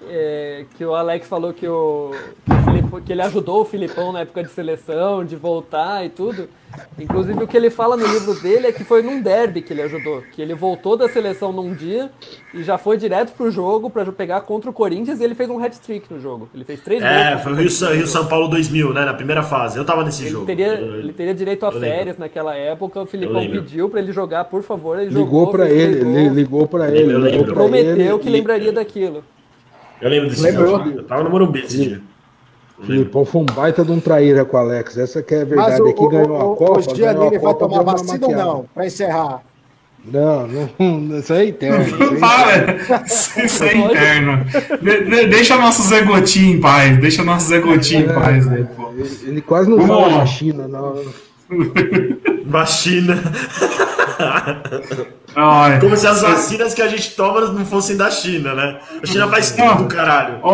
[0.08, 2.10] É, que o Alex falou que, o,
[2.46, 6.08] que, o Filipe- que ele ajudou o Filipão na época de seleção, de voltar e
[6.08, 6.48] tudo.
[6.96, 9.82] Inclusive, o que ele fala no livro dele é que foi num derby que ele
[9.82, 10.22] ajudou.
[10.32, 12.10] Que ele voltou da seleção num dia
[12.54, 15.58] e já foi direto pro jogo pra pegar contra o Corinthians e ele fez um
[15.62, 16.48] hat-trick no jogo.
[16.54, 17.42] Ele fez três É, gols.
[17.42, 19.04] foi o Rio, Rio São Paulo 2000, né?
[19.04, 19.78] Na primeira fase.
[19.78, 20.46] Eu tava nesse Ele jogo.
[20.46, 23.02] teria, Eu- ele teria direito a férias naquela época.
[23.02, 24.96] O Filipão pediu pra ele jogar, por favor.
[25.00, 27.30] Ele Ligou jogou, pra ele, li- ligou pra Eu ele.
[27.30, 29.24] ligou pra Prometeu ele que e- lembraria daquilo.
[30.00, 30.82] Eu lembro desse Lembrou?
[30.82, 30.94] dia.
[30.96, 32.00] Eu tava no Morumbi esse dia.
[32.78, 34.96] O Filipão foi um baita de um traíra com o Alex.
[34.96, 35.82] Essa que é a Mas verdade.
[35.82, 36.78] o, Aqui ganhou a o, o, Copa.
[36.80, 38.64] o Giannini ganhou a vai tomar vacina ou não?
[38.74, 39.42] Pra encerrar.
[40.02, 40.46] Não,
[40.78, 41.84] não, isso é interno.
[41.84, 43.04] isso é Para!
[43.44, 44.44] Isso é interno.
[44.80, 46.96] De- de- deixa nosso Zé Gotinho em paz.
[46.98, 48.46] Deixa nosso Zé Gotinho em paz.
[48.46, 48.66] Né.
[48.96, 51.02] Ele, ele quase não Vamos fala na China, não.
[52.46, 53.22] Vacina.
[55.80, 58.78] Como se as vacinas que a gente toma não fossem da China, né?
[59.02, 60.38] A China faz tudo, caralho.
[60.42, 60.52] Ó,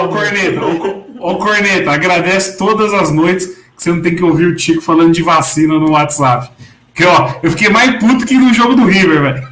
[0.00, 4.14] ô, ô, Corneta, ô, Co- ô, Corneta, agradece todas as noites que você não tem
[4.16, 6.50] que ouvir o Tico falando de vacina no WhatsApp.
[6.88, 9.48] Porque, ó, eu fiquei mais puto que no jogo do River, velho.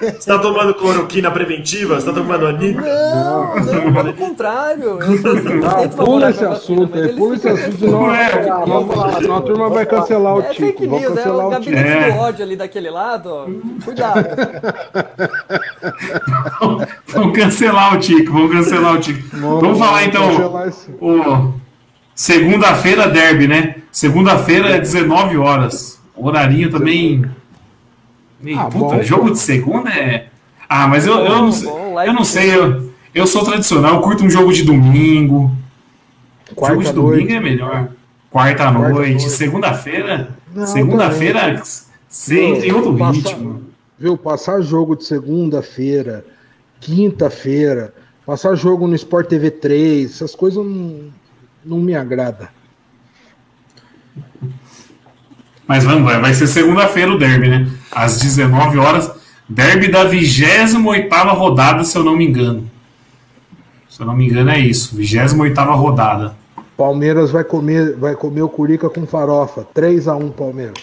[0.00, 2.00] Você tá tomando cloroquina preventiva?
[2.00, 2.80] Você tá tomando anita?
[2.80, 4.98] Não, não, pelo contrário.
[5.00, 9.84] Ah, 100% pula esse assunto aí, pula esse assunto, Não é, senão- a turma vai
[9.84, 10.66] cancelar o É Tico.
[10.66, 12.10] fake Vão news, é o gabinete É.
[12.12, 13.46] do ódio ali daquele lado, ó.
[13.84, 14.26] Cuidado.
[17.08, 19.36] Vamos cancelar o Tico, vamos cancelar o Tico.
[19.36, 20.30] Vamos falar então.
[21.00, 21.52] o
[22.14, 23.76] Segunda-feira, derby, né?
[23.90, 25.98] Segunda-feira, 19 horas.
[26.16, 27.24] Horarinho também.
[28.56, 29.30] Ah, puta, bom, jogo pô.
[29.32, 30.28] de segunda é.
[30.68, 32.54] Ah, mas eu, eu, não, Bom, eu não sei.
[32.54, 35.42] Eu, eu sou tradicional, eu curto um jogo de domingo.
[35.48, 35.56] jogo
[36.48, 37.32] de Quarta domingo noite.
[37.32, 37.88] é melhor.
[38.30, 39.30] Quarta noite, noite.
[39.30, 40.30] segunda-feira.
[40.66, 41.62] Segunda-feira,
[42.08, 43.62] sem tem outro Passar- ritmo.
[43.98, 46.24] Viu, passar jogo de segunda-feira,
[46.80, 47.92] quinta-feira,
[48.24, 51.10] passar jogo no Sport TV 3, essas coisas não,
[51.64, 52.48] não me agrada.
[55.70, 57.68] Mas vamos, vai, vai ser segunda-feira o derby, né?
[57.92, 59.08] Às 19 horas.
[59.48, 62.68] Derby da 28 rodada, se eu não me engano.
[63.88, 64.96] Se eu não me engano, é isso.
[64.96, 66.34] 28 rodada.
[66.76, 69.64] Palmeiras vai comer, vai comer o Curica com farofa.
[69.72, 70.74] 3x1 Palmeiras.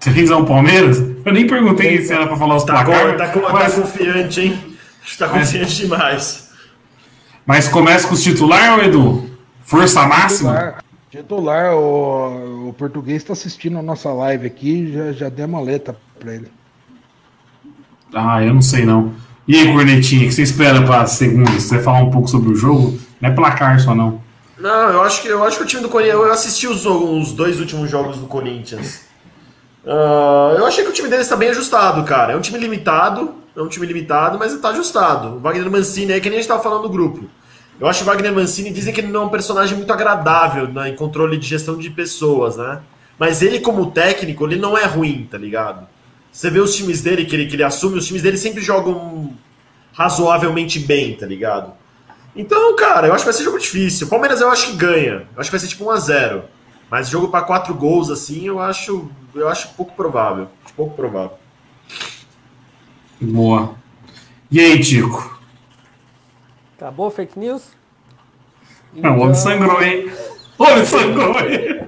[0.00, 0.98] 3x1 Palmeiras?
[1.24, 3.12] Eu nem perguntei se era pra falar os Tá, placares.
[3.12, 4.58] com- tá, com- tá mas, confiante, hein?
[5.16, 6.48] Tá confiante demais.
[7.46, 9.30] mas começa com os titular, ô Edu?
[9.62, 10.74] Força máxima?
[11.16, 15.96] Titular, o, o português está assistindo a nossa live aqui, já, já dei uma letra
[16.18, 16.48] para ele.
[18.14, 19.14] Ah, eu não sei não.
[19.48, 21.50] E aí, Cornetinha, o que você espera pra segunda?
[21.52, 24.20] Se você falar um pouco sobre o jogo, não é placar só não.
[24.58, 26.18] Não, eu acho que, eu acho que o time do Corinthians.
[26.18, 29.02] Eu assisti os, os dois últimos jogos do Corinthians.
[29.86, 32.34] Ah, eu achei que o time deles está bem ajustado, cara.
[32.34, 35.36] É um time limitado, é um time limitado, mas está ajustado.
[35.36, 37.24] O Wagner Mancini é que nem a gente estava falando no grupo.
[37.78, 40.88] Eu acho o Wagner Mancini dizem que ele não é um personagem muito agradável né,
[40.88, 42.80] em controle de gestão de pessoas, né?
[43.18, 45.86] Mas ele, como técnico, ele não é ruim, tá ligado?
[46.30, 49.34] Você vê os times dele que ele, que ele assume, os times dele sempre jogam
[49.92, 51.72] razoavelmente bem, tá ligado?
[52.34, 54.06] Então, cara, eu acho que vai ser jogo difícil.
[54.06, 55.26] O Palmeiras eu acho que ganha.
[55.34, 56.42] Eu acho que vai ser tipo 1x0.
[56.90, 60.48] Mas jogo para quatro gols, assim, eu acho, eu acho pouco provável.
[60.76, 61.38] Pouco provável.
[63.18, 63.74] Boa.
[64.50, 65.35] E aí, Tico?
[66.76, 67.70] Acabou fake news?
[68.92, 70.12] Não, o homem sangrou, hein?
[70.58, 71.86] O homem sangrou, hein?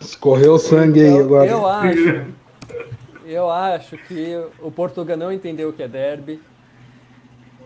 [0.00, 1.50] Escorreu sangue aí agora.
[1.50, 2.26] eu acho.
[3.26, 6.40] Eu acho que o Portugal não entendeu o que é derby.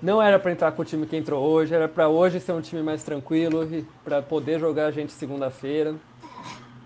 [0.03, 2.61] Não era para entrar com o time que entrou hoje, era para hoje ser um
[2.61, 3.69] time mais tranquilo,
[4.05, 5.95] para poder jogar a gente segunda-feira.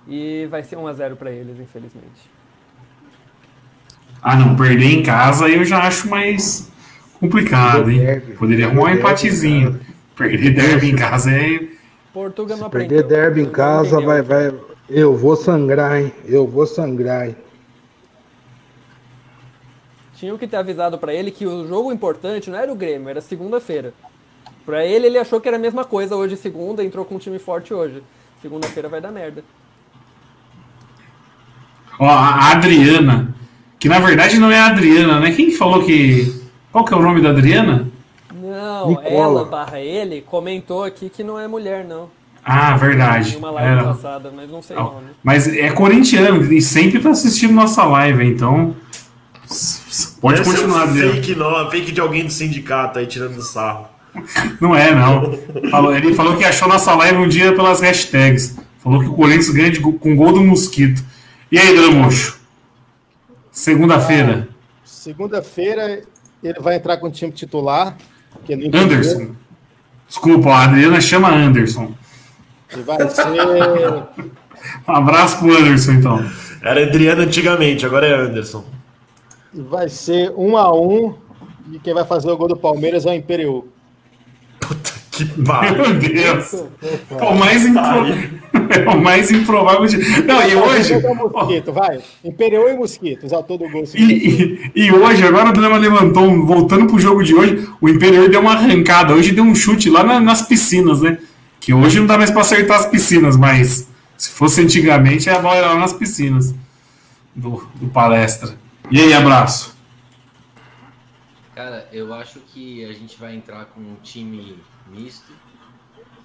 [0.06, 2.30] E vai ser 1 a 0 para eles, infelizmente.
[4.20, 6.70] Ah, não, perder em casa eu já acho mais
[7.20, 7.98] complicado, hein?
[7.98, 8.32] Derby.
[8.32, 9.80] Poderia arrumar um empatezinho.
[10.16, 11.60] Perder derby em casa é.
[12.12, 13.02] Portugal não aprendeu.
[13.02, 14.54] perder derby em casa, vai, vai.
[14.88, 16.12] Eu vou sangrar, hein?
[16.24, 17.36] Eu vou sangrar, hein?
[20.14, 23.20] Tinham que ter avisado para ele que o jogo importante não era o Grêmio, era
[23.20, 23.92] segunda-feira.
[24.64, 27.38] Para ele, ele achou que era a mesma coisa hoje, segunda, entrou com um time
[27.38, 28.02] forte hoje.
[28.40, 29.44] Segunda-feira vai dar merda.
[31.98, 33.34] Ó, a Adriana,
[33.78, 35.32] que na verdade não é a Adriana, né?
[35.32, 36.45] Quem falou que.
[36.76, 37.88] Qual que é o nome da Adriana?
[38.34, 39.08] Não, Nicola.
[39.08, 42.10] ela barra ele comentou aqui que não é mulher, não.
[42.44, 43.34] Ah, verdade.
[43.38, 43.84] Uma live Era.
[43.84, 45.06] passada, mas não sei o nome.
[45.24, 48.76] Mas é corintiano e sempre tá assistindo nossa live, então.
[50.20, 53.86] Pode Deve ser um continuar, fake, não, fake de alguém do sindicato aí tirando sarro.
[54.60, 55.32] Não é, não.
[55.70, 58.54] Falou- ele falou que achou nossa live um dia pelas hashtags.
[58.84, 61.02] Falou que o Corinthians ganha de com gol do Mosquito.
[61.50, 62.38] E aí, Dramuxo?
[63.50, 64.48] Segunda-feira.
[64.84, 66.02] Segunda-feira
[66.42, 67.96] ele vai entrar com o time titular.
[68.44, 69.34] Que ele Anderson.
[70.08, 71.92] Desculpa, a Adriana chama Anderson.
[72.76, 73.24] E vai ser.
[74.88, 76.30] Um abraço pro Anderson, então.
[76.60, 78.64] Era Adriano antigamente, agora é Anderson.
[79.54, 81.14] Vai ser um a um.
[81.72, 83.64] E quem vai fazer o gol do Palmeiras é o Imperial.
[84.58, 85.76] Puta que pariu.
[85.76, 86.64] Meu Deus.
[87.10, 87.82] É o mais, impro...
[88.84, 89.96] é o mais improvável de.
[90.22, 90.94] Não, e hoje.
[91.32, 92.00] Mosquito, vai.
[92.24, 93.84] Imperial e Mosquitos, autor do gol.
[93.94, 98.28] E, e, e, hoje, agora o Drama levantou, voltando pro jogo de hoje, o Imperial
[98.28, 99.14] deu uma arrancada.
[99.14, 101.18] Hoje deu um chute lá na, nas piscinas, né?
[101.60, 105.56] Que hoje não dá mais pra acertar as piscinas, mas se fosse antigamente, a bola
[105.56, 106.54] era lá nas piscinas
[107.34, 108.56] do, do palestra.
[108.90, 109.76] E aí, abraço.
[111.54, 114.58] Cara, eu acho que a gente vai entrar com um time
[114.92, 115.32] misto.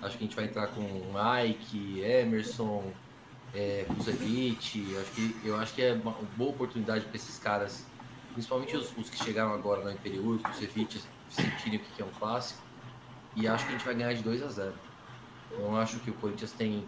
[0.02, 2.92] Acho que a gente vai entrar com Mike, Emerson,
[3.54, 4.96] é, Kuzevic.
[4.98, 7.86] Acho que, eu acho que é uma boa oportunidade para esses caras,
[8.34, 12.62] principalmente os, os, que chegaram agora na Imperiur, Kuzevic, sentirem o que é um clássico.
[13.36, 14.74] E acho que a gente vai ganhar de 2 a 0.
[15.60, 16.84] Não acho que o Corinthians tem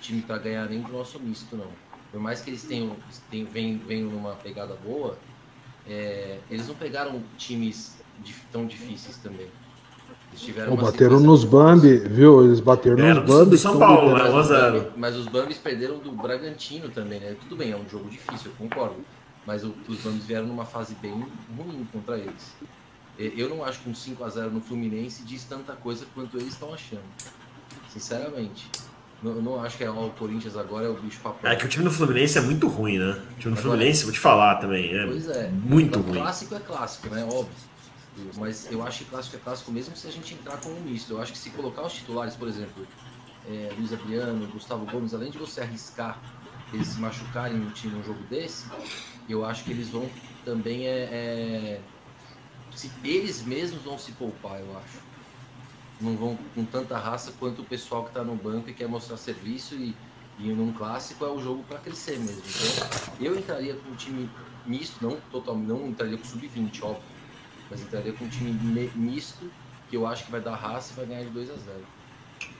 [0.00, 1.70] time para ganhar nem do nosso misto, não.
[2.10, 2.96] Por mais que eles tenham,
[3.30, 5.18] tenham venham, numa pegada boa,
[5.86, 7.98] é, eles não pegaram times
[8.50, 9.50] tão difíceis também.
[10.36, 12.44] Tiveram bateram nos Bambi, viu?
[12.44, 13.50] Eles bateram é, nos Bambi.
[13.50, 14.30] Do São Paulo, né?
[14.30, 17.36] Mas, mas os Bambis perderam do Bragantino também, né?
[17.40, 18.96] Tudo bem, é um jogo difícil, eu concordo.
[19.46, 21.12] Mas o, os Bambis vieram numa fase bem
[21.56, 22.54] ruim contra eles.
[23.18, 26.52] Eu não acho que um 5 a 0 no Fluminense diz tanta coisa quanto eles
[26.52, 27.04] estão achando.
[27.88, 28.70] Sinceramente.
[29.24, 31.50] Eu não acho que é o Corinthians agora é o bicho papel.
[31.50, 33.18] É que o time do Fluminense é muito ruim, né?
[33.36, 36.18] O time do Fluminense, vou te falar também, é, pois é muito ruim.
[36.18, 37.24] Clássico é clássico, né?
[37.24, 37.48] Óbvio.
[38.36, 41.12] Mas eu acho que clássico é clássico mesmo se a gente entrar com um misto.
[41.12, 42.86] Eu acho que se colocar os titulares, por exemplo,
[43.48, 46.20] é, Luiz Adriano, Gustavo Gomes, além de você arriscar
[46.72, 48.66] eles se machucarem no time num jogo desse,
[49.28, 50.10] eu acho que eles vão
[50.44, 51.80] também é, é
[52.74, 55.06] se eles mesmos vão se poupar, eu acho
[56.00, 59.16] não vão com tanta raça quanto o pessoal que está no banco e quer mostrar
[59.16, 59.94] serviço e,
[60.38, 62.42] e num clássico é o jogo para crescer mesmo.
[62.46, 64.28] Então, eu entraria com um time
[64.66, 67.02] misto, não totalmente, não entraria com sub-20, óbvio,
[67.70, 69.50] mas entraria com um time misto
[69.88, 71.62] que eu acho que vai dar raça e vai ganhar de 2 a 0.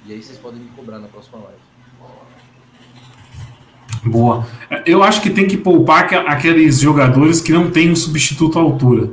[0.07, 1.77] E aí vocês podem me cobrar na próxima live.
[4.05, 4.47] Boa.
[4.85, 9.11] Eu acho que tem que poupar aqueles jogadores que não têm um substituto à altura.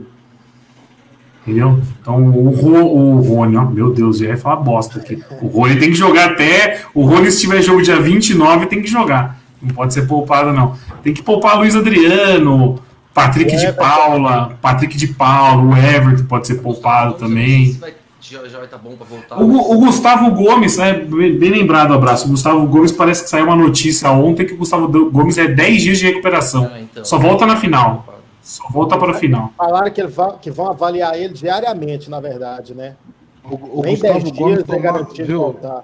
[1.41, 1.81] Entendeu?
[1.99, 5.21] Então o, o Rony, ó, meu Deus, já ia falar bosta aqui.
[5.41, 6.83] O Rony tem que jogar até.
[6.93, 9.41] O Rony, se tiver jogo dia 29, tem que jogar.
[9.61, 10.77] Não pode ser poupado, não.
[11.03, 12.79] Tem que poupar Luiz Adriano,
[13.13, 17.79] Patrick de Paula, Patrick de Paula, o Everton pode ser poupado também.
[18.19, 19.37] Já, já vai estar tá bom para voltar.
[19.37, 22.25] O, o, Gustavo Gomes, é bem lembrado, abraço.
[22.25, 25.81] O Gustavo Gomes parece que saiu uma notícia ontem que o Gustavo Gomes é 10
[25.81, 26.71] dias de recuperação.
[26.73, 27.03] Ah, então.
[27.03, 28.05] Só volta na final.
[28.41, 29.51] Só volta para o final.
[29.57, 30.01] Falaram que,
[30.41, 32.95] que vão avaliar ele diariamente, na verdade, né?
[33.43, 35.83] O, o Nem Gustavo 10 Gomes dias é garantido viu, voltar.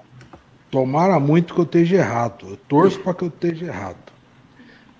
[0.70, 2.46] Tomara muito que eu esteja errado.
[2.48, 4.09] Eu torço para que eu esteja errado.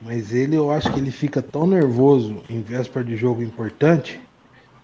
[0.00, 4.20] Mas ele, eu acho que ele fica tão nervoso em véspera de jogo importante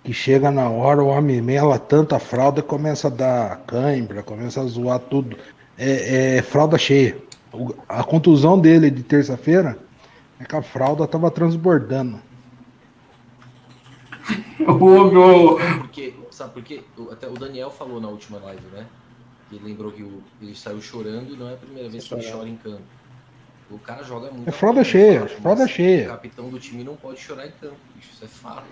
[0.07, 4.65] que chega na hora, o homem mela tanta fralda começa a dar cãibra, começa a
[4.67, 5.37] zoar tudo.
[5.77, 7.19] É, é fralda cheia.
[7.89, 9.77] A contusão dele de terça-feira
[10.39, 12.21] é que a fralda tava transbordando.
[15.81, 16.85] porque, sabe por quê?
[17.11, 18.87] Até o Daniel falou na última live, né?
[19.49, 22.15] Que ele lembrou que o, ele saiu chorando e não é a primeira vez que
[22.15, 22.83] ele chora em campo.
[23.71, 24.49] O cara joga muito.
[24.49, 26.07] É fralda cheia, fralda cheia.
[26.07, 28.65] O capitão do time não pode chorar em campo, bicho, isso é fato.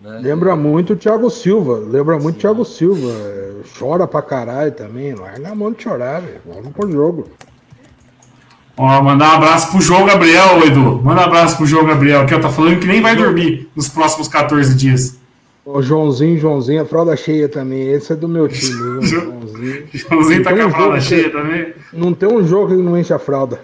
[0.00, 0.18] Né?
[0.22, 3.10] Lembra muito o Thiago Silva, lembra muito o Thiago Silva.
[3.10, 6.40] É, chora pra caralho também, larga a mão de chorar, velho.
[6.46, 7.28] Vamos pro jogo.
[8.76, 11.00] Ó, mandar um abraço pro João Gabriel, Edu.
[11.02, 13.88] Manda um abraço pro João Gabriel, que eu tá falando que nem vai dormir nos
[13.88, 15.16] próximos 14 dias.
[15.64, 17.88] O Joãozinho, Joãozinho, a fralda cheia também.
[17.88, 19.00] Esse é do meu time?
[19.06, 19.86] Joãozinho.
[19.92, 21.72] Joãozinho tá com a fralda cheia também.
[21.92, 23.60] Não tem um jogo que não enche a fralda.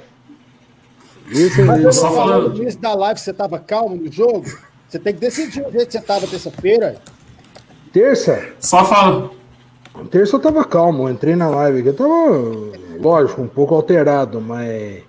[1.31, 4.45] Isso Mas eu só falando no início da live você tava calmo no jogo.
[4.89, 6.97] Você tem que decidir o jeito que você tava terça-feira.
[7.93, 8.49] Terça?
[8.59, 9.31] Só fala.
[10.11, 14.41] Terça eu tava calmo, eu entrei na live aqui, eu tava lógico, um pouco alterado,
[14.41, 15.03] mas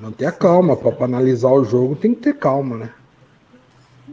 [0.00, 0.76] manter a calma.
[0.76, 2.90] Para analisar o jogo tem que ter calma, né?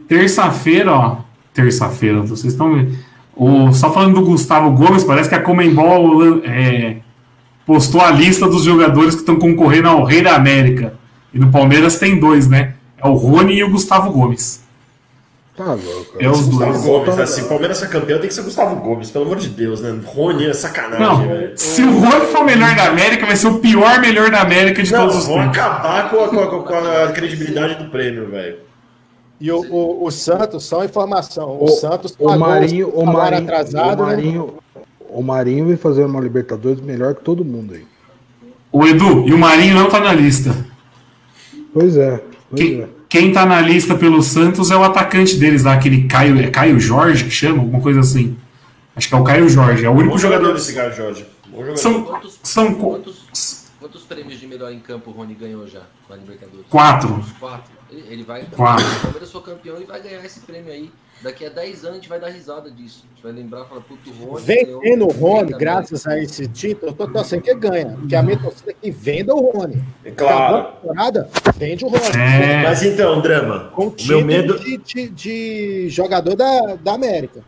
[0.08, 1.16] Terça-feira, ó.
[1.54, 2.96] Terça-feira, vocês estão vendo.
[3.36, 6.98] O, só falando do Gustavo Gomes, parece que a Comembol é,
[7.66, 10.94] postou a lista dos jogadores que estão concorrendo ao Rei da América.
[11.36, 12.72] E no Palmeiras tem dois, né?
[12.96, 14.64] É o Rony e o Gustavo Gomes.
[15.54, 16.16] Tá louco.
[16.18, 16.84] É os Gustavo dois.
[16.84, 19.94] Gomes, assim, Palmeiras ser campeão tem que ser Gustavo Gomes, pelo amor de Deus, né?
[20.06, 21.52] Rony é sacanagem, não, velho.
[21.56, 24.82] Se o Rony for o melhor da América, vai ser o pior melhor da América
[24.82, 25.40] de não, todos os tempos.
[25.42, 28.56] Vão acabar com a, com, a, com a, credibilidade do prêmio, velho.
[29.38, 33.42] E o, o, o Santos, só informação, o, O- Santos O pagou Marinho, o Marinho,
[33.42, 34.16] atrasado, o né?
[34.16, 34.54] Marinho,
[35.10, 37.84] o Marinho vai fazer uma Libertadores melhor que todo mundo aí.
[38.72, 40.54] O Edu, e o Marinho não tá na lista.
[41.78, 42.88] Pois é, pois Quem, é.
[43.08, 46.80] quem tá na lista pelo Santos é o atacante deles lá, aquele Caio, é Caio
[46.80, 48.34] Jorge que chama, alguma coisa assim.
[48.94, 50.44] Acho que é o Caio Jorge, é o único Bom jogador.
[50.44, 51.26] jogador desse cara, Jorge.
[51.76, 55.82] São, Quantos, são qu- quantos, quantos prêmios de melhor em campo o Rony ganhou já
[56.08, 56.64] na Libertadores?
[56.70, 57.24] Quatro.
[57.38, 57.72] Quatro.
[57.90, 58.44] Ele, ele vai.
[58.44, 58.86] Quatro.
[58.86, 60.90] O Palmeiras campeão, ele vai ganhar esse prêmio aí.
[61.22, 63.04] Daqui a 10 anos a gente vai dar risada disso.
[63.06, 64.44] A gente vai lembrar e falar, puto, Rony.
[64.44, 67.96] Vendendo o Rony, graças a esse título, eu tô torcendo que ganha.
[67.98, 69.82] Porque a minha torcida é que venda o Rony.
[70.14, 70.56] Claro.
[70.56, 72.16] Acabou a temporada, vende o Rony.
[72.18, 72.62] É.
[72.64, 77.40] Mas então, Drama, Com o meu medo, de, de- de jogador da, da América.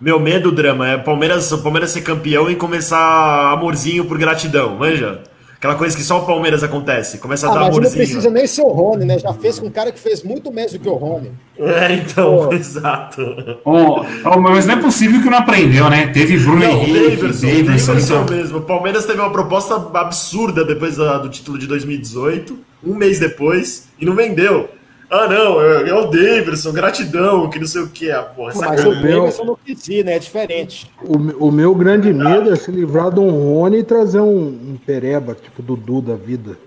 [0.00, 4.74] meu medo, Drama, é o Palmeiras, o Palmeiras ser campeão e começar amorzinho por gratidão,
[4.76, 5.22] manja?
[5.64, 7.96] Aquela coisa que só o Palmeiras acontece, começa a Ah, dar mas não amorzinho.
[8.04, 9.18] precisa nem ser o Rony, né?
[9.18, 11.32] Já fez com um cara que fez muito menos do que o Rony.
[11.58, 12.52] É, então, Pô.
[12.52, 13.22] exato.
[13.64, 16.08] Ô, ô, mas não é possível que não aprendeu, né?
[16.08, 18.36] Teve Bruno Não, o Henrique, Daverson, Davidson, Daverson então.
[18.36, 18.58] mesmo.
[18.58, 23.88] O Palmeiras teve uma proposta absurda depois da- do título de 2018, um mês depois,
[23.98, 24.68] e não vendeu.
[25.16, 28.10] Ah, não, é, é o Daverson, gratidão, que não sei o que.
[28.10, 28.90] Ah, porra, Mas o.
[29.00, 30.16] Davidson não quis ir, né?
[30.16, 30.90] É diferente.
[31.04, 34.76] O, o meu grande medo é se livrar de um Rony e trazer um, um
[34.84, 36.58] Pereba, tipo Dudu da vida,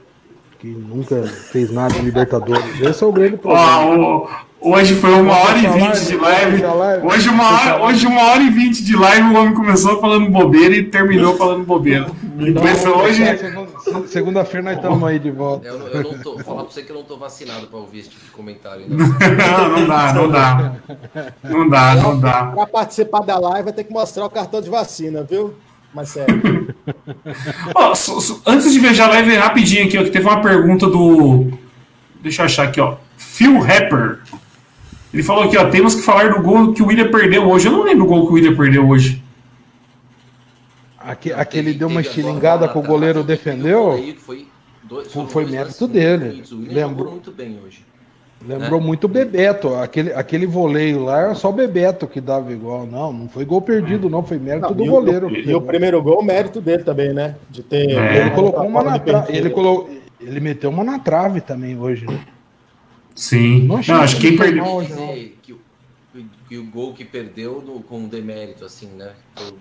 [0.60, 2.80] que nunca fez nada em Libertadores.
[2.80, 3.80] Esse é o grande problema.
[3.82, 4.28] Ó,
[4.62, 6.64] o- hoje foi uma hora e vinte de live.
[7.06, 10.74] Hoje uma, hora, hoje uma hora e vinte de live, o homem começou falando bobeira
[10.74, 12.08] e terminou falando bobeira.
[12.78, 13.24] Foi hoje.
[13.88, 15.68] Segunda- Segunda-feira nós estamos aí de volta.
[15.68, 16.34] Eu, não- eu não tô.
[16.36, 18.86] Vou falar pra você que eu não tô vacinado pra ouvir esse tipo de comentário.
[18.90, 20.74] Não, não dá, não dá.
[21.44, 22.46] Não dá, não dá.
[22.48, 25.54] Pra participar da live, vai ter que mostrar o cartão de vacina, viu?
[25.94, 26.76] Mas sério.
[27.74, 30.88] Ó, so- so- antes de ver a live, rapidinho aqui, ó, que teve uma pergunta
[30.88, 31.52] do.
[32.22, 32.96] Deixa eu achar aqui, ó.
[33.18, 34.20] Phil Rapper.
[35.14, 37.68] Ele falou aqui, ó, temos que falar do gol que o William perdeu hoje.
[37.68, 39.24] Eu não lembro o gol que o William perdeu hoje.
[41.08, 43.92] Aque- Aquele Teve- deu uma estilingada que o goleiro defendeu.
[44.18, 44.48] Foi,
[44.84, 46.44] dois, Foi- foi dois mérito lances dele.
[46.52, 47.86] O Lembrou- muito bem hoje.
[48.46, 49.74] Lembrou muito o Bebeto.
[49.76, 52.86] Aquele, aquele voleio lá era só o Bebeto que dava igual.
[52.86, 54.22] Não, não foi gol perdido, não.
[54.22, 55.36] Foi mérito Não, do e o- goleiro.
[55.36, 57.36] E o primeiro gol, o mérito dele também, né?
[57.50, 57.90] De ter.
[57.98, 58.18] É.
[58.22, 59.36] Ele colocou uma na trave.
[59.36, 59.90] Ele, colo...
[60.22, 62.06] ele meteu uma na trave também hoje.
[62.06, 62.20] né?
[63.16, 63.62] Sim.
[63.64, 64.64] Não Não, acho que quem perdeu.
[64.64, 64.84] não.
[64.84, 65.60] dizer que, o-
[66.48, 69.12] que o gol que perdeu no- com demérito, assim, né?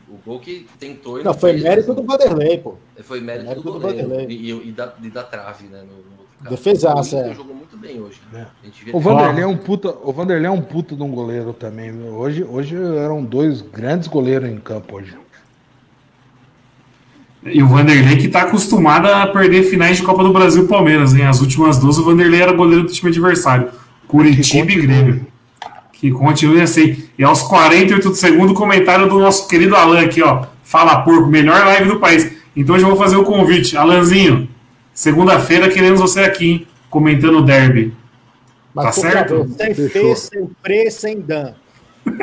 [0.09, 2.01] O, o gol que tentou Não, foi fez, mérito assim.
[2.01, 2.75] do Vanderlei, pô.
[3.03, 4.27] Foi mérito, mérito do do Vanderlei.
[4.29, 5.81] e, e da, e da trave, né?
[5.81, 7.17] No, no outro caso.
[7.17, 7.35] O é.
[7.35, 8.21] jogou muito bem hoje.
[8.33, 8.43] É.
[8.43, 11.11] A gente vê O Vanderlei é um puta, o Vanderlei é um puta de um
[11.11, 11.91] goleiro também.
[11.91, 12.15] viu?
[12.15, 15.17] Hoje, hoje eram dois grandes goleiros em campo hoje.
[17.45, 21.15] E o Vanderlei que tá acostumado a perder finais de Copa do Brasil e Palmeiras,
[21.15, 21.27] hein?
[21.27, 23.71] As últimas duas, o Vanderlei era goleiro do time adversário.
[24.09, 25.27] Curitiba e Grêmio.
[26.01, 27.05] Que continue assim.
[27.19, 30.47] E aos 48 do segundo, comentário do nosso querido Alan aqui, ó.
[30.63, 32.31] Fala porco, melhor live do país.
[32.55, 33.77] Então eu vou fazer o convite.
[33.77, 34.49] Alanzinho,
[34.93, 36.67] segunda-feira queremos você aqui, hein?
[36.91, 37.95] Comentando o derby.
[38.75, 39.29] Mas, Tá por certo?
[39.39, 39.75] favor, sem.
[39.75, 41.55] Fê, sem Pre, sem Dan.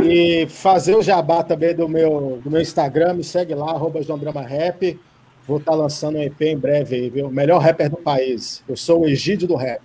[0.04, 4.20] E fazer o jabá também do meu, do meu Instagram, me segue lá, arroba João
[4.20, 5.00] Drama Rap.
[5.48, 7.30] Vou estar lançando um EP em breve aí, viu?
[7.30, 8.64] Melhor rapper do país.
[8.68, 9.82] Eu sou o Egídio do Rap.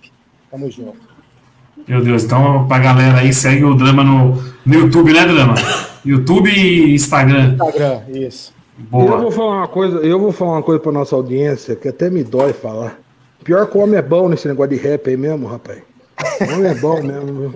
[0.49, 1.08] Tamo junto.
[1.87, 5.55] Meu Deus, então pra galera aí, segue o Drama no, no YouTube, né, Drama?
[6.05, 7.53] YouTube e Instagram.
[7.53, 8.53] Instagram, isso.
[8.77, 9.17] E Eu Boa.
[9.17, 12.23] vou falar uma coisa, eu vou falar uma coisa pra nossa audiência que até me
[12.23, 12.97] dói falar.
[13.43, 15.79] Pior que o homem é bom nesse negócio de rap aí mesmo, rapaz.
[16.41, 17.55] O homem é bom mesmo, viu?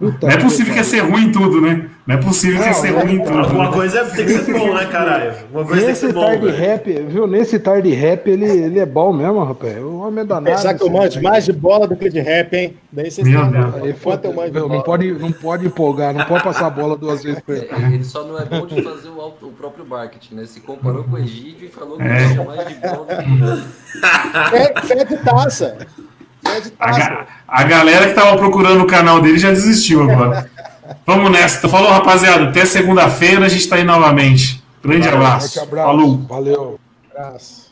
[0.00, 1.90] Puta Não é possível que ia ser ruim em tudo, né?
[2.06, 3.72] Não é possível que ia Não, ser não, ruim em Alguma tudo.
[3.76, 5.34] coisa tem que ser bom, né, caralho?
[5.52, 7.26] Uma coisa tem que Nesse ser bom, tarde rap, viu?
[7.26, 9.76] Nesse tarde rap ele, ele é bom mesmo, rapaz.
[9.78, 10.56] O homem é danado.
[10.56, 12.76] Pensar que eu manjo mais de bola do que de rap, hein?
[12.90, 13.96] Daí vocês Meu Deus.
[14.02, 17.40] quanto eu manjo não, pode, não pode empolgar, não pode passar a bola duas vezes
[17.42, 17.68] pra ele.
[17.70, 20.46] É, Ele só não é bom de fazer o, auto- o próprio marketing, né?
[20.46, 22.26] Se comparou com o Egídio e falou que É.
[22.26, 25.76] tinha mais de bola do que Fé, fé de taça.
[26.78, 30.50] A, ga- a galera que tava procurando o canal dele já desistiu agora.
[31.06, 31.68] Vamos nessa.
[31.68, 32.44] Falou, rapaziada.
[32.48, 34.62] Até segunda-feira a gente tá aí novamente.
[34.82, 35.60] Grande Forte abraço.
[35.60, 35.86] abraço.
[35.88, 36.18] Falou.
[36.28, 36.80] Valeu.
[37.14, 37.69] Abraço.